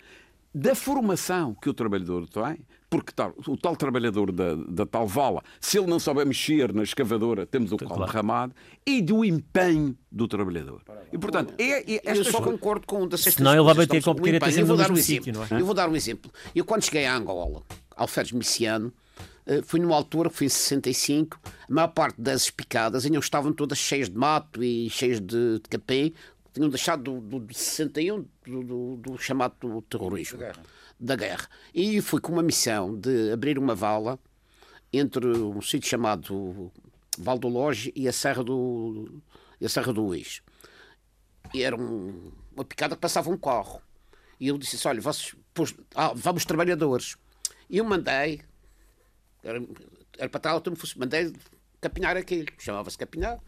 da 0.55 0.75
formação 0.75 1.55
que 1.55 1.69
o 1.69 1.75
trabalhador 1.75 2.27
tem, 2.29 2.65
porque 2.93 3.11
tal, 3.13 3.35
o 3.49 3.57
tal 3.57 3.75
trabalhador 3.75 4.31
da, 4.31 4.55
da 4.55 4.85
tal 4.85 5.07
vala, 5.07 5.43
se 5.59 5.79
ele 5.79 5.87
não 5.87 5.99
souber 5.99 6.27
mexer 6.27 6.75
na 6.75 6.83
escavadora, 6.83 7.47
temos 7.47 7.73
o 7.73 7.79
colo 7.79 7.89
claro. 7.95 8.05
derramado, 8.13 8.55
e 8.85 9.01
do 9.01 9.25
empenho 9.25 9.97
do 10.11 10.29
trabalhador. 10.29 10.83
E, 11.11 11.17
portanto, 11.17 11.55
é, 11.59 11.91
é 11.91 12.01
Eu 12.05 12.17
só 12.25 12.33
coisas- 12.39 12.41
concordo 12.61 12.87
com 12.87 13.05
um 13.05 13.09
destas 13.09 13.33
Senão 13.33 13.53
três 13.53 13.57
ele 13.61 13.65
vai 13.65 13.75
coisas, 13.75 13.87
bater 13.89 13.99
estão- 13.99 14.13
com 14.15 14.21
a 14.21 14.23
pequena 14.23 14.35
o 14.35 14.37
empenho. 14.37 14.53
sempre 14.53 14.63
Eu 14.63 14.67
vou 14.67 14.77
no 14.77 14.83
dar 14.83 14.93
um 14.93 14.97
sítio, 14.97 15.33
não 15.33 15.43
é? 15.43 15.61
Eu 15.61 15.65
vou 15.65 15.75
dar 15.75 15.89
um 15.89 15.97
exemplo. 15.97 16.31
Eu 16.55 16.65
quando 16.67 16.85
cheguei 16.85 17.07
a 17.07 17.17
Angola, 17.17 17.63
Alferes 17.97 18.31
Miciano, 18.33 18.93
eh, 19.47 19.63
fui 19.65 19.81
numa 19.81 19.97
altura 19.97 20.29
que 20.29 20.37
foi 20.37 20.47
em 20.47 20.51
65, 20.51 21.41
a 21.69 21.73
maior 21.73 21.89
parte 21.89 22.21
das 22.21 22.43
espicadas 22.43 23.07
ainda 23.07 23.19
estavam 23.19 23.53
todas 23.55 23.79
cheias 23.79 24.11
de 24.11 24.17
mato 24.19 24.63
e 24.63 24.91
cheias 24.91 25.19
de, 25.19 25.55
de 25.61 25.69
capim, 25.71 26.13
tinham 26.53 26.69
deixado 26.69 27.03
do, 27.03 27.21
do, 27.21 27.39
do 27.41 27.55
61 27.55 28.27
do, 28.47 28.63
do, 28.63 28.97
do 28.97 29.19
chamado 29.19 29.55
terrorismo, 29.89 30.39
da 31.03 31.17
guerra. 31.17 31.49
E 31.75 32.01
fui 32.01 32.21
com 32.21 32.33
uma 32.33 32.43
missão 32.43 32.97
de 32.97 33.33
abrir 33.33 33.59
uma 33.59 33.75
vala 33.75 34.19
entre 34.93 35.27
um 35.27 35.61
sítio 35.61 35.89
chamado 35.91 36.71
Val 37.19 37.39
do 37.39 37.49
Loge 37.49 37.93
e 37.97 38.07
a 38.09 38.13
Serra 38.13 38.43
do, 38.45 39.21
a 39.63 39.69
Serra 39.69 39.93
do 39.93 40.03
Luís 40.03 40.43
e 41.55 41.63
era 41.63 41.77
um- 41.77 42.33
uma 42.55 42.65
picada 42.65 42.95
que 42.95 43.01
passava 43.01 43.29
um 43.31 43.37
carro. 43.37 43.83
E 44.41 44.49
eu 44.49 44.57
disse 44.59 44.77
assim, 44.77 44.89
olha, 44.89 45.01
vocês, 45.01 45.35
pôs- 45.53 45.75
ah, 45.95 46.13
vamos 46.15 46.45
trabalhadores. 46.45 47.17
E 47.69 47.79
eu 47.79 47.85
mandei, 47.85 48.41
era, 49.43 49.63
era 50.19 50.29
para 50.29 50.41
tal, 50.41 50.63
eu 50.65 50.73
mandei 50.97 51.33
capinhar 51.81 52.17
aquilo, 52.17 52.47
chamava-se 52.59 52.97
capinhar. 52.97 53.39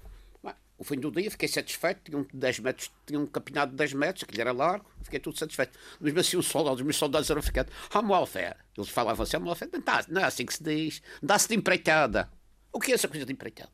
O 0.77 0.83
fim 0.85 0.99
do 0.99 1.11
dia 1.11 1.31
fiquei 1.31 1.47
satisfeito, 1.49 2.01
tinha 2.05 2.19
um, 2.19 2.27
10 2.33 2.59
metros, 2.59 2.91
tinha 3.07 3.19
um 3.21 3.27
capinado 3.27 3.71
de 3.71 3.77
10 3.77 3.93
metros, 3.93 4.25
aquilo 4.25 4.41
era 4.41 4.53
largo, 4.53 4.85
fiquei 5.03 5.21
tudo 5.21 5.39
satisfeito. 5.39 5.79
Mas 6.01 6.17
assim, 6.17 6.37
os 6.37 6.47
soldados, 6.47 6.81
os 6.81 6.85
meus 6.85 6.97
soldados 6.97 7.31
eram 7.31 7.43
ficando, 7.43 7.71
ah, 7.93 8.01
welfare. 8.01 8.57
Eles 8.77 8.89
falavam 8.91 9.23
assim, 9.23 9.37
ah, 9.37 9.41
welfare, 9.41 9.71
não, 9.73 9.81
tá- 9.81 10.05
não 10.09 10.21
é 10.21 10.25
assim 10.25 10.45
que 10.45 10.53
se 10.55 10.63
diz, 10.63 11.01
dá-se 11.23 11.49
de 11.49 11.55
empreitada. 11.55 12.29
O 12.73 12.81
que 12.81 12.91
é 12.91 12.95
essa 12.97 13.07
coisa 13.07 13.25
de 13.25 13.33
empreitada? 13.33 13.71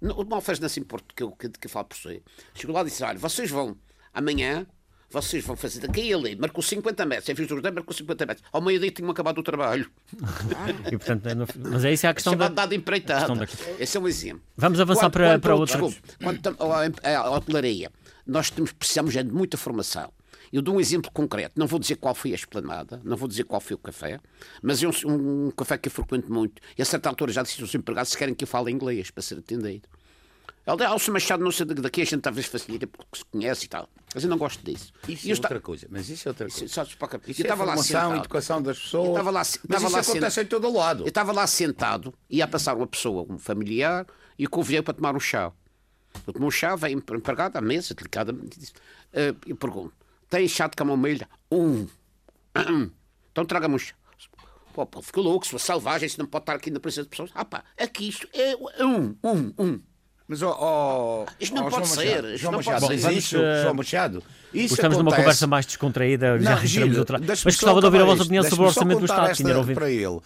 O 0.00 0.24
mal 0.24 0.40
fez 0.40 0.58
nesse 0.58 0.80
Porto 0.80 1.14
que 1.14 1.22
eu, 1.22 1.30
que, 1.32 1.50
que 1.50 1.66
eu 1.66 1.70
falo 1.70 1.84
por 1.84 1.96
si. 1.96 2.22
Chegou 2.54 2.74
lá 2.74 2.80
e 2.80 2.84
disse: 2.86 3.04
Olha, 3.04 3.18
vocês 3.18 3.50
vão 3.50 3.76
amanhã, 4.14 4.66
vocês 5.10 5.44
vão 5.44 5.56
fazer 5.56 5.80
daqui 5.80 6.02
e 6.02 6.14
ali, 6.14 6.36
marcou 6.36 6.62
50 6.62 7.04
metros, 7.04 7.28
em 7.28 7.34
vez 7.34 7.48
do 7.48 7.54
Jordão, 7.54 7.72
marcou 7.72 7.92
50 7.92 8.26
metros. 8.26 8.46
Ao 8.52 8.60
meio-dia 8.60 8.90
tinham 8.90 9.10
acabado 9.10 9.38
o 9.38 9.42
trabalho. 9.42 9.90
E, 10.86 10.96
portanto, 10.96 11.26
é 11.26 11.34
mas 11.68 11.84
é 11.84 11.92
isso 11.92 12.06
é 12.06 12.10
a 12.10 12.14
questão 12.14 12.32
da... 12.32 12.38
tá 12.38 12.44
Chamado 12.44 12.54
dado 12.56 12.74
empreitada. 12.74 13.46
questão 13.46 13.74
Esse 13.78 13.96
é 13.96 14.00
um 14.00 14.06
exemplo. 14.08 14.42
Vamos 14.56 14.80
avançar 14.80 15.10
para, 15.10 15.38
para 15.38 15.54
outros... 15.54 15.76
Desculpe, 15.78 16.16
quanto 16.22 16.48
à- 16.48 17.16
à 17.18 17.30
hotelaria, 17.30 17.90
nós 18.26 18.50
temos, 18.50 18.72
precisamos 18.72 19.14
é 19.16 19.22
de 19.22 19.32
muita 19.32 19.56
formação. 19.56 20.12
Eu 20.52 20.62
dou 20.62 20.76
um 20.76 20.80
exemplo 20.80 21.10
concreto. 21.12 21.58
Não 21.58 21.66
vou 21.66 21.78
dizer 21.78 21.96
qual 21.96 22.14
foi 22.14 22.32
a 22.32 22.34
esplanada, 22.34 23.00
não 23.04 23.16
vou 23.16 23.28
dizer 23.28 23.44
qual 23.44 23.60
foi 23.60 23.74
o 23.74 23.78
café, 23.78 24.18
mas 24.62 24.82
é 24.82 24.88
um, 24.88 25.46
um 25.46 25.50
café 25.52 25.78
que 25.78 25.88
eu 25.88 25.92
frequento 25.92 26.32
muito. 26.32 26.60
E 26.76 26.82
a 26.82 26.84
certa 26.84 27.08
altura 27.08 27.32
já 27.32 27.42
disse 27.42 27.60
aos 27.60 27.74
empregados 27.74 28.10
se 28.12 28.18
querem 28.18 28.34
que 28.34 28.44
eu 28.44 28.48
fale 28.48 28.70
inglês 28.70 29.10
para 29.10 29.22
ser 29.22 29.38
atendido. 29.38 29.88
Ele 30.66 30.84
Alce 30.84 31.10
Machado, 31.10 31.42
não 31.42 31.50
sei 31.50 31.66
daqui, 31.66 32.02
a 32.02 32.04
gente 32.04 32.20
talvez 32.20 32.46
facilita 32.46 32.86
porque 32.86 33.18
se 33.18 33.24
conhece 33.24 33.64
e 33.64 33.68
tal. 33.68 33.88
Mas 34.14 34.22
eu 34.24 34.30
não 34.30 34.36
gosto 34.38 34.62
disso. 34.64 34.92
Isso 35.08 35.26
E 35.26 35.30
é 35.30 35.34
outra 35.34 35.60
coisa. 35.60 35.86
Mas 35.90 36.08
isso 36.08 36.28
é 36.28 36.30
outra 36.30 36.48
coisa. 36.48 36.68
Só- 36.68 36.84
só 36.84 36.96
para- 36.96 37.18
Isso 37.26 37.40
eu 37.40 37.44
é 37.44 37.46
estava 37.46 37.64
lá 37.64 37.72
formação, 37.72 38.00
sentado. 38.10 38.18
educação 38.24 38.62
das 38.62 38.78
pessoas. 38.78 39.04
Eu 39.06 39.10
estava 39.12 39.30
lá- 39.30 39.40
mas 39.40 39.54
estava 39.54 39.84
isso 39.84 39.92
lá 39.92 40.00
acontece 40.00 40.34
sentado. 40.34 40.44
em 40.44 40.48
todo 40.48 40.72
lado. 40.76 41.02
Eu 41.04 41.08
estava 41.08 41.32
lá 41.32 41.46
sentado, 41.46 42.14
ia 42.28 42.46
passar 42.46 42.74
uma 42.76 42.86
pessoa, 42.86 43.26
um 43.28 43.38
familiar, 43.38 44.06
e 44.38 44.46
convidei 44.46 44.82
para 44.82 44.94
tomar 44.94 45.14
um 45.16 45.20
chá. 45.20 45.50
Eu 46.26 46.32
tomei 46.32 46.46
um 46.48 46.50
chá, 46.50 46.76
veio 46.76 46.98
empregado 46.98 47.56
à 47.56 47.60
mesa, 47.60 47.94
delicadamente, 47.94 48.56
e 48.56 48.60
disse, 48.60 48.72
eh, 49.12 49.34
eu 49.46 49.56
pergunto, 49.56 49.92
tem 50.28 50.46
chá 50.46 50.66
de 50.66 50.76
camomilha? 50.76 51.28
Um. 51.50 51.86
Então 53.32 53.44
traga-me 53.44 53.74
um 53.76 53.78
chá. 53.78 53.94
Pô, 54.72 54.86
pô, 54.86 55.02
ficou 55.02 55.22
louco, 55.24 55.46
sou 55.46 55.58
selvagem, 55.58 56.06
isso 56.06 56.18
não 56.18 56.26
pode 56.26 56.42
estar 56.44 56.54
aqui 56.54 56.70
na 56.70 56.78
presença 56.78 57.04
de 57.04 57.08
pessoas. 57.10 57.30
Ah 57.34 57.44
pá, 57.44 57.64
aqui 57.78 58.08
isto 58.08 58.28
é 58.32 58.56
um, 58.84 59.16
um, 59.24 59.52
um. 59.58 59.80
Mas, 60.30 60.42
ó, 60.42 60.56
ó, 60.60 61.26
Isto 61.40 61.56
não 61.56 61.66
ó, 61.66 61.70
pode 61.70 61.88
João 61.88 61.96
ser, 61.96 62.06
Machado, 62.06 62.28
isto 62.28 62.38
João 62.38 62.52
não 62.52 62.58
Machado, 62.58 62.80
pode 62.82 62.94
ser. 62.94 63.02
Vamos, 63.02 63.18
isso, 63.24 63.36
eh, 63.36 63.62
João 63.62 63.74
Machado, 63.74 64.22
isso 64.54 64.74
Estamos 64.74 64.96
numa 64.98 65.08
acontece- 65.08 65.22
conversa 65.22 65.46
mais 65.48 65.66
descontraída, 65.66 66.26
já 66.26 66.32
Não, 66.36 66.40
entramos 66.52 66.70
Gil, 66.70 66.98
outra... 67.00 67.18
Mas 67.18 67.42
gostava 67.42 67.80
de 67.80 67.86
ouvir 67.86 68.00
a 68.00 68.04
vossa 68.04 68.22
opinião 68.22 68.44
sobre 68.44 68.64
o 68.64 68.68
orçamento 68.68 68.98
do 69.00 69.06
Estado, 69.06 69.30
esta 69.30 69.42
senhor 69.42 69.56
ouvinte. 69.56 69.74
para 69.74 69.90
ele. 69.90 70.20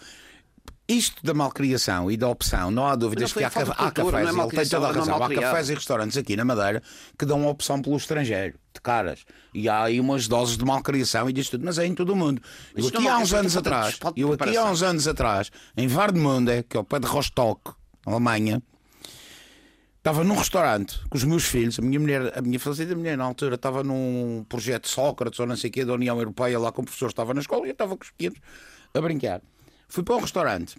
Isto 0.87 1.25
da 1.25 1.33
malcriação 1.33 2.11
e 2.11 2.17
da 2.17 2.27
opção, 2.29 2.69
não 2.69 2.85
há 2.85 2.95
dúvidas 2.95 3.33
que 3.33 3.43
há, 3.43 3.49
de 3.49 3.55
há 3.57 3.63
cultura, 3.63 3.91
cafés, 3.91 4.37
é 4.37 4.39
ele 4.39 4.49
tem 4.51 4.67
toda 4.69 4.85
a 4.85 4.89
é 4.91 4.93
razão, 4.93 5.23
há 5.23 5.33
cafés 5.33 5.69
e 5.71 5.73
restaurantes 5.73 6.17
aqui 6.17 6.35
na 6.35 6.45
Madeira 6.45 6.83
que 7.17 7.25
dão 7.25 7.43
a 7.43 7.49
opção 7.49 7.81
pelo 7.81 7.97
estrangeiro, 7.97 8.59
de 8.71 8.79
caras. 8.81 9.25
E 9.55 9.67
há 9.67 9.85
aí 9.85 9.99
umas 9.99 10.27
doses 10.27 10.55
de 10.55 10.63
malcriação 10.63 11.27
e 11.27 11.33
disto 11.33 11.51
tudo, 11.57 11.65
mas 11.65 11.79
é 11.79 11.87
em 11.87 11.95
todo 11.95 12.13
o 12.13 12.15
mundo. 12.15 12.39
Eu 12.75 12.85
Isto 12.85 12.99
aqui 12.99 13.07
é 13.07 13.09
há 13.09 13.17
uns 13.17 13.33
anos 13.33 13.57
atrás, 13.57 13.97
eu 14.15 14.33
aqui 14.33 14.55
há 14.55 14.65
uns 14.65 14.83
anos 14.83 15.07
atrás, 15.07 15.51
em 15.75 15.87
Warnemünde, 15.87 16.63
que 16.69 16.77
é 16.77 16.79
o 16.79 16.83
pé 16.83 16.99
de 16.99 17.07
Rostock, 17.07 17.71
Alemanha, 18.05 18.61
Estava 20.05 20.23
num 20.23 20.35
restaurante 20.35 20.99
com 21.09 21.17
os 21.17 21.23
meus 21.23 21.45
filhos, 21.45 21.79
a 21.79 21.81
minha 21.81 21.99
mulher, 21.99 22.37
a 22.37 22.39
minha 22.39 22.59
falecida 22.59 22.95
mulher 22.95 23.17
na 23.17 23.23
altura 23.23 23.55
estava 23.55 23.83
num 23.83 24.45
projeto 24.47 24.87
Sócrates 24.87 25.39
ou 25.39 25.47
não 25.47 25.57
sei 25.57 25.71
o 25.71 25.73
quê 25.73 25.83
da 25.83 25.93
União 25.93 26.15
Europeia 26.19 26.59
lá 26.59 26.71
com 26.71 26.83
o 26.83 26.85
professor 26.85 27.09
estava 27.09 27.33
na 27.33 27.41
escola 27.41 27.65
e 27.65 27.69
eu 27.69 27.71
estava 27.71 27.97
com 27.97 28.03
os 28.03 28.11
pequenos 28.11 28.37
a 28.93 29.01
brincar. 29.01 29.41
Fui 29.87 30.03
para 30.03 30.13
o 30.13 30.19
restaurante 30.19 30.75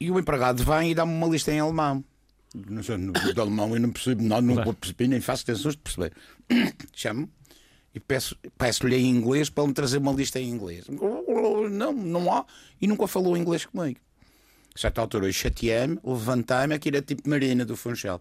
e 0.00 0.10
o 0.10 0.18
empregado 0.18 0.64
vem 0.64 0.92
e 0.92 0.94
dá-me 0.94 1.12
uma 1.12 1.26
lista 1.26 1.52
em 1.52 1.60
alemão. 1.60 2.02
Não 2.54 2.82
sei, 2.82 2.96
no, 2.96 3.12
de 3.12 3.38
alemão 3.38 3.74
eu 3.74 3.80
não 3.82 3.90
percebo 3.90 4.22
nada, 4.22 4.40
não 4.40 4.72
percebi, 4.72 5.08
nem 5.08 5.20
faço 5.20 5.44
tensões 5.44 5.76
de 5.76 5.82
perceber. 5.82 6.14
Chamo 6.96 7.28
e 7.94 8.00
peço- 8.00 8.38
peço-lhe 8.56 8.96
em 8.96 9.10
inglês 9.10 9.50
para 9.50 9.64
ele 9.64 9.68
me 9.68 9.74
trazer 9.74 9.98
uma 9.98 10.12
lista 10.12 10.40
em 10.40 10.48
inglês. 10.48 10.86
Não, 10.88 11.92
não 11.92 12.32
há. 12.34 12.46
E 12.80 12.86
nunca 12.86 13.06
falou 13.06 13.36
inglês 13.36 13.66
comigo. 13.66 14.00
A 14.74 14.78
certa 14.78 15.00
altura 15.00 15.26
eu 15.26 15.32
chateei-me, 15.32 15.98
levantei-me, 16.04 16.74
aquilo 16.74 16.96
era 16.96 17.04
tipo 17.04 17.28
Marina 17.28 17.64
do 17.64 17.76
Funchal. 17.76 18.20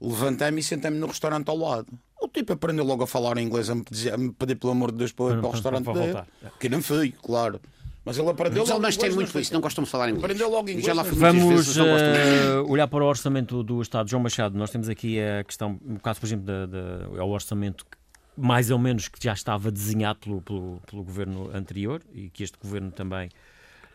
Levantei-me 0.00 0.60
e 0.60 0.62
sentei-me 0.62 0.98
no 0.98 1.06
restaurante 1.06 1.48
ao 1.48 1.56
lado. 1.56 1.86
O 2.20 2.28
tipo 2.28 2.52
aprendeu 2.52 2.84
logo 2.84 3.02
a 3.04 3.06
falar 3.06 3.38
inglês, 3.38 3.68
a 3.70 3.74
me 3.74 3.82
pedir, 3.84 4.12
a 4.12 4.16
me 4.16 4.32
pedir 4.32 4.56
pelo 4.56 4.72
amor 4.72 4.90
de 4.92 4.98
Deus 4.98 5.12
para, 5.12 5.34
ir 5.34 5.38
para 5.40 5.48
o 5.48 5.50
restaurante 5.50 5.84
para 5.84 5.92
dele. 5.94 6.12
voltar. 6.12 6.26
Que 6.58 6.68
não 6.68 6.82
fui, 6.82 7.12
claro. 7.12 7.60
Mas 8.04 8.16
ele 8.18 8.28
aprendeu 8.30 8.62
Os 8.62 8.68
logo 8.68 8.78
alemães 8.78 8.96
têm 8.96 9.10
muito 9.10 9.34
não 9.34 9.40
isso, 9.40 9.52
não 9.52 9.60
gostam 9.60 9.84
de 9.84 9.90
falar 9.90 10.08
inglês. 10.08 10.24
Aprendeu 10.24 10.48
logo 10.50 10.68
inglês, 10.68 10.86
Já 10.86 10.94
lá 10.94 11.02
Vamos 11.02 11.44
vezes, 11.66 11.76
eh, 11.76 12.58
olhar 12.68 12.86
para 12.86 13.04
o 13.04 13.06
orçamento 13.08 13.62
do 13.64 13.82
Estado. 13.82 14.08
João 14.08 14.22
Machado, 14.22 14.56
nós 14.56 14.70
temos 14.70 14.88
aqui 14.88 15.18
a 15.20 15.42
questão, 15.44 15.78
no 15.84 15.98
caso, 15.98 16.20
por 16.20 16.26
exemplo, 16.26 16.46
da, 16.46 16.66
da- 16.66 16.78
é 17.16 17.22
o 17.22 17.28
orçamento 17.28 17.84
que, 17.84 17.96
mais 18.36 18.70
ou 18.70 18.78
menos 18.78 19.08
que 19.08 19.18
já 19.22 19.32
estava 19.32 19.72
desenhado 19.72 20.20
pelo, 20.20 20.40
pelo, 20.40 20.80
pelo 20.88 21.02
governo 21.02 21.50
anterior 21.52 22.00
e 22.14 22.30
que 22.30 22.44
este 22.44 22.56
governo 22.62 22.92
também 22.92 23.28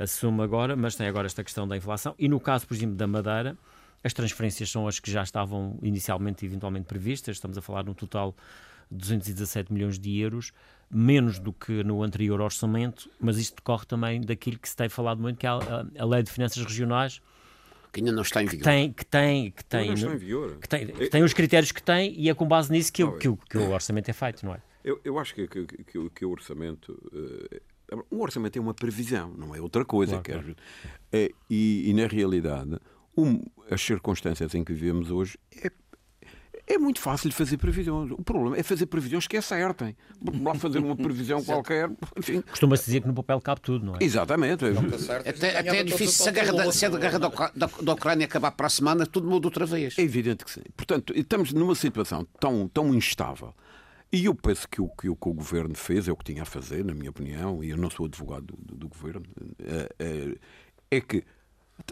assume 0.02 0.42
agora, 0.42 0.76
mas 0.76 0.96
tem 0.96 1.08
agora 1.08 1.26
esta 1.28 1.44
questão 1.44 1.68
da 1.68 1.76
inflação. 1.78 2.16
E 2.18 2.28
no 2.28 2.40
caso, 2.40 2.68
por 2.68 2.74
exemplo, 2.74 2.96
da 2.96 3.08
Madeira, 3.08 3.58
as 4.04 4.14
transferências 4.14 4.70
são 4.70 4.88
as 4.88 5.00
que 5.00 5.12
já 5.12 5.22
estavam 5.24 5.78
inicialmente 5.82 6.44
e 6.44 6.48
eventualmente 6.48 6.86
previstas. 6.86 7.38
Estamos 7.38 7.58
a 7.58 7.62
falar 7.62 7.84
no 7.84 7.94
total 7.94 8.36
de 8.90 8.98
217 8.98 9.72
milhões 9.72 9.98
de 10.00 10.20
euros, 10.20 10.52
menos 10.90 11.40
do 11.40 11.54
que 11.54 11.84
no 11.84 12.04
anterior 12.04 12.42
orçamento, 12.42 13.10
mas 13.20 13.38
isto 13.38 13.56
decorre 13.56 13.86
também 13.86 14.20
daquilo 14.20 14.58
que 14.60 14.68
se 14.68 14.76
tem 14.76 14.90
falado 14.90 15.22
muito, 15.22 15.38
que 15.38 15.46
é 15.46 15.50
a, 15.50 15.54
a- 15.56 15.86
a 16.02 16.06
Lei 16.06 16.24
de 16.24 16.32
Finanças 16.32 16.62
Regionais, 16.66 17.22
Que 17.94 18.02
ainda 18.02 18.12
não 18.12 18.22
está 18.24 18.42
em 18.44 18.48
vigor. 18.48 18.64
tem, 18.66 18.92
que 18.92 19.06
tem, 19.06 19.52
que 19.52 19.64
tem, 19.64 19.88
Não 19.88 19.94
está 19.94 20.14
em 20.14 20.18
vigor. 20.18 20.58
que 20.60 20.68
tem, 20.68 20.88
que 20.88 21.10
tem 21.10 21.24
os 21.24 21.34
critérios 21.34 21.72
que 21.72 21.82
tem 21.82 22.14
e 22.20 22.30
é 22.30 22.34
com 22.34 22.46
base 22.48 22.70
nisso 22.72 22.92
que, 22.92 23.04
o- 23.04 23.12
Não, 23.12 23.18
que, 23.20 23.30
o- 23.30 23.38
que 23.38 23.58
o 23.58 23.72
orçamento 23.72 24.10
é 24.10 24.14
feito, 24.14 24.46
não 24.46 24.56
é? 24.56 24.62
Eu, 24.84 25.00
eu 25.06 25.18
acho 25.20 25.36
que, 25.36 25.48
que, 25.48 25.66
que, 25.84 25.98
o- 25.98 26.10
que 26.10 26.26
o 26.26 26.32
orçamento. 26.32 26.98
Um 28.12 28.22
orçamento 28.22 28.58
é 28.58 28.62
uma 28.62 28.74
previsão, 28.74 29.34
não 29.38 29.56
é 29.56 29.62
outra 29.62 29.84
coisa. 29.86 30.22
Claro, 30.22 30.24
quer 30.24 30.40
dizer. 30.40 30.56
Eh, 31.12 31.32
e, 31.50 31.90
e, 31.90 31.94
na 31.94 32.08
realidade, 32.08 32.78
um, 33.18 33.42
as 33.70 33.82
circunstâncias 33.82 34.56
em 34.56 34.64
que 34.64 34.74
vivemos 34.74 35.12
hoje 35.12 35.38
é 35.64 35.70
é 36.68 36.78
muito 36.78 37.02
fácil 37.02 37.30
de 37.30 37.36
fazer 37.36 37.58
previsões. 37.58 38.12
O 38.12 38.24
problema 38.24 38.58
é 38.58 38.64
fazer 38.64 38.86
previsões 38.86 39.28
que 39.28 39.36
acertem. 39.36 39.96
Lá 40.42 40.56
fazer 40.56 40.80
uma 40.80 40.96
previsão 40.96 41.44
qualquer. 41.46 41.90
Enfim. 42.18 42.42
Costuma-se 42.42 42.86
dizer 42.86 43.02
que 43.02 43.08
no 43.08 43.14
papel 43.14 43.42
cabe 43.42 43.62
tudo, 43.62 43.86
não 43.86 43.96
é? 43.96 43.98
Exatamente. 44.00 44.66
Até, 45.28 45.58
até 45.58 45.80
é 45.80 45.84
difícil. 45.84 46.24
Se 46.24 46.30
a 46.30 46.32
guerra, 46.32 46.54
da, 46.54 46.72
se 46.72 46.86
a 46.86 46.90
guerra 46.90 47.20
da, 47.20 47.30
da, 47.30 47.70
da 47.82 47.94
Ucrânia 47.94 48.26
acabar 48.26 48.52
para 48.52 48.68
a 48.68 48.70
semana, 48.70 49.06
tudo 49.06 49.28
muda 49.28 49.48
outra 49.48 49.66
vez. 49.66 49.98
É 49.98 50.02
evidente 50.02 50.46
que 50.46 50.52
sim. 50.52 50.62
Portanto, 50.76 51.14
estamos 51.16 51.52
numa 51.52 51.76
situação 51.76 52.26
tão, 52.40 52.68
tão 52.68 52.94
instável. 52.94 53.54
E 54.14 54.26
eu 54.26 54.36
penso 54.36 54.68
que 54.68 54.82
o, 54.82 54.90
que 54.90 55.08
o 55.08 55.16
que 55.16 55.30
o 55.30 55.34
governo 55.34 55.74
fez 55.74 56.08
é 56.08 56.12
o 56.12 56.18
que 56.18 56.26
tinha 56.26 56.44
a 56.44 56.46
fazer, 56.46 56.84
na 56.84 56.94
minha 56.94 57.10
opinião, 57.10 57.64
e 57.64 57.70
eu 57.70 57.78
não 57.78 57.90
sou 57.90 58.06
advogado 58.06 58.48
do, 58.48 58.58
do, 58.58 58.76
do 58.76 58.90
governo, 58.90 59.26
é, 59.60 59.90
é, 60.00 60.98
é 60.98 61.02
que 61.02 61.24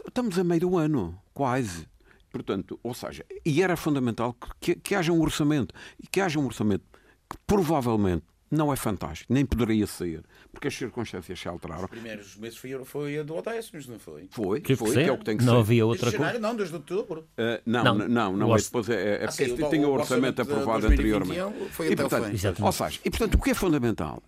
estamos 0.05 0.37
a 0.37 0.43
meio 0.43 0.59
do 0.59 0.77
ano, 0.77 1.17
quase. 1.33 1.87
Portanto, 2.29 2.77
ou 2.83 2.93
seja, 2.93 3.25
e 3.45 3.63
era 3.63 3.77
fundamental 3.77 4.35
que, 4.59 4.75
que, 4.75 4.95
haja 4.95 5.13
um 5.13 5.21
orçamento 5.21 5.73
e 5.97 6.05
que 6.05 6.19
haja 6.19 6.39
um 6.39 6.45
orçamento 6.45 6.83
que 7.29 7.37
provavelmente 7.47 8.25
não 8.51 8.73
é 8.73 8.75
fantástico, 8.75 9.31
nem 9.31 9.45
poderia 9.45 9.85
ser, 9.85 10.23
porque 10.51 10.67
as 10.67 10.75
circunstâncias 10.75 11.39
se 11.39 11.47
alteraram. 11.47 11.85
Os 11.85 11.89
primeiros 11.89 12.35
meses 12.35 12.57
foi, 12.57 12.85
foi 12.85 13.19
a 13.19 13.23
do 13.23 13.35
Odécimos, 13.35 13.87
não 13.87 13.99
foi? 13.99 14.27
Foi, 14.31 14.61
que 14.61 14.75
foi, 14.75 14.93
que 14.93 14.99
é 14.99 15.11
o 15.11 15.17
que 15.17 15.25
tem 15.25 15.37
que 15.37 15.43
não 15.43 15.51
ser. 15.51 15.55
Não 15.55 15.61
havia 15.61 15.85
outra 15.85 16.11
coisa. 16.11 16.39
Não, 16.39 16.55
desde 16.55 16.75
outubro. 16.75 17.27
Uh, 17.37 17.61
não, 17.65 17.83
não, 17.83 17.95
não, 18.07 18.37
não, 18.37 18.55
é 18.55 18.59
depois 18.59 18.89
é, 18.89 19.23
é 19.23 19.25
ah, 19.25 19.27
porque 19.27 19.69
tinha 19.69 19.87
o 19.87 19.91
orçamento, 19.91 20.39
orçamento 20.39 20.41
aprovado 20.41 20.87
anteriormente. 20.87 21.69
Foi 21.71 21.91
e, 21.91 21.95
portanto, 21.95 22.63
ou 22.63 22.71
seja, 22.71 22.99
e 23.05 23.09
portanto 23.09 23.35
o 23.35 23.41
que 23.41 23.51
é 23.51 23.53
fundamental 23.53 24.23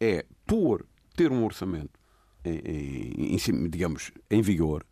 é 0.00 0.24
pôr, 0.46 0.84
ter 1.16 1.32
um 1.32 1.44
orçamento 1.44 1.98
em, 2.44 2.58
em, 2.58 3.36
em 3.36 3.68
digamos, 3.70 4.10
em 4.30 4.42
vigor, 4.42 4.84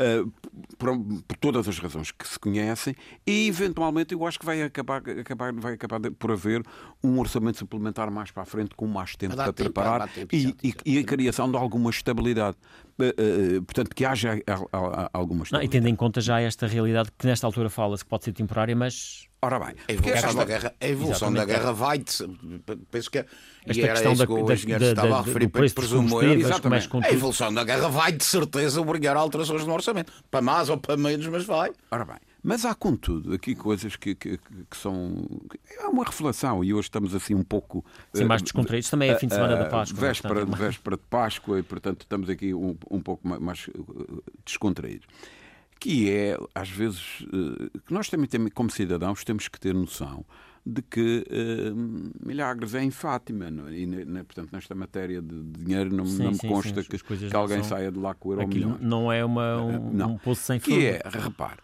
uh, 0.00 0.30
por, 0.78 0.98
por, 1.26 1.36
todas 1.38 1.68
as 1.68 1.78
razões 1.78 2.10
que 2.10 2.26
se 2.26 2.38
conhecem, 2.38 2.94
e 3.26 3.48
eventualmente 3.48 4.14
eu 4.14 4.26
acho 4.26 4.38
que 4.38 4.46
vai 4.46 4.62
acabar, 4.62 5.02
acabar, 5.08 5.52
vai 5.52 5.74
acabar 5.74 6.00
por 6.12 6.32
haver 6.32 6.62
um 7.02 7.18
orçamento 7.18 7.58
suplementar 7.58 8.10
mais 8.10 8.30
para 8.30 8.42
a 8.42 8.46
frente, 8.46 8.74
com 8.74 8.86
mais 8.86 9.16
tempo 9.16 9.36
para 9.36 9.52
tempo, 9.52 9.72
preparar 9.72 10.08
tempo, 10.08 10.34
e, 10.34 10.54
e, 10.62 10.74
e, 10.84 10.98
a 10.98 11.04
criação 11.04 11.50
de 11.50 11.56
alguma 11.56 11.90
estabilidade. 11.90 12.56
Uh, 12.98 13.58
uh, 13.58 13.62
portanto, 13.62 13.94
que 13.94 14.04
haja 14.04 14.42
alguma 15.12 15.44
estabilidade. 15.44 15.52
Não, 15.52 15.62
e 15.62 15.68
tendo 15.68 15.88
em 15.88 15.94
conta 15.94 16.20
já 16.20 16.40
esta 16.40 16.66
realidade 16.66 17.10
que 17.16 17.26
nesta 17.26 17.46
altura 17.46 17.70
fala-se 17.70 18.02
que 18.02 18.10
pode 18.10 18.24
ser 18.24 18.32
temporária, 18.32 18.74
mas 18.74 19.27
Ora 19.40 19.60
bem, 19.60 19.74
a 19.88 19.92
evolução, 19.92 20.34
da 20.34 20.44
guerra, 20.44 20.74
a 20.80 20.88
evolução 20.88 21.32
da 21.32 21.44
guerra 21.44 21.72
vai. 21.72 22.02
Penso 22.90 23.08
que. 23.08 23.24
Esta 23.64 23.88
questão 23.88 24.16
da, 24.16 24.26
que 24.26 24.32
o 24.32 24.52
engenheiro 24.52 24.84
da, 24.84 24.90
estava 24.90 25.18
a 25.18 25.22
referir, 25.22 25.48
presumo 25.48 26.22
eu. 26.22 26.40
Exatamente. 26.40 26.88
A 27.04 27.12
evolução 27.12 27.54
da 27.54 27.62
guerra 27.62 27.88
vai, 27.88 28.10
de 28.10 28.24
certeza, 28.24 28.80
obrigar 28.80 29.16
a 29.16 29.20
alterações 29.20 29.64
no 29.64 29.72
orçamento. 29.72 30.12
Para 30.28 30.42
mais 30.42 30.68
ou 30.68 30.76
para 30.76 30.96
menos, 30.96 31.24
mas 31.28 31.44
vai. 31.44 31.70
Ora 31.88 32.04
bem, 32.04 32.16
mas 32.42 32.64
há, 32.64 32.74
contudo, 32.74 33.32
aqui 33.32 33.54
coisas 33.54 33.94
que, 33.94 34.16
que, 34.16 34.38
que 34.38 34.76
são. 34.76 35.24
É 35.78 35.86
uma 35.86 36.04
reflexão 36.04 36.64
e 36.64 36.74
hoje 36.74 36.86
estamos 36.86 37.14
assim 37.14 37.34
um 37.34 37.44
pouco. 37.44 37.84
Sim, 38.12 38.24
mais 38.24 38.42
descontraídos. 38.42 38.90
Também 38.90 39.10
é 39.10 39.18
fim 39.20 39.28
de 39.28 39.34
semana 39.34 39.54
da 39.54 39.66
Páscoa. 39.66 40.00
Véspera, 40.00 40.44
véspera 40.44 40.96
de 40.96 41.02
Páscoa 41.08 41.60
e, 41.60 41.62
portanto, 41.62 42.00
estamos 42.00 42.28
aqui 42.28 42.52
um, 42.52 42.76
um 42.90 43.00
pouco 43.00 43.28
mais, 43.28 43.40
mais 43.40 43.70
descontraídos 44.44 45.06
que 45.78 46.10
é, 46.10 46.36
às 46.54 46.68
vezes, 46.68 47.24
eh, 47.32 47.78
que 47.86 47.92
nós 47.92 48.08
também, 48.08 48.26
temos, 48.26 48.50
como 48.52 48.70
cidadãos, 48.70 49.24
temos 49.24 49.48
que 49.48 49.58
ter 49.60 49.74
noção 49.74 50.24
de 50.66 50.82
que 50.82 51.24
uh, 51.30 52.26
milagres 52.26 52.74
é 52.74 52.82
em 52.82 52.90
Fátima. 52.90 53.50
Não? 53.50 53.68
É? 53.68 53.78
E, 53.78 53.86
ne, 53.86 54.22
portanto, 54.22 54.50
nesta 54.52 54.74
matéria 54.74 55.22
de 55.22 55.42
dinheiro 55.44 55.94
não, 55.94 56.04
sim, 56.04 56.22
não 56.22 56.32
me 56.32 56.36
sim, 56.36 56.48
consta 56.48 56.82
sim, 56.82 56.88
que, 56.88 56.98
que, 56.98 57.36
alguém 57.36 57.58
são... 57.58 57.70
saia 57.70 57.90
de 57.90 57.98
lá 57.98 58.14
com 58.14 58.28
o 58.28 58.32
euro 58.32 58.42
Aquilo 58.42 58.78
não 58.80 59.10
é 59.10 59.24
uma, 59.24 59.62
um, 59.62 59.88
uh, 59.88 59.92
não. 59.92 60.12
um 60.12 60.18
poço 60.18 60.42
sem 60.42 60.60
fundo. 60.60 60.74
Que 60.74 60.86
é, 60.86 61.02
repare, 61.04 61.60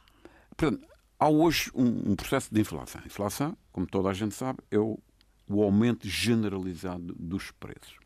portanto, 0.56 0.86
há 1.18 1.28
hoje 1.28 1.70
um, 1.74 2.12
um, 2.12 2.16
processo 2.16 2.48
de 2.52 2.60
inflação. 2.60 3.00
A 3.04 3.06
inflação, 3.06 3.56
como 3.72 3.86
toda 3.86 4.08
a 4.08 4.14
gente 4.14 4.34
sabe, 4.34 4.60
é 4.70 4.78
o, 4.78 4.98
o 5.48 5.62
aumento 5.62 6.08
generalizado 6.08 7.14
dos 7.18 7.50
preços. 7.50 7.98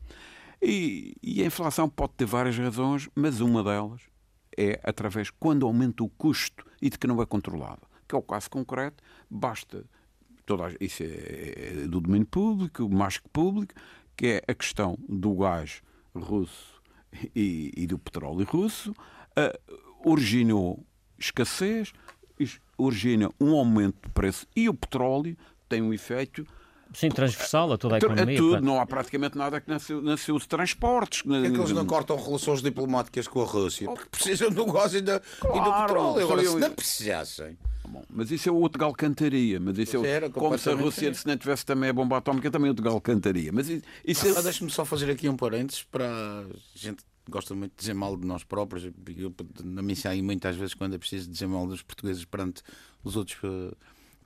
E, 0.61 1.15
e 1.23 1.43
a 1.43 1.47
inflação 1.47 1.89
pode 1.89 2.15
ter 2.15 2.25
várias 2.25 2.59
razões, 2.59 3.09
mas 3.15 3.41
uma 3.41 3.63
delas 3.63 4.01
é 4.59 4.81
através, 4.83 5.31
quando 5.31 5.65
aumenta 5.65 6.03
o 6.03 6.09
custo 6.09 6.67
e 6.83 6.91
de 6.91 6.99
que 6.99 7.07
não 7.07 7.23
é 7.23 7.27
controlado, 7.27 7.83
que 8.09 8.15
é 8.15 8.19
o 8.19 8.23
caso 8.23 8.51
concreto, 8.51 9.03
basta, 9.31 9.85
toda, 10.45 10.75
isso 10.81 11.05
é, 11.05 11.07
é 11.07 11.87
do 11.87 12.01
domínio 12.01 12.27
público, 12.27 12.89
mais 12.89 13.19
que 13.19 13.29
público, 13.29 13.73
que 14.17 14.27
é 14.27 14.43
a 14.49 14.55
questão 14.55 14.99
do 15.09 15.33
gás 15.37 15.81
russo 16.13 16.83
e, 17.37 17.73
e 17.77 17.87
do 17.87 17.99
petróleo 18.01 18.45
russo, 18.45 18.91
uh, 18.91 20.11
originou 20.11 20.85
escassez, 21.17 21.93
origina 22.77 23.31
um 23.41 23.55
aumento 23.55 24.07
de 24.07 24.13
preço 24.13 24.47
e 24.57 24.69
o 24.69 24.75
petróleo 24.75 25.37
tem 25.69 25.83
um 25.83 25.93
efeito 25.93 26.45
Sim, 26.95 27.11
transversal 27.11 27.73
a 27.73 27.79
toda 27.79 27.97
a 27.97 27.99
economia. 27.99 28.35
É 28.35 28.39
tudo, 28.39 28.61
não 28.61 28.81
há 28.81 28.87
praticamente 28.87 29.37
nada 29.37 29.61
que 29.61 29.71
nasceu 29.71 30.35
os 30.35 30.47
transportes. 30.47 31.21
É 31.21 31.51
que 31.51 31.57
eles 31.57 31.73
não 31.73 31.87
cortam 31.87 32.17
relações 32.17 32.63
diplomáticas 32.63 33.29
com 33.29 33.43
a 33.43 33.45
Rússia, 33.45 33.87
porque 33.87 34.09
precisam 34.11 34.51
do 34.51 34.67
gás 34.73 34.95
e, 34.95 35.01
da, 35.01 35.21
claro, 35.21 35.57
e 35.57 35.65
do 35.65 35.73
petróleo. 35.73 36.25
Agora, 36.25 36.45
se 36.45 36.57
não 36.57 36.71
precisassem. 36.71 37.59
Bom, 37.87 38.05
mas 38.11 38.31
isso 38.31 38.49
é 38.49 38.53
outro 38.53 38.79
galcantaria. 38.79 39.59
Mas 39.59 39.79
isso 39.79 40.05
é, 40.05 40.09
Era, 40.09 40.31
como 40.31 40.59
se 40.59 40.69
a 40.69 40.75
Rússia, 40.75 41.13
se 41.15 41.27
não 41.27 41.37
tivesse 41.37 41.65
também 41.65 41.91
a 41.91 41.93
bomba 41.93 42.19
atómica, 42.19 42.51
também 42.51 42.69
é 42.69 42.71
outro 42.71 42.85
galcantaria. 42.85 43.51
Mas 43.53 43.69
isso, 43.69 43.83
isso 44.05 44.27
ah, 44.27 44.41
é... 44.41 44.43
Deixa-me 44.43 44.71
só 44.71 44.85
fazer 44.85 45.11
aqui 45.11 45.29
um 45.29 45.37
parênteses 45.37 45.83
para 45.83 46.07
a 46.07 46.45
gente 46.75 47.03
gosta 47.29 47.55
muito 47.55 47.73
de 47.73 47.79
dizer 47.79 47.95
mal 47.95 48.17
de 48.17 48.27
nós 48.27 48.43
próprios. 48.43 48.85
Eu, 49.17 49.35
na 49.63 49.83
missa 49.83 50.09
aí 50.09 50.23
muitas 50.23 50.57
vezes 50.57 50.75
quando 50.75 50.95
é 50.95 50.99
preciso 50.99 51.31
dizer 51.31 51.47
mal 51.47 51.67
dos 51.67 51.83
portugueses 51.83 52.25
perante 52.25 52.63
os 53.05 53.17
outros 53.17 53.39
uh, 53.43 53.77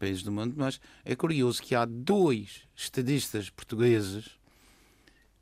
países 0.02 0.24
do 0.24 0.32
mundo, 0.32 0.54
mas 0.56 0.80
é 1.04 1.14
curioso 1.14 1.62
que 1.62 1.76
há 1.76 1.84
dois 1.84 2.62
estadistas 2.74 3.48
portugueses 3.48 4.30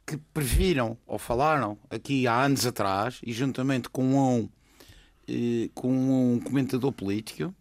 que 0.04 0.18
previram 0.34 0.98
ou 1.06 1.18
falaram 1.18 1.78
aqui 1.88 2.26
há 2.26 2.44
anos 2.44 2.66
atrás 2.66 3.20
e 3.24 3.32
juntamente 3.32 3.88
com 3.88 4.04
um, 4.14 4.48
eh, 5.26 5.70
com 5.74 6.34
um 6.34 6.40
comentador 6.40 6.92
político 6.92 7.54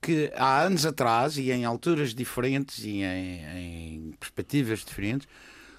que 0.00 0.30
há 0.36 0.62
anos 0.62 0.86
atrás 0.86 1.38
e 1.38 1.50
em 1.50 1.64
alturas 1.64 2.14
diferentes 2.14 2.84
e 2.84 3.02
em, 3.02 3.44
em 3.56 4.12
perspectivas 4.12 4.84
diferentes 4.84 5.26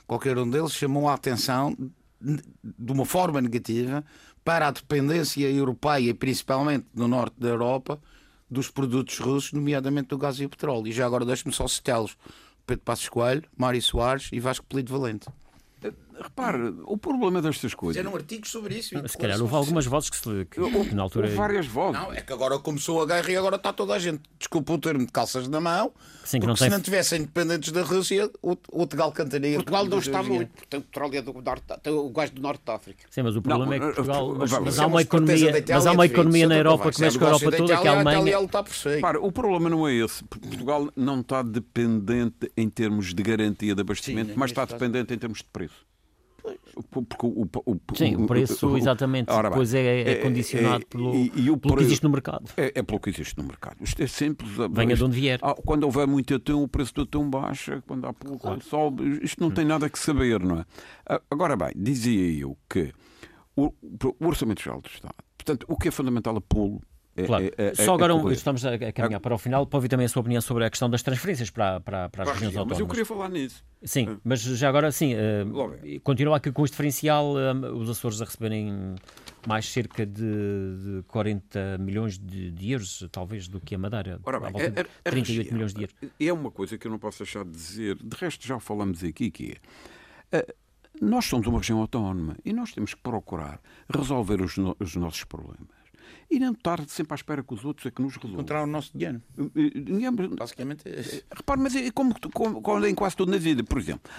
qualquer 0.06 0.38
um 0.38 0.50
deles 0.50 0.74
chamou 0.74 1.08
a 1.08 1.14
atenção 1.14 1.74
de 2.20 2.92
uma 2.92 3.06
forma 3.06 3.40
negativa 3.40 4.04
para 4.44 4.68
a 4.68 4.72
dependência 4.72 5.50
europeia, 5.50 6.14
principalmente 6.14 6.86
no 6.94 7.08
norte 7.08 7.40
da 7.40 7.48
Europa, 7.48 7.98
dos 8.50 8.70
produtos 8.70 9.20
russos, 9.20 9.54
nomeadamente 9.54 10.10
do 10.10 10.18
gás 10.18 10.40
e 10.40 10.46
o 10.46 10.50
petróleo. 10.50 10.88
E 10.88 10.92
já 10.92 11.06
agora 11.06 11.26
deixe-me 11.26 11.54
só 11.54 11.68
citá-los: 11.68 12.18
Pedro 12.66 12.84
Passos 12.84 13.10
Coelho, 13.10 13.44
Mário 13.56 13.82
Soares 13.82 14.30
e 14.32 14.40
Vasco 14.40 14.66
Pelito 14.66 14.98
Valente. 14.98 15.28
Repare, 16.22 16.74
o 16.86 16.98
problema 16.98 17.42
destas 17.42 17.74
coisas. 17.74 17.98
Fizeram 17.98 18.16
artigos 18.16 18.50
sobre 18.50 18.76
isso. 18.76 18.96
Se 19.08 19.18
calhar 19.18 19.40
houve 19.40 19.56
algumas 19.56 19.86
vozes 19.86 20.10
que, 20.10 20.18
se, 20.18 20.46
que, 20.50 20.60
que 20.60 20.96
na 20.96 21.04
altura. 21.04 21.28
Houve 21.28 21.38
várias 21.38 21.68
vozes. 21.68 22.02
Não, 22.02 22.12
é 22.14 22.22
que 22.22 22.34
agora 22.34 22.58
começou 22.60 23.02
a 23.02 23.06
guerra 23.06 23.32
e 23.32 23.36
agora 23.36 23.56
está 23.56 23.72
toda 23.72 23.94
a 23.94 24.00
gente, 24.00 24.22
desculpa 24.38 24.74
o 24.74 24.78
termo, 24.78 25.06
de 25.06 25.12
calças 25.12 25.48
na 25.48 25.62
mão. 25.62 25.92
Sim, 26.24 26.40
que 26.40 26.48
não 26.48 26.56
tem... 26.56 26.68
se 26.68 26.76
não 26.76 26.82
tivessem 26.82 27.22
independentes 27.22 27.72
da 27.72 27.84
Rússia, 27.84 28.30
o, 28.42 28.86
Tegal 28.86 29.12
cantaria. 29.12 29.56
Portugal 29.56 29.86
não 29.86 30.00
está 30.00 30.24
muito, 30.24 30.52
porque 30.52 30.68
tem 30.68 30.80
o 30.80 30.84
petróleo 30.84 31.22
do 31.22 31.42
norte, 31.42 31.64
tem 31.82 31.94
o 31.94 32.10
gás 32.10 32.30
do 32.32 32.42
norte 32.42 32.62
da 32.66 32.76
África. 32.76 33.06
Sim, 33.10 33.22
mas 33.22 33.36
o 33.36 33.42
problema 33.42 33.66
não, 33.66 33.74
é 33.74 33.80
que 33.80 33.96
Portugal. 33.96 34.36
Mas, 34.36 34.52
mas 34.52 34.80
há 34.80 34.88
uma 34.88 35.02
economia, 35.02 35.66
mas 35.70 35.86
há 35.86 35.92
uma 35.92 36.06
economia 36.06 36.48
na 36.48 36.58
Europa 36.58 36.92
que 36.92 37.02
mexe 37.02 37.18
com 37.18 37.26
a 37.26 37.28
Europa 37.30 37.52
toda, 37.52 37.78
que 37.78 37.88
é 37.88 37.90
a 37.90 37.94
Alemanha. 37.94 38.40
O 39.22 39.32
problema 39.32 39.70
não 39.70 39.88
é 39.88 39.94
esse. 39.94 40.24
Portugal 40.24 40.90
não 40.96 41.22
está 41.22 41.42
dependente 41.42 42.52
em 42.58 42.70
termos 42.70 43.14
de 43.14 43.24
garantia 43.24 43.74
de 43.74 43.82
abastecimento, 43.82 44.34
mas 44.36 44.52
está 44.52 44.66
dependente 44.66 45.14
em 45.14 45.18
termos 45.18 45.40
de 45.40 45.46
preço. 45.46 45.86
Porque 46.92 47.26
o, 47.26 47.44
o, 47.44 47.50
o, 47.66 47.96
Sim, 47.96 48.16
o 48.16 48.28
preço, 48.28 48.78
exatamente, 48.78 49.32
ora, 49.32 49.50
depois 49.50 49.74
é, 49.74 49.80
é, 49.80 50.12
é 50.12 50.16
condicionado 50.16 50.84
é, 50.84 50.86
pelo, 50.86 51.16
e, 51.16 51.32
e 51.36 51.58
pelo 51.58 51.78
que 51.78 51.84
existe 51.84 52.04
no 52.04 52.10
mercado. 52.10 52.52
É, 52.58 52.72
é, 52.76 52.84
pelo 52.84 53.00
que 53.00 53.10
existe 53.10 53.38
no 53.38 53.44
mercado. 53.44 53.78
Isto 53.82 54.04
é 54.04 54.08
simples. 54.08 54.52
Venha 54.72 54.96
de 54.96 55.04
onde 55.04 55.16
vier. 55.20 55.40
Ah, 55.42 55.56
quando 55.56 55.84
houver 55.84 56.08
muito 56.08 56.36
atum, 56.36 56.64
o 56.64 56.68
preço 56.68 56.94
do 56.94 57.02
atum 57.02 57.30
baixa, 57.30 57.84
quando 57.88 58.06
há 58.06 58.14
pouco, 58.14 58.40
claro. 58.40 58.64
sobe. 58.64 59.20
Isto 59.24 59.42
não 59.42 59.50
hum. 59.50 59.54
tem 59.54 59.66
nada 59.66 59.90
que 59.90 60.00
saber, 60.00 60.40
não 60.40 60.60
é? 60.60 60.66
Ah, 61.08 61.22
agora 61.30 61.56
bem, 61.56 61.72
dizia 61.76 62.42
eu 62.42 62.58
que 62.70 62.94
o, 63.56 63.74
Orçamento 64.20 64.62
Geral 64.62 64.82
do 64.82 64.88
Estado, 64.88 65.16
portanto, 65.38 65.66
o 65.68 65.76
que 65.76 65.88
é 65.88 65.92
fundamental 65.92 66.38
a 66.38 66.42
pô-lo 66.42 66.80
é, 66.80 66.97
claro. 67.26 67.46
É, 67.58 67.68
é, 67.68 67.76
Só 67.76 67.94
agora 67.94 68.14
um, 68.14 68.32
estamos 68.32 68.66
a 68.66 68.92
caminhar 68.92 69.20
para 69.20 69.34
o 69.34 69.38
final. 69.38 69.66
Para 69.66 69.78
ouvir 69.78 69.90
também 69.90 70.06
a 70.06 70.10
sua 70.10 70.22
opinião 70.22 70.42
sobre 70.42 70.66
a 70.66 70.70
questão 70.70 70.90
das 70.90 71.02
transferências 71.02 71.50
para, 71.50 71.80
para, 71.80 72.10
para 72.10 72.24
as 72.24 72.30
regiões 72.30 72.56
autónomas. 72.56 72.78
Mas 72.78 72.80
eu 72.80 72.88
queria 72.88 73.06
falar 73.06 73.30
nisso. 73.30 73.64
Sim, 73.84 74.10
uh, 74.10 74.22
mas 74.24 74.42
já 74.42 74.70
agora 74.70 74.92
sim, 74.92 75.14
uh, 75.14 76.00
continua 76.04 76.38
aqui 76.38 76.52
com 76.52 76.64
este 76.64 76.74
diferencial, 76.74 77.36
uh, 77.36 77.76
os 77.76 77.90
Açores 77.90 78.22
a 78.22 78.26
receberem 78.26 78.96
mais 79.48 79.72
cerca 79.72 80.06
de, 80.06 80.22
de 80.22 81.04
40 81.08 81.78
milhões 81.80 82.18
de, 82.18 82.52
de, 82.52 82.72
euros, 82.72 83.08
talvez, 83.12 83.48
do 83.48 83.60
que 83.60 83.76
a 83.76 83.78
Madeira. 83.78 84.20
Ora 84.24 84.40
bem, 84.40 84.50
a, 84.50 85.10
a, 85.10 85.12
38 85.12 85.14
região, 85.14 85.54
milhões 85.54 85.74
de 85.74 85.82
euros. 85.84 85.96
É 86.20 86.34
uma 86.34 86.52
coisa 86.52 86.78
que 86.78 86.88
eu 86.88 86.92
não 86.92 87.00
posso 87.00 87.20
deixar 87.20 87.46
de 87.46 87.52
dizer, 87.52 87.96
de 87.96 88.18
resto 88.18 88.46
já 88.46 88.60
falamos 88.60 89.04
aqui, 89.04 89.32
que 89.32 89.56
é. 90.32 90.54
nós 91.00 91.26
somos 91.26 91.48
uma 91.48 91.60
região 91.60 91.80
autónoma 91.80 92.36
e 92.44 92.52
nós 92.52 92.74
temos 92.74 92.94
que 92.94 93.02
procurar 93.02 93.62
resolver 93.90 94.42
os, 94.42 94.58
no, 94.58 94.76
os 94.80 94.96
nossos 94.96 95.24
problemas 95.24 95.77
e 96.30 96.40
não 96.40 96.52
estar 96.52 96.80
sempre 96.88 97.14
à 97.14 97.16
espera 97.16 97.44
que 97.44 97.54
os 97.54 97.64
outros 97.66 97.86
é 97.86 97.92
que 97.92 98.02
nos 98.02 98.16
resolvam. 98.16 98.34
Encontrar 98.36 98.64
o 98.64 98.68
nosso 98.68 98.92
dinheiro. 98.98 99.22
Basicamente 100.38 100.88
é 100.88 101.00
isso. 101.00 101.24
Repare, 101.36 101.60
mas 101.62 101.76
é 101.76 101.92
como, 101.92 102.16
como, 102.34 102.62
como 102.62 102.86
em 102.86 102.96
quase 102.96 103.16
tudo 103.16 103.32
na 103.32 103.38
vida. 103.38 103.64
Por 103.64 103.78
exemplo, 103.78 104.10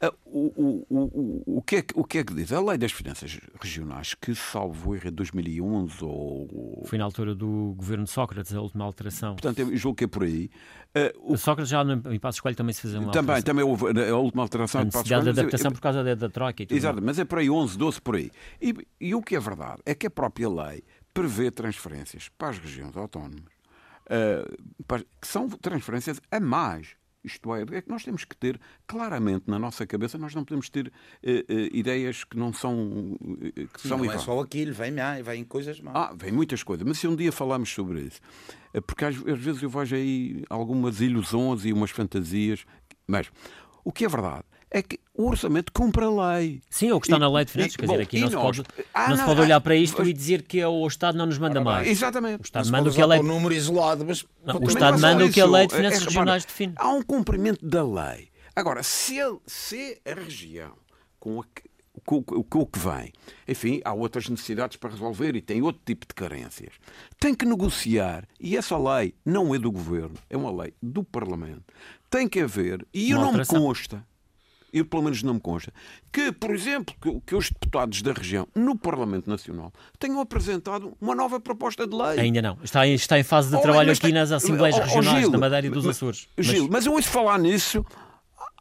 ah, 0.00 0.12
o, 0.24 0.84
o, 0.88 0.96
o, 0.96 1.58
o, 1.58 1.62
que 1.62 1.76
é, 1.76 1.82
que- 1.82 1.94
o 1.98 2.04
que 2.04 2.18
é 2.18 2.24
que 2.24 2.32
diz? 2.32 2.52
A 2.52 2.60
lei 2.60 2.78
das 2.78 2.92
finanças 2.92 3.40
regionais, 3.60 4.14
que 4.14 4.32
salvo 4.34 4.94
erro 4.94 5.08
em 5.08 5.12
2011 5.12 6.04
ou. 6.04 6.84
Foi 6.86 6.96
na 6.98 7.04
altura 7.04 7.34
do 7.34 7.74
governo 7.76 8.04
de 8.04 8.10
Sócrates, 8.10 8.54
a 8.54 8.60
última 8.60 8.84
alteração. 8.84 9.34
Portanto, 9.34 9.58
eu 9.58 9.76
julgo 9.76 9.96
que 9.96 10.04
é 10.04 10.06
por 10.06 10.22
aí. 10.22 10.50
Ah, 10.94 11.12
o- 11.20 11.36
Sócrates 11.36 11.68
já 11.70 11.82
no, 11.82 12.12
em 12.12 12.18
Passos 12.20 12.40
Coelho 12.40 12.56
também 12.56 12.72
se 12.72 12.82
fazia 12.82 12.98
uma 13.00 13.10
também, 13.10 13.34
alteração. 13.36 13.44
também 13.44 13.64
houve 13.64 14.08
a 14.08 14.16
última 14.16 14.42
alteração 14.42 14.82
A 14.82 14.84
de 14.84 14.90
Passos 14.92 15.10
necessidade 15.10 15.24
de 15.24 15.34
Coelho, 15.34 15.38
eu- 15.38 15.48
adaptação 15.48 15.72
por 15.72 15.80
causa 15.80 16.04
da, 16.04 16.14
da 16.14 16.28
troca 16.28 16.62
e 16.62 16.66
tudo. 16.66 16.76
Exato, 16.76 17.02
mas 17.02 17.18
é 17.18 17.24
por 17.24 17.38
aí 17.40 17.50
11, 17.50 17.76
12 17.76 18.00
por 18.00 18.14
aí. 18.16 18.30
E, 18.62 18.74
e 19.00 19.14
o 19.16 19.20
que 19.20 19.34
é 19.34 19.40
verdade 19.40 19.82
é 19.84 19.94
que 19.96 20.06
a 20.06 20.10
própria 20.10 20.48
lei 20.48 20.84
prevê 21.18 21.50
transferências 21.50 22.28
para 22.38 22.50
as 22.50 22.58
regiões 22.58 22.96
autónomas, 22.96 23.52
ah, 24.08 24.48
para- 24.86 25.04
que 25.20 25.26
são 25.26 25.48
transferências 25.48 26.20
a 26.30 26.38
mais. 26.40 26.96
Isto 27.24 27.52
é, 27.54 27.62
é 27.72 27.82
que 27.82 27.88
nós 27.88 28.04
temos 28.04 28.24
que 28.24 28.36
ter 28.36 28.60
claramente 28.86 29.44
na 29.48 29.58
nossa 29.58 29.84
cabeça, 29.84 30.16
nós 30.16 30.32
não 30.36 30.44
podemos 30.44 30.70
ter 30.70 30.90
eh, 31.22 31.44
eh, 31.48 31.68
ideias 31.72 32.22
que 32.22 32.38
não 32.38 32.52
são. 32.52 33.18
eh, 33.56 33.66
que 33.74 33.80
são 33.80 33.98
Não 33.98 34.04
é 34.04 34.08
iguais. 34.08 34.22
só 34.22 34.40
aquilo, 34.40 34.72
vem, 34.72 34.94
vem 35.24 35.44
coisas 35.44 35.80
mais. 35.80 35.96
Ah, 35.96 36.14
vem 36.16 36.30
muitas 36.30 36.62
coisas, 36.62 36.86
mas 36.86 36.96
se 36.98 37.08
um 37.08 37.16
dia 37.16 37.32
falamos 37.32 37.68
sobre 37.70 38.02
isso, 38.02 38.20
é 38.72 38.80
porque 38.80 39.04
às, 39.04 39.16
às 39.16 39.38
vezes 39.38 39.60
eu 39.60 39.68
vejo 39.68 39.96
aí 39.96 40.44
algumas 40.48 41.00
ilusões 41.00 41.64
e 41.64 41.72
umas 41.72 41.90
fantasias, 41.90 42.64
mas 43.06 43.30
o 43.84 43.90
que 43.92 44.04
é 44.04 44.08
verdade 44.08 44.44
é 44.70 44.82
que 44.82 44.98
o 45.14 45.26
orçamento 45.28 45.72
cumpre 45.72 46.04
a 46.04 46.10
lei. 46.10 46.60
Sim, 46.70 46.88
é 46.90 46.94
o 46.94 47.00
que 47.00 47.06
está 47.06 47.16
E- 47.16 47.20
na 47.20 47.30
lei 47.30 47.44
de 47.44 47.52
finanças. 47.52 47.74
e- 47.74 47.78
Quer 47.78 47.86
bom, 47.86 47.92
dizer, 47.94 48.02
aqui 48.04 48.20
não, 48.20 48.28
se 48.28 48.34
nós? 48.34 48.44
pode, 48.44 48.64
Ah, 48.94 49.08
não 49.10 49.16
se 49.16 49.24
pode 49.24 49.40
ah, 49.40 49.44
olhar 49.44 49.60
para 49.60 49.74
isto 49.76 49.96
pois- 49.96 50.08
e 50.08 50.12
dizer 50.12 50.42
que 50.42 50.60
é 50.60 50.68
o 50.68 50.86
Estado 50.86 51.16
não 51.16 51.26
nos 51.26 51.38
manda 51.38 51.60
mais. 51.60 51.88
Exatamente. 51.88 52.40
O 52.40 52.44
Estado 52.44 52.64
se 52.66 52.70
manda 52.72 52.88
o 52.90 52.92
que 52.92 53.00
a 53.00 53.04
usar 53.06 53.14
lei. 53.14 53.20
um 53.20 53.26
número 53.28 53.54
isolado, 53.54 54.04
mas 54.04 54.24
Não, 54.44 54.56
o 54.56 54.60
Mas 54.60 54.74
Estado 54.74 54.98
manda 55.00 55.24
o 55.24 55.30
que 55.32 55.40
a 55.40 55.46
lei 55.46 55.66
de 55.66 55.74
é- 55.74 55.76
finanças 55.76 56.02
é, 56.02 56.04
regionais 56.04 56.42
repara, 56.44 56.52
define. 56.58 56.72
Há 56.76 56.88
um 56.90 57.02
cumprimento 57.02 57.66
da 57.66 57.82
lei. 57.82 58.28
Agora, 58.54 58.82
se, 58.82 59.16
ele- 59.18 59.38
se 59.46 60.00
a 60.04 60.14
região, 60.14 60.72
com, 61.18 61.40
a 61.40 61.44
que- 61.44 61.68
com, 62.04 62.22
com- 62.22 62.42
com 62.42 62.58
o 62.60 62.66
que 62.66 62.78
vem, 62.78 63.12
enfim, 63.46 63.80
há 63.84 63.92
outras 63.92 64.28
necessidades 64.28 64.76
para 64.76 64.90
resolver 64.90 65.34
e 65.36 65.40
tem 65.42 65.62
outro 65.62 65.80
tipo 65.84 66.06
de 66.06 66.14
carências, 66.14 66.72
tem 67.18 67.34
que 67.34 67.44
negociar, 67.44 68.24
e 68.40 68.56
essa 68.56 68.76
lei 68.78 69.14
não 69.24 69.54
é 69.54 69.58
do 69.58 69.70
governo, 69.70 70.14
é 70.30 70.36
uma 70.36 70.50
lei 70.62 70.72
do 70.82 71.02
Parlamento, 71.02 71.62
tem 72.08 72.28
que 72.28 72.40
haver, 72.40 72.86
e 72.94 73.10
eu 73.10 73.18
não 73.18 73.32
me 73.32 73.44
consta, 73.44 74.02
eu 74.72 74.84
pelo 74.84 75.02
menos 75.02 75.22
não 75.22 75.34
me 75.34 75.40
consta, 75.40 75.72
que, 76.12 76.30
por 76.32 76.50
exemplo, 76.54 76.94
que, 77.00 77.20
que 77.26 77.34
os 77.34 77.50
deputados 77.50 78.02
da 78.02 78.12
região 78.12 78.46
no 78.54 78.76
Parlamento 78.76 79.28
Nacional 79.28 79.72
tenham 79.98 80.20
apresentado 80.20 80.92
uma 81.00 81.14
nova 81.14 81.40
proposta 81.40 81.86
de 81.86 81.94
lei. 81.96 82.20
Ainda 82.20 82.42
não. 82.42 82.58
Está 82.62 82.86
em, 82.86 82.94
está 82.94 83.18
em 83.18 83.22
fase 83.22 83.50
de 83.50 83.56
Oh, 83.56 83.60
trabalho 83.60 83.88
mas 83.88 83.98
aqui 83.98 84.06
tem- 84.08 84.14
nas 84.14 84.30
Assembleias 84.32 84.76
Oh, 84.76 84.80
oh, 84.80 84.84
Regionais 84.84 85.20
Gil, 85.20 85.30
da 85.30 85.38
Madeira 85.38 85.66
e 85.66 85.70
dos 85.70 85.84
mas- 85.84 85.96
Açores. 85.96 86.28
Gil, 86.38 86.68
mas 86.70 86.86
eu 86.86 86.92
ouço 86.92 87.08
falar 87.08 87.38
nisso 87.38 87.84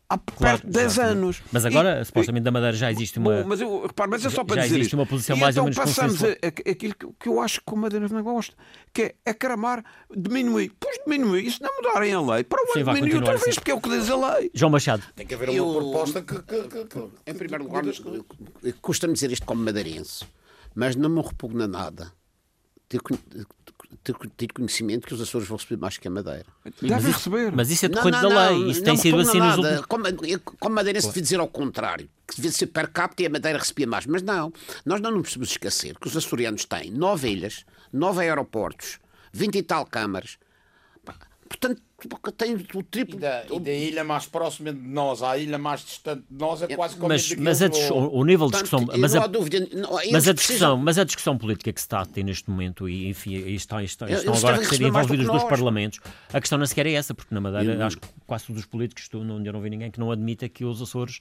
há 0.09 0.17
Claro, 0.17 0.57
perto 0.59 0.65
de 0.67 0.71
10 0.73 0.85
exatamente. 0.85 1.17
anos. 1.17 1.41
Mas 1.51 1.65
agora, 1.65 2.01
e- 2.01 2.05
supostamente, 2.05 2.43
da 2.43 2.51
Madeira 2.51 2.75
já 2.77 2.91
existe 2.91 3.19
uma. 3.19 3.41
Bom, 3.43 3.47
mas 3.49 3.61
eu, 3.61 3.81
repare, 3.87 4.09
mas 4.09 4.25
é 4.25 4.29
só 4.29 4.43
para 4.43 4.55
já 4.57 4.61
dizer 4.63 4.75
existe 4.75 4.87
isto. 4.87 4.93
uma 4.97 5.05
posição 5.05 5.35
e 5.35 5.39
mais 5.39 5.57
ou 5.57 5.67
então 5.69 5.83
menos 5.83 5.95
passamos 5.95 6.23
a, 6.23 6.27
a- 6.27 6.71
aquilo 6.71 6.95
que, 6.95 7.07
que 7.19 7.27
eu 7.29 7.41
acho 7.41 7.59
que 7.65 7.73
o 7.73 7.75
Madeira 7.77 8.07
não 8.07 8.23
gosta, 8.23 8.53
que 8.93 9.01
é 9.25 9.29
acramar, 9.31 9.83
diminuir. 10.15 10.71
Pois 10.79 10.97
diminuir, 11.05 11.45
e 11.47 11.51
se 11.51 11.61
não 11.61 11.75
mudarem 11.75 12.13
a 12.13 12.21
lei, 12.21 12.43
para 12.43 12.61
o 12.63 12.67
Sim, 12.67 12.79
ano 12.79 12.85
vai 12.85 12.95
diminuir 12.95 13.15
outra 13.17 13.33
vez, 13.33 13.43
assim. 13.49 13.55
porque 13.55 13.71
é 13.71 13.73
o 13.73 13.81
que 13.81 13.89
diz 13.89 14.09
a 14.09 14.15
lei. 14.37 14.51
João 14.53 14.71
Machado. 14.71 15.03
tem 15.15 15.25
que 15.27 15.33
haver 15.33 15.49
uma 15.49 15.57
Eu- 15.57 15.73
proposta 15.73 16.21
que. 16.21 16.41
que, 16.41 16.63
que, 16.63 16.85
que- 16.85 17.09
Em 17.25 17.33
primeiro 17.35 17.63
lugar, 17.65 17.83
custa-me 18.81 19.13
dizer 19.13 19.31
isto 19.31 19.45
como 19.45 19.63
madeirense, 19.63 20.25
mas 20.73 20.95
não 20.95 21.09
me 21.09 21.21
repugna 21.21 21.67
nada 21.67 22.11
ter, 24.03 24.15
ter, 24.35 24.47
conhecimento 24.53 25.07
que 25.07 25.13
os 25.13 25.21
Açores 25.21 25.47
vão 25.47 25.57
receber 25.57 25.79
mais 25.79 25.97
que 25.97 26.07
a 26.07 26.11
Madeira. 26.11 26.45
Devem 26.81 27.11
receber. 27.11 27.51
Mas 27.51 27.69
isso 27.69 27.85
é 27.85 27.89
Não, 27.89 27.95
decorrente 27.95 28.21
não, 28.21 28.29
da 28.29 28.51
não, 28.51 28.59
lei. 28.59 28.71
Isso 28.71 28.79
não 28.79 28.85
tem 28.85 28.93
me 28.93 28.99
sido 28.99 29.19
assim 29.19 29.39
nos 29.39 29.57
últimos. 29.57 29.85
Como, 29.85 30.07
eu, 30.07 30.39
como 30.39 30.75
madeirense 30.75 31.07
devia 31.07 31.23
dizer 31.23 31.39
ao 31.39 31.47
contrário, 31.47 32.09
que 32.27 32.35
devia 32.35 32.51
ser 32.51 32.67
per 32.67 32.89
capita 32.91 33.23
e 33.23 33.25
a 33.25 33.29
Madeira 33.29 33.59
recebia 33.59 33.87
mais. 33.87 34.05
Mas 34.05 34.21
não, 34.21 34.51
nós 34.85 35.01
não 35.01 35.11
nos 35.11 35.29
podemos 35.29 35.51
esquecer 35.51 35.97
que 35.97 36.07
os 36.07 36.17
açorianos 36.17 36.65
têm 36.65 36.91
nove 36.91 37.29
ilhas, 37.29 37.65
nove 37.91 38.21
aeroportos, 38.21 38.99
vinte 39.31 39.57
e 39.57 39.63
tal 39.63 39.85
câmaras. 39.85 40.37
Portanto, 41.47 41.81
têm 42.37 42.53
o 42.75 42.83
triplo. 42.83 43.15
E 43.15 43.19
da, 43.19 43.43
e 43.51 43.59
da 43.59 43.71
ilha 43.71 44.03
mais 44.03 44.25
próxima 44.27 44.71
de 44.71 44.79
nós 44.79 45.23
à 45.23 45.37
ilha 45.37 45.57
mais 45.57 45.81
distante 45.83 46.23
de 46.29 46.37
nós 46.37 46.61
é 46.61 46.67
quase 46.75 46.95
como 46.95 47.09
Mas, 47.09 47.31
mas 47.35 47.61
a 47.61 47.67
dis- 47.67 47.89
o, 47.89 47.95
o 47.95 48.23
nível 48.23 48.47
de 48.47 48.53
discussão. 48.53 48.87
eu 48.91 48.97
Mas 48.99 49.13
não 49.13 49.21
a, 49.21 49.25
há 49.25 49.27
dúvida. 49.27 49.59
Não, 49.73 49.89
Mas 50.11 50.27
a, 50.27 50.33
precisam- 50.33 50.33
discussão, 50.33 50.77
mas 50.77 50.97
a 50.99 51.03
discussão 51.03 51.37
política 51.37 51.73
que 51.73 51.79
se 51.79 51.85
está 51.85 52.01
a 52.01 52.05
ter 52.05 52.23
neste 52.23 52.49
momento, 52.49 52.87
e 52.87 53.07
enfim, 53.09 53.31
e 53.35 53.55
estão, 53.55 53.81
estão, 53.81 54.07
Eles 54.07 54.25
agora 54.27 54.57
a 54.57 54.63
ser 54.63 54.81
envolvidos 54.81 55.25
dos 55.25 55.35
nós. 55.41 55.43
parlamentos, 55.49 55.99
a 56.31 56.39
questão 56.39 56.57
não 56.59 56.65
sequer 56.65 56.85
é 56.85 56.93
essa, 56.93 57.13
porque 57.13 57.33
na 57.33 57.41
Madeira 57.41 57.85
acho 57.85 57.97
que 57.97 58.07
quase 58.27 58.45
todos 58.45 58.61
os 58.61 58.67
políticos, 58.67 59.03
estou, 59.03 59.23
não, 59.23 59.43
eu 59.43 59.53
não 59.53 59.61
vi 59.61 59.69
ninguém 59.69 59.89
que 59.89 59.99
não 59.99 60.11
admita 60.11 60.47
que 60.47 60.63
os 60.65 60.81
Açores 60.81 61.19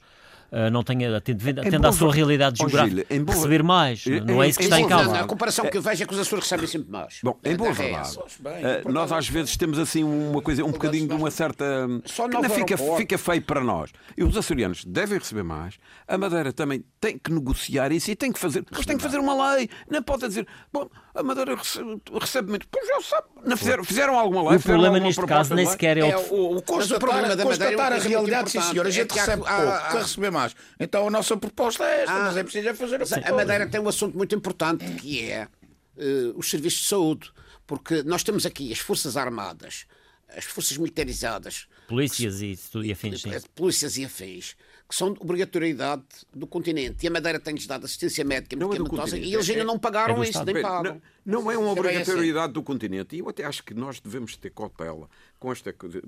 ah, 0.51 0.69
não 0.69 0.81
tenha, 0.83 1.19
tendo, 1.19 1.43
tendo 1.43 1.77
boa 1.79 1.89
à 1.89 1.91
sua 1.91 2.13
realidade 2.13 2.57
geográfica, 2.59 2.95
Gil, 2.95 3.05
em 3.09 3.23
boa- 3.23 3.35
receber 3.35 3.63
mais. 3.63 4.05
em- 4.07 4.21
Não 4.21 4.41
é 4.41 4.45
em- 4.45 4.49
isso 4.49 4.59
que 4.59 4.65
está 4.65 4.79
em 4.79 4.87
causa. 4.87 5.19
a 5.19 5.23
comparação 5.25 5.65
que 5.69 5.77
eu 5.77 5.81
vejo 5.81 6.03
é 6.03 6.05
que 6.05 6.13
os 6.13 6.19
Açores 6.19 6.43
recebem 6.45 6.67
sempre 6.67 6.89
mais. 6.91 7.19
Bom, 7.23 7.37
em 7.43 7.55
boa 7.55 7.71
é 7.71 7.73
verdade, 7.73 8.17
eh, 8.45 8.81
nós 8.89 9.11
às 9.11 9.27
vezes 9.27 9.57
temos 9.57 9.77
assim 9.79 10.03
uma 10.03 10.41
coisa, 10.41 10.63
um 10.67 10.71
bocadinho 10.71 11.07
de 11.07 11.13
uma 11.13 11.31
certa. 11.31 11.65
Só 12.05 12.27
que 12.29 12.49
fica, 12.49 12.77
fica 12.97 13.17
feio 13.17 13.41
para 13.41 13.61
nós. 13.61 13.91
E 14.15 14.23
os 14.23 14.35
açorianos 14.37 14.83
devem 14.85 15.17
receber 15.19 15.43
mais, 15.43 15.75
a 16.07 16.17
Madeira 16.17 16.53
também 16.53 16.83
tem 16.99 17.17
que 17.17 17.31
negociar 17.31 17.91
isso 17.91 18.11
e 18.11 18.15
tem 18.15 18.31
que 18.31 18.39
fazer. 18.39 18.65
Mas 18.71 18.85
tem 18.85 18.97
que 18.97 19.03
fazer 19.03 19.17
uma 19.19 19.55
lei. 19.55 19.69
Não 19.89 20.01
pode 20.03 20.27
dizer, 20.27 20.47
bom, 20.71 20.89
a 21.15 21.23
Madeira 21.23 21.55
recebe, 21.55 22.01
recebe 22.19 22.49
muito. 22.49 22.67
Pois 22.69 22.87
já 22.87 23.01
sabe. 23.01 23.27
Não 23.45 23.57
fizeram, 23.57 23.83
fizeram 23.83 24.17
alguma 24.19 24.49
lei? 24.49 24.57
O 24.59 24.61
problema 24.61 24.99
neste 24.99 25.25
caso 25.25 25.55
nem 25.55 25.65
sequer 25.65 25.97
é 25.97 26.09
É 26.09 26.17
o. 26.17 26.21
o, 26.33 26.51
o 26.51 26.53
Mas 26.53 26.61
o 26.61 26.63
constatar, 26.63 26.99
problema 26.99 27.35
da 27.35 27.45
Madeira 27.45 27.65
é 27.65 27.75
constatar 27.75 27.93
a 27.93 27.97
realidade, 27.97 28.51
sim 28.51 28.61
senhor, 28.61 28.85
a 28.85 28.89
gente 28.89 29.11
é 29.17 29.19
recebe 29.19 29.43
há- 29.45 29.55
pouco, 29.57 29.71
há- 29.71 29.89
quer 29.91 30.01
receber 30.01 30.31
mais. 30.31 30.55
Então 30.79 31.07
a 31.07 31.11
nossa 31.11 31.35
proposta 31.37 31.83
é 31.83 32.01
esta, 32.03 32.13
mas 32.13 32.37
é 32.37 32.43
preciso 32.43 32.69
é 32.69 32.73
fazer 32.73 33.01
a 33.01 33.29
A 33.29 33.33
Madeira 33.33 33.67
tem 33.67 33.79
um 33.81 33.87
assunto 33.87 34.17
muito 34.17 34.35
importante 34.35 34.85
que 34.95 35.21
é 35.29 35.47
eh, 35.97 36.31
os 36.35 36.49
serviços 36.49 36.81
de 36.81 36.87
saúde, 36.87 37.31
porque 37.65 38.03
nós 38.03 38.23
temos 38.23 38.45
aqui 38.45 38.71
as 38.71 38.79
Forças 38.79 39.17
Armadas, 39.17 39.85
as 40.35 40.45
Forças 40.45 40.77
Militarizadas, 40.77 41.67
Polícias 41.87 42.41
e, 42.41 42.57
tudo 42.69 42.85
e 42.85 42.91
afins, 42.91 43.21
sim. 43.21 43.31
eh, 43.31 43.41
polícias 43.55 43.97
e 43.97 44.03
afins, 44.03 44.55
que 44.87 44.95
são 44.95 45.13
de 45.13 45.21
obrigatoriedade 45.21 46.03
do 46.33 46.45
continente. 46.45 47.05
E 47.05 47.07
a 47.07 47.11
Madeira 47.11 47.39
tem-lhes 47.39 47.65
dado 47.65 47.85
assistência 47.85 48.25
médica 48.25 48.55
Não 48.57 48.73
é 48.73 48.77
do 48.77 48.83
medicamentosa 48.83 49.11
continente, 49.11 49.31
e 49.31 49.33
eles 49.33 49.47
é- 49.49 49.51
ainda 49.53 49.63
não 49.63 49.75
é 49.75 49.79
pagaram 49.79 50.15
do 50.15 50.23
isso, 50.23 50.43
nem 50.43 50.61
pagam. 50.61 51.01
Não, 51.25 51.41
não 51.43 51.51
é 51.51 51.57
uma 51.57 51.69
é 51.69 51.71
obrigatoriedade 51.71 52.53
do 52.53 52.61
continente. 52.61 53.15
E 53.15 53.19
eu 53.19 53.29
até 53.29 53.45
acho 53.45 53.63
que 53.63 53.73
nós 53.73 53.99
devemos 54.01 54.35
ter 54.35 54.51
cautela 54.51 55.09
com 55.39 55.51
esta 55.51 55.71
coisa, 55.71 56.01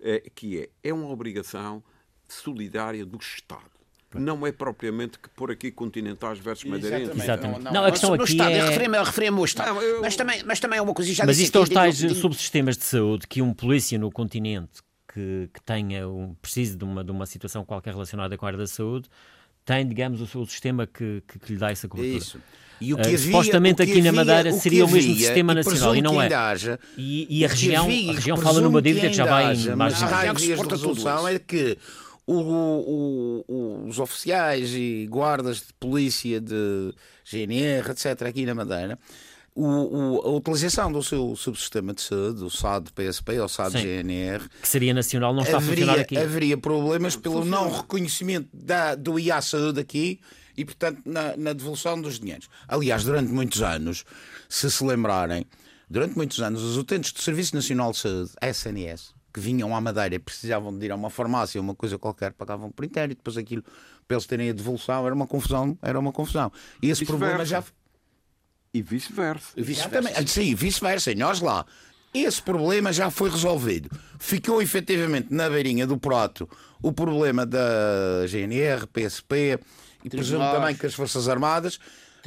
eh, 0.00 0.22
que 0.34 0.60
é, 0.60 0.70
é 0.82 0.92
uma 0.92 1.08
obrigação 1.08 1.82
solidária 2.28 3.06
do 3.06 3.16
Estado. 3.16 3.70
Não 4.20 4.46
é 4.46 4.52
propriamente 4.52 5.18
que 5.18 5.28
por 5.30 5.50
aqui 5.50 5.70
continentais 5.70 6.38
versus 6.38 6.64
madeirenses. 6.64 7.22
Exatamente. 7.22 7.58
Não, 7.60 7.72
Não, 7.72 7.80
não. 7.80 7.84
a 7.86 7.90
questão 7.90 8.14
aqui 8.14 8.24
Estado, 8.24 8.50
é. 8.50 8.66
referi-me 8.68 8.96
eu 8.98 9.04
referi-me 9.04 9.38
ao 9.38 9.44
Estado. 9.44 9.74
Não, 9.74 9.82
eu- 9.82 10.00
mas, 10.00 10.16
também, 10.16 10.42
mas 10.44 10.60
também 10.60 10.78
é 10.78 10.82
uma 10.82 10.94
coisa, 10.94 11.10
e 11.10 11.14
já 11.14 11.24
Mas 11.26 11.38
isto 11.38 11.58
aos 11.58 11.68
tais 11.68 11.98
digo- 11.98 12.14
subsistemas 12.14 12.76
de 12.76 12.84
saúde 12.84 13.26
que 13.26 13.40
um 13.42 13.52
polícia 13.52 13.98
no 13.98 14.10
continente 14.10 14.82
que, 15.12 15.48
que 15.52 15.62
tenha 15.62 16.08
um, 16.08 16.34
precise 16.42 16.76
de 16.76 16.84
uma, 16.84 17.04
de 17.04 17.10
uma 17.10 17.26
situação 17.26 17.64
qualquer 17.64 17.92
relacionada 17.92 18.36
com 18.36 18.44
a 18.46 18.48
área 18.48 18.58
da 18.58 18.66
saúde 18.66 19.08
tem, 19.64 19.86
digamos, 19.86 20.20
o 20.20 20.26
seu 20.26 20.44
sistema 20.44 20.86
que, 20.86 21.22
que, 21.26 21.38
que 21.38 21.52
lhe 21.52 21.58
dá 21.58 21.70
essa 21.70 21.88
cobertura. 21.88 22.18
Isso. 22.18 22.38
E 22.80 22.92
o 22.92 22.98
Eh, 22.98 23.02
que 23.02 23.06
havia, 23.14 23.18
supostamente 23.18 23.80
o 23.82 23.86
que 23.86 23.92
aqui 23.92 24.02
na 24.02 24.08
havia- 24.10 24.24
Madeira 24.24 24.50
o 24.54 24.60
seria 24.60 24.84
o 24.84 24.90
mesmo 24.90 25.12
havia, 25.12 25.24
sistema 25.26 25.54
nacional, 25.54 25.96
e 25.96 26.02
não 26.02 26.20
é. 26.20 26.34
haja, 26.34 26.78
E, 26.98 27.38
e 27.38 27.44
a 27.44 27.48
região, 27.48 27.84
havia, 27.84 28.10
a 28.10 28.12
e 28.12 28.16
região 28.16 28.36
fala 28.36 28.60
numa 28.60 28.82
dívida 28.82 29.08
que 29.08 29.14
já 29.14 29.24
vai 29.24 29.54
em 29.54 29.56
mas 29.56 29.76
mais 29.76 30.02
a 30.02 30.06
de 30.06 30.12
região 30.12 30.34
que 30.34 30.42
suporta 30.42 30.76
tudo 30.78 31.28
é 31.28 31.38
que 31.38 31.78
o- 32.26 32.34
o- 32.34 33.44
o- 33.48 33.86
os 33.88 33.98
oficiais 33.98 34.70
e 34.74 35.06
guardas 35.10 35.58
de 35.58 35.72
polícia 35.78 36.40
de 36.40 36.92
GNR, 37.24 37.90
etc., 37.90 38.22
aqui 38.22 38.46
na 38.46 38.54
Madeira, 38.54 38.98
o- 39.54 39.64
o- 40.16 40.20
a 40.26 40.30
utilização 40.30 40.90
do 40.90 41.02
seu 41.02 41.36
subsistema 41.36 41.94
de 41.94 42.02
saúde, 42.02 42.42
o 42.42 42.50
SAD 42.50 42.90
PSP 42.92 43.38
ou 43.38 43.48
SAD 43.48 43.72
Sim. 43.72 43.82
GNR, 43.82 44.48
que 44.60 44.66
seria 44.68 44.92
nacional, 44.94 45.32
não 45.34 45.42
está 45.42 45.58
a 45.58 45.60
funcionar 45.60 45.92
haveria, 45.92 46.02
aqui. 46.02 46.16
haveria 46.16 46.56
problemas 46.58 47.14
pelo 47.14 47.44
não 47.44 47.70
reconhecimento 47.70 48.48
da, 48.52 48.94
do 48.94 49.18
IA 49.18 49.40
Saúde 49.40 49.78
aqui 49.80 50.20
e, 50.56 50.64
portanto, 50.64 51.02
na, 51.04 51.36
na 51.36 51.52
devolução 51.52 52.00
dos 52.00 52.18
dinheiros. 52.18 52.48
Aliás, 52.66 53.04
durante 53.04 53.30
muitos 53.30 53.62
anos, 53.62 54.04
se 54.48 54.68
se 54.70 54.82
lembrarem, 54.84 55.44
durante 55.88 56.16
muitos 56.16 56.40
anos, 56.40 56.62
os 56.62 56.76
utentes 56.76 57.12
do 57.12 57.20
Serviço 57.20 57.54
Nacional 57.54 57.92
de 57.92 57.98
Saúde, 57.98 58.30
SNS, 58.42 59.12
que 59.34 59.40
vinham 59.40 59.74
à 59.74 59.80
Madeira 59.80 60.14
e 60.14 60.18
precisavam 60.20 60.78
de 60.78 60.86
ir 60.86 60.92
a 60.92 60.94
uma 60.94 61.10
farmácia, 61.10 61.60
uma 61.60 61.74
coisa 61.74 61.98
qualquer, 61.98 62.32
pagavam 62.32 62.70
por 62.70 62.84
inteiro 62.84 63.10
e 63.10 63.14
depois 63.16 63.36
aquilo, 63.36 63.64
para 64.06 64.16
eles 64.16 64.26
terem 64.26 64.48
a 64.48 64.52
devolução, 64.52 65.04
era 65.04 65.12
uma 65.12 65.26
confusão. 65.26 65.76
Era 65.82 65.98
uma 65.98 66.12
confusão. 66.12 66.52
E 66.80 66.88
esse 66.88 67.04
problema 67.04 67.44
já. 67.44 67.64
E 68.72 68.80
vice-versa. 68.80 69.48
Exatamente. 69.56 70.30
Sim, 70.30 70.54
vice-versa. 70.54 71.10
E 71.10 71.16
nós 71.16 71.40
lá. 71.40 71.66
Esse 72.14 72.40
problema 72.40 72.92
já 72.92 73.10
foi 73.10 73.28
resolvido. 73.28 73.90
Ficou 74.20 74.62
efetivamente 74.62 75.34
na 75.34 75.50
beirinha 75.50 75.84
do 75.84 75.98
prato 75.98 76.48
o 76.80 76.92
problema 76.92 77.44
da 77.44 78.24
GNR, 78.28 78.86
PSP 78.86 79.58
e 80.04 80.08
presumo 80.08 80.44
também 80.52 80.76
que 80.76 80.86
as 80.86 80.94
Forças 80.94 81.28
Armadas. 81.28 81.80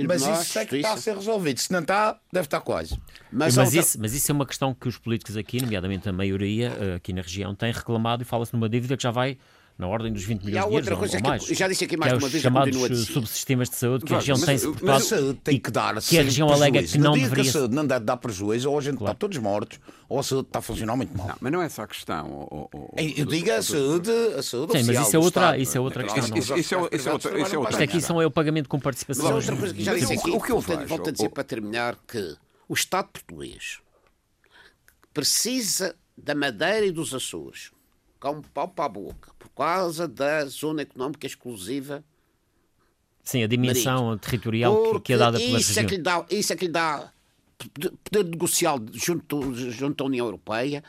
Mas 0.06 0.22
isso 0.26 0.60
é 0.60 0.66
que 0.66 0.76
está 0.78 0.94
a 0.94 0.98
ser 0.98 1.16
resolvido. 1.16 1.60
Se 1.60 1.72
não 1.72 1.80
está, 1.80 2.20
deve 2.32 2.46
estar 2.46 2.62
quase. 2.62 3.00
Mas, 3.32 3.56
Mas, 3.56 3.68
outra- 3.68 3.80
isso, 3.80 4.00
mas 4.00 4.14
isso 4.14 4.32
é 4.32 4.34
uma 4.34 4.46
questão 4.46 4.74
que 4.74 4.88
os 4.88 4.98
políticos 4.98 5.36
aqui, 5.38 5.62
nomeadamente 5.62 6.08
a 6.08 6.14
maioria 6.14 6.72
eh, 6.80 6.96
aqui 6.96 7.14
na 7.14 7.22
região, 7.22 7.56
têm 7.56 7.72
reclamado 7.72 8.22
e 8.22 8.26
fala-se 8.26 8.54
numa 8.54 8.70
dívida 8.70 8.96
que 8.98 9.04
já 9.04 9.12
vai 9.12 9.38
na 9.78 9.88
ordem 9.88 10.12
dos 10.12 10.24
20 10.24 10.42
E 10.42 10.46
milhões 10.48 10.64
há 10.64 10.68
de 10.68 10.74
euros 10.74 10.78
outra 10.88 10.94
ou- 10.96 11.00
coisa 11.00 11.18
ou 11.18 11.22
que 11.22 11.30
mais. 11.30 11.50
eu 11.50 11.56
já 11.56 11.68
disse 11.68 11.84
aqui 11.84 11.96
mais 11.98 12.12
que 12.12 12.16
é 12.16 12.18
uma 12.18 12.26
os 12.26 12.32
vez 12.32 12.42
e 12.42 12.44
chamados 12.44 13.08
subsistemas 13.08 13.70
de 13.70 13.76
saúde 13.76 14.06
que 14.06 14.14
a 14.14 14.18
região 14.18 14.38
mas- 14.38 14.46
tem 14.48 14.58
suportado 14.58 14.92
Mas 14.92 15.04
a 15.14 15.18
saúde 15.18 15.40
tem 15.44 15.56
e 15.56 15.60
que 15.60 15.72
dar 15.72 16.02
que 16.02 16.18
a 16.18 16.24
região 16.24 16.50
alega 16.50 16.82
que 16.84 16.98
não 16.98 17.12
deveria 17.14 17.44
que 17.44 17.50
a 17.50 17.54
saúde 17.54 17.76
não 17.76 17.86
deve 17.86 18.04
dar 18.06 18.18
prejuízo, 18.18 18.72
ou 18.72 18.78
a 18.78 18.82
gente 18.82 18.98
está 19.00 19.14
todos 19.14 19.38
mortos, 19.38 19.80
ou 20.10 20.20
a 20.20 20.24
saúde 20.24 20.48
está 20.48 20.60
a 20.60 20.62
funcionar 20.64 20.96
muito 20.96 21.16
mal. 21.16 21.28
Não, 21.28 21.36
mas 21.40 21.52
não 21.52 21.62
é 21.62 21.66
essa 21.68 21.84
a 21.84 21.88
questão. 21.88 22.70
Eu 23.18 23.26
digo 23.26 23.52
a 23.52 23.62
saúde, 23.62 24.10
a 24.36 24.42
saúde 24.42 24.72
Sim, 24.72 24.78
mas 24.80 24.90
oficial 24.90 25.04
isso 25.04 25.16
é 25.16 25.20
outra- 25.20 25.58
isso 25.60 25.78
é 25.78 25.80
outra 25.80 26.04
questão. 26.06 26.38
Isso- 26.38 26.54
é- 26.54 26.78
outra- 26.80 27.14
outra- 27.14 27.32
trabalham 27.32 27.70
Isto 27.70 27.84
aqui 27.84 28.02
são 28.02 28.20
é 28.22 28.26
o 28.26 28.32
pagamento 28.32 28.68
com 28.68 28.80
participação. 28.80 29.26
Mas 29.26 29.32
há 29.32 29.36
outra 29.36 29.56
coisa 29.58 29.74
que 29.76 29.84
já 29.84 29.94
disse 29.94 30.14
aqui, 30.14 30.32
o 30.32 30.42
que 30.42 30.52
eu 30.52 30.60
volto, 30.60 30.76
vejo- 30.80 30.88
volto 30.90 31.10
a 31.10 31.12
dizer 31.12 31.30
para 31.30 31.44
terminar 31.44 31.96
que 32.08 32.36
o 32.68 32.74
Estado 32.74 33.10
português 33.14 33.78
precisa 35.14 35.96
da 36.18 36.34
Madeira 36.34 36.86
e 36.86 36.92
dos 36.92 37.14
Açores 37.14 37.72
com 38.20 38.32
um 38.32 38.42
pau 38.42 38.68
para 38.68 38.86
a 38.86 38.90
boca 38.90 39.32
por 39.40 39.50
causa 39.50 40.08
da 40.08 40.46
zona 40.46 40.82
económica 40.84 41.26
exclusiva 41.28 42.04
Sim, 43.24 43.44
a 43.44 43.48
dimensão 43.48 44.18
territorial 44.18 44.74
que, 44.78 44.90
porque 44.90 45.04
que 45.04 45.14
é 45.14 45.18
dada 45.18 45.38
pela 45.38 45.60
isso 45.60 45.72
é 45.80 45.84
região. 45.84 45.86
que 45.86 45.96
lhe 45.98 46.02
dá, 46.02 46.26
isso 46.30 46.54
é 46.54 46.56
que 46.56 46.66
lhe 46.66 46.72
dá 46.72 47.12
poder 48.04 48.24
negocial 48.30 48.80
junto, 48.94 49.54
junto 49.72 50.04
à 50.04 50.08
União 50.08 50.26
Europeia. 50.26 50.84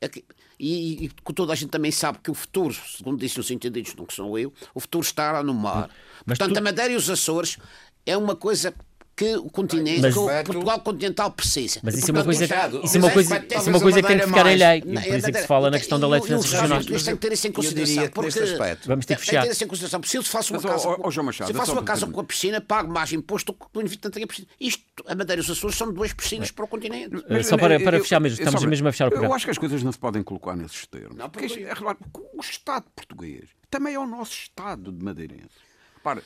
É 0.00 0.08
que- 0.08 0.24
e, 0.58 1.04
e 1.06 1.08
que 1.08 1.32
toda 1.34 1.52
a 1.52 1.56
gente 1.56 1.70
também 1.70 1.90
sabe 1.90 2.18
que 2.22 2.30
o 2.30 2.34
futuro, 2.34 2.72
segundo 2.74 3.18
disse 3.18 3.40
os 3.40 3.50
entendidos, 3.50 3.94
não 3.96 4.06
que 4.06 4.14
sou 4.14 4.38
eu, 4.38 4.52
o 4.72 4.80
futuro 4.80 5.04
está 5.04 5.42
no 5.42 5.52
mar. 5.52 5.90
Mas 6.24 6.38
Portanto, 6.38 6.54
tu- 6.54 6.58
a 6.58 6.62
Madeira 6.62 6.92
e 6.92 6.96
os 6.96 7.10
Açores 7.10 7.58
é 8.06 8.16
uma 8.16 8.36
coisa 8.36 8.72
que 9.16 9.36
o 9.36 9.48
continente, 9.50 10.00
Mas- 10.00 10.12
que 10.14 10.18
o 10.18 10.26
Portugal 10.44 10.80
continental 10.80 11.30
precisa. 11.30 11.80
Mas 11.82 11.96
isso 11.96 12.10
é 12.10 12.14
uma 12.14 12.24
coisa, 12.24 12.44
isso 12.44 12.52
é 12.54 12.98
uma 13.00 13.10
coisa, 13.10 13.36
isso 13.38 13.68
é 13.68 13.70
uma 13.70 13.80
coisa 13.80 14.02
que 14.02 14.08
tem 14.08 14.18
que 14.18 14.26
ficar 14.26 14.42
lei. 14.42 14.54
E 14.54 14.58
Não, 14.84 15.02
por 15.02 15.12
é 15.12 15.18
isso 15.18 15.26
é 15.28 15.32
que 15.32 15.40
se 15.40 15.46
fala 15.46 15.70
na 15.70 15.78
questão 15.78 16.00
da 16.00 16.08
lei 16.08 16.20
de 16.20 16.22
o- 16.22 16.38
o 16.38 16.42
finanças 16.42 16.50
regionais. 16.52 16.86
Isto 16.86 17.04
tem 17.06 17.14
que 17.14 17.20
ter 17.20 17.32
isso 17.32 17.46
em 17.46 17.50
Eu 17.50 17.54
consideração. 17.54 18.02
que 18.04 18.08
porque 18.10 18.38
aspecto- 18.40 18.88
Vamos 18.88 19.06
ter 19.06 19.14
que 19.14 19.20
tem 19.20 19.26
fechar. 19.30 19.42
ter 19.44 19.50
isso 19.52 19.64
em 19.64 19.66
consideração. 19.68 20.00
porque 20.00 20.10
Se 20.10 20.16
eu 20.16 20.22
faço 20.24 20.52
uma 20.52 20.60
Mas, 20.62 20.70
casa, 20.72 20.88
ó, 20.88 20.96
com- 20.96 21.08
ó, 21.08 21.10
João 21.10 21.26
Machado, 21.26 21.46
se 21.46 21.52
eu 21.52 21.56
faço 21.58 21.72
uma 21.72 21.82
casa 21.84 22.06
com 22.06 22.20
a 22.20 22.24
piscina, 22.24 22.60
pago 22.60 22.92
mais 22.92 23.12
imposto 23.12 23.52
do 23.52 23.58
que 23.58 23.64
o 23.78 24.10
tem 24.10 24.22
a 24.24 24.26
piscina. 24.26 24.48
Isto, 24.60 24.82
a 25.06 25.14
Madeira 25.14 25.40
e 25.40 25.44
os 25.44 25.50
Açores 25.50 25.76
são 25.76 25.92
duas 25.92 26.12
piscinas 26.12 26.50
para 26.50 26.64
o 26.64 26.68
continente. 26.68 27.14
Eh, 27.28 27.42
Só 27.42 27.56
para, 27.56 27.78
para 27.80 28.00
fechar 28.00 28.20
mesmo, 28.20 28.38
eu- 28.40 28.44
estamos 28.44 28.64
mesmo 28.64 28.88
a 28.88 28.92
fechar 28.92 29.04
o 29.04 29.08
Eu 29.08 29.10
programa. 29.12 29.36
acho 29.36 29.44
que 29.44 29.50
as 29.50 29.58
coisas 29.58 29.82
não 29.82 29.92
se 29.92 29.98
podem 29.98 30.22
colocar 30.22 30.56
nesses 30.56 30.86
termos. 30.86 31.16
Porque 31.30 31.46
é 31.64 31.74
porque 31.74 32.20
o 32.36 32.40
Estado 32.40 32.84
português 32.96 33.44
também 33.70 33.94
é 33.94 33.98
o 33.98 34.06
nosso 34.06 34.32
Estado 34.32 34.90
de 34.90 35.04
madeirense. 35.04 35.50
Repare, 35.96 36.20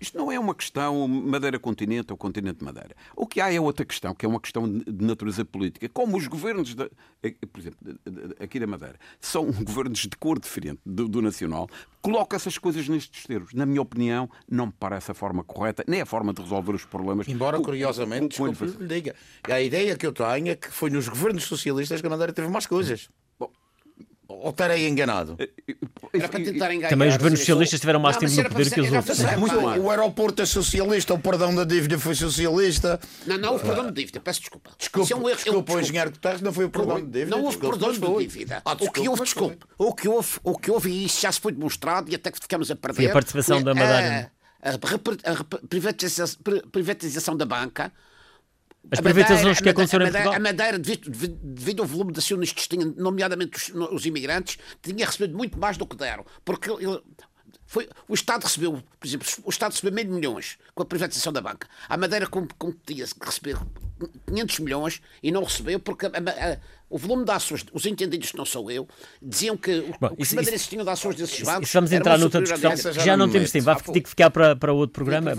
isto 0.00 0.16
não 0.16 0.30
é 0.30 0.38
uma 0.38 0.54
questão 0.54 1.08
Madeira-Continente 1.08 2.12
ou 2.12 2.16
Continente-Madeira. 2.16 2.94
O 3.16 3.26
que 3.26 3.40
há 3.40 3.52
é 3.52 3.60
outra 3.60 3.84
questão, 3.84 4.14
que 4.14 4.24
é 4.24 4.28
uma 4.28 4.40
questão 4.40 4.70
de 4.70 5.04
natureza 5.04 5.44
política. 5.44 5.88
Como 5.88 6.16
os 6.16 6.26
governos, 6.28 6.76
eh, 7.22 7.34
por 7.52 7.60
exemplo, 7.60 7.78
aqui 8.40 8.60
da 8.60 8.66
Madeira, 8.66 8.96
são 9.20 9.46
governos 9.50 9.98
de 9.98 10.16
cor 10.16 10.38
diferente 10.38 10.80
do, 10.86 11.08
do 11.08 11.20
nacional, 11.20 11.68
coloca 12.00 12.36
essas 12.36 12.56
coisas 12.56 12.88
nestes 12.88 13.24
termos. 13.26 13.52
Na 13.52 13.66
minha 13.66 13.82
opinião, 13.82 14.30
não 14.48 14.66
me 14.66 14.72
parece 14.78 15.10
a 15.10 15.14
forma 15.14 15.42
correta, 15.42 15.82
nem 15.88 16.00
a 16.00 16.06
forma 16.06 16.32
de 16.32 16.40
resolver 16.40 16.72
os 16.74 16.84
problemas. 16.84 17.26
Embora, 17.26 17.58
O- 17.58 17.62
curiosamente, 17.62 18.40
o- 18.40 18.44
o- 18.44 18.52
desculpe, 18.52 18.80
lhe 18.82 18.86
diga, 18.88 19.14
a 19.42 19.60
ideia 19.60 19.96
que 19.96 20.06
eu 20.06 20.12
tenho 20.12 20.48
é 20.50 20.54
que 20.54 20.68
foi 20.70 20.88
nos 20.90 21.08
governos 21.08 21.44
socialistas 21.44 22.00
que 22.00 22.06
a 22.06 22.10
Madeira 22.10 22.32
teve 22.32 22.48
mais 22.48 22.66
coisas. 22.66 23.08
Ou 24.30 24.50
estarei 24.50 24.86
enganado? 24.86 25.38
Era 26.12 26.28
para 26.28 26.44
tentar 26.44 26.72
enganar. 26.74 26.90
Também 26.90 27.08
os 27.08 27.16
governos 27.16 27.40
socialistas 27.40 27.80
tiveram 27.80 27.98
mais 27.98 28.16
Não, 28.16 28.28
tempo 28.28 28.42
no 28.42 28.48
poder 28.50 28.70
que 28.70 28.80
os 28.82 28.92
outros. 28.92 29.18
O 29.82 29.90
aeroporto 29.90 30.42
é 30.42 30.46
socialista, 30.46 31.14
o 31.14 31.18
perdão 31.18 31.54
da 31.54 31.64
dívida 31.64 31.98
foi 31.98 32.14
socialista. 32.14 33.00
Não, 33.26 33.38
não 33.38 33.52
houve 33.52 33.64
perdão 33.64 33.86
de 33.86 33.92
dívida, 33.92 34.20
peço 34.20 34.40
desculpa. 34.40 34.70
Desculpe, 34.78 35.04
Isso 35.06 35.14
é 35.14 35.16
um 35.16 35.28
erro. 35.30 35.38
desculpe, 35.42 35.72
eu- 35.72 35.78
o 35.78 35.80
engenheiro 35.80 36.10
Guterres 36.10 36.42
não 36.42 36.52
foi 36.52 36.66
o 36.66 36.70
perdão 36.70 36.96
de 37.00 37.06
dívida. 37.06 37.36
Não 37.36 37.42
houve 37.42 37.56
perdão 37.56 37.90
de 37.90 37.98
foi. 37.98 38.26
dívida. 38.26 38.60
Ah, 38.66 38.72
o 38.72 38.76
que 38.76 38.82
desculpe, 38.84 39.08
houve, 39.08 39.22
desculpe, 39.22 39.58
o 39.78 39.94
que 39.94 40.08
houve, 40.08 40.28
o 40.44 40.58
que 40.58 40.70
houve, 40.70 40.90
e 40.90 41.04
isso 41.06 41.22
já 41.22 41.32
se 41.32 41.40
foi 41.40 41.52
demonstrado 41.52 42.10
e 42.10 42.14
até 42.14 42.30
que 42.30 42.38
ficamos 42.38 42.70
a 42.70 42.76
perder. 42.76 42.96
Foi 42.96 43.06
a 43.06 43.12
participação 43.12 43.56
foi 43.56 43.64
da 43.64 43.74
Madeira. 43.74 44.30
A, 44.60 44.78
privatização 46.70 47.36
da 47.36 47.46
banca. 47.46 47.92
As 48.90 49.00
privatizações 49.00 49.60
que 49.60 49.68
aconteceram 49.68 50.06
em 50.06 50.10
Portugal. 50.10 50.34
A 50.34 50.38
Madeira, 50.40 50.78
devido, 50.78 51.10
devido- 51.42 51.80
ao 51.80 51.86
volume 51.86 52.12
de 52.12 52.18
acionistas 52.18 52.62
que 52.66 52.68
tinha, 52.76 52.86
nomeadamente 52.96 53.56
os, 53.74 53.92
os 53.92 54.06
imigrantes, 54.06 54.58
tinha 54.82 55.04
recebido 55.06 55.36
muito 55.36 55.58
mais 55.58 55.76
do 55.76 55.86
que 55.86 55.96
deram. 55.96 56.24
Porque 56.44 56.70
ele- 56.70 57.00
foi, 57.66 57.86
o 58.08 58.14
Estado 58.14 58.44
recebeu, 58.44 58.82
por 58.98 59.06
exemplo, 59.06 59.26
o 59.44 59.50
Estado 59.50 59.72
recebeu 59.72 59.92
meio 59.92 60.10
milhões 60.10 60.56
com 60.74 60.82
a 60.82 60.86
privatização 60.86 61.30
da 61.32 61.40
banca. 61.42 61.68
A 61.86 61.98
Madeira 61.98 62.26
como, 62.26 62.48
como 62.58 62.74
tinha 62.86 63.04
que 63.06 63.26
receber 63.26 63.58
500 64.26 64.58
milhões 64.60 65.02
e 65.22 65.30
não 65.30 65.42
recebeu 65.44 65.78
porque 65.78 66.06
a- 66.06 66.08
a- 66.10 66.52
a- 66.52 66.58
o 66.88 66.96
volume 66.96 67.26
de 67.26 67.30
ações, 67.30 67.66
os 67.74 67.84
entendidos 67.84 68.30
que 68.30 68.38
não 68.38 68.46
sou 68.46 68.70
eu, 68.70 68.88
diziam 69.20 69.54
que 69.54 69.70
o, 69.80 69.94
Bom, 70.00 70.14
os 70.18 70.32
madeirenses 70.32 70.66
tinham 70.66 70.82
de 70.82 70.90
ações 70.90 71.16
desses 71.16 71.42
bancos 71.42 71.68
Isso 71.68 71.74
vamos 71.74 71.92
entrar 71.92 72.16
noutra 72.16 72.40
discussão. 72.40 72.92
já 72.94 73.04
Já 73.04 73.16
não 73.18 73.26
me 73.26 73.32
temos 73.34 73.50
tempo, 73.50 73.64
vai 73.66 73.76
ter 73.82 74.00
que 74.00 74.08
ficar 74.08 74.30
para, 74.30 74.56
para 74.56 74.72
outro 74.72 74.94
programa. 74.94 75.32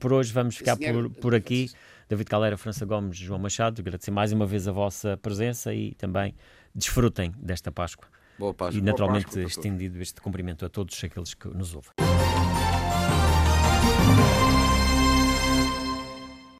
Por 0.00 0.12
hoje 0.12 0.32
vamos 0.32 0.56
ficar 0.56 0.76
por, 0.76 1.10
por 1.10 1.34
aqui. 1.36 1.70
David 2.10 2.28
Calera, 2.28 2.56
França 2.56 2.84
Gomes, 2.84 3.16
João 3.16 3.38
Machado, 3.38 3.80
agradecer 3.80 4.10
mais 4.10 4.32
uma 4.32 4.44
vez 4.44 4.66
a 4.66 4.72
vossa 4.72 5.16
presença 5.16 5.72
e 5.72 5.94
também 5.94 6.34
desfrutem 6.74 7.32
desta 7.38 7.70
Páscoa. 7.70 8.08
Boa 8.36 8.52
Páscoa. 8.52 8.76
E 8.76 8.82
naturalmente 8.82 9.26
Páscoa 9.26 9.42
estendido 9.44 10.02
este 10.02 10.20
cumprimento 10.20 10.66
a 10.66 10.68
todos 10.68 11.00
aqueles 11.04 11.34
que 11.34 11.46
nos 11.46 11.72
ouvem. 11.72 11.92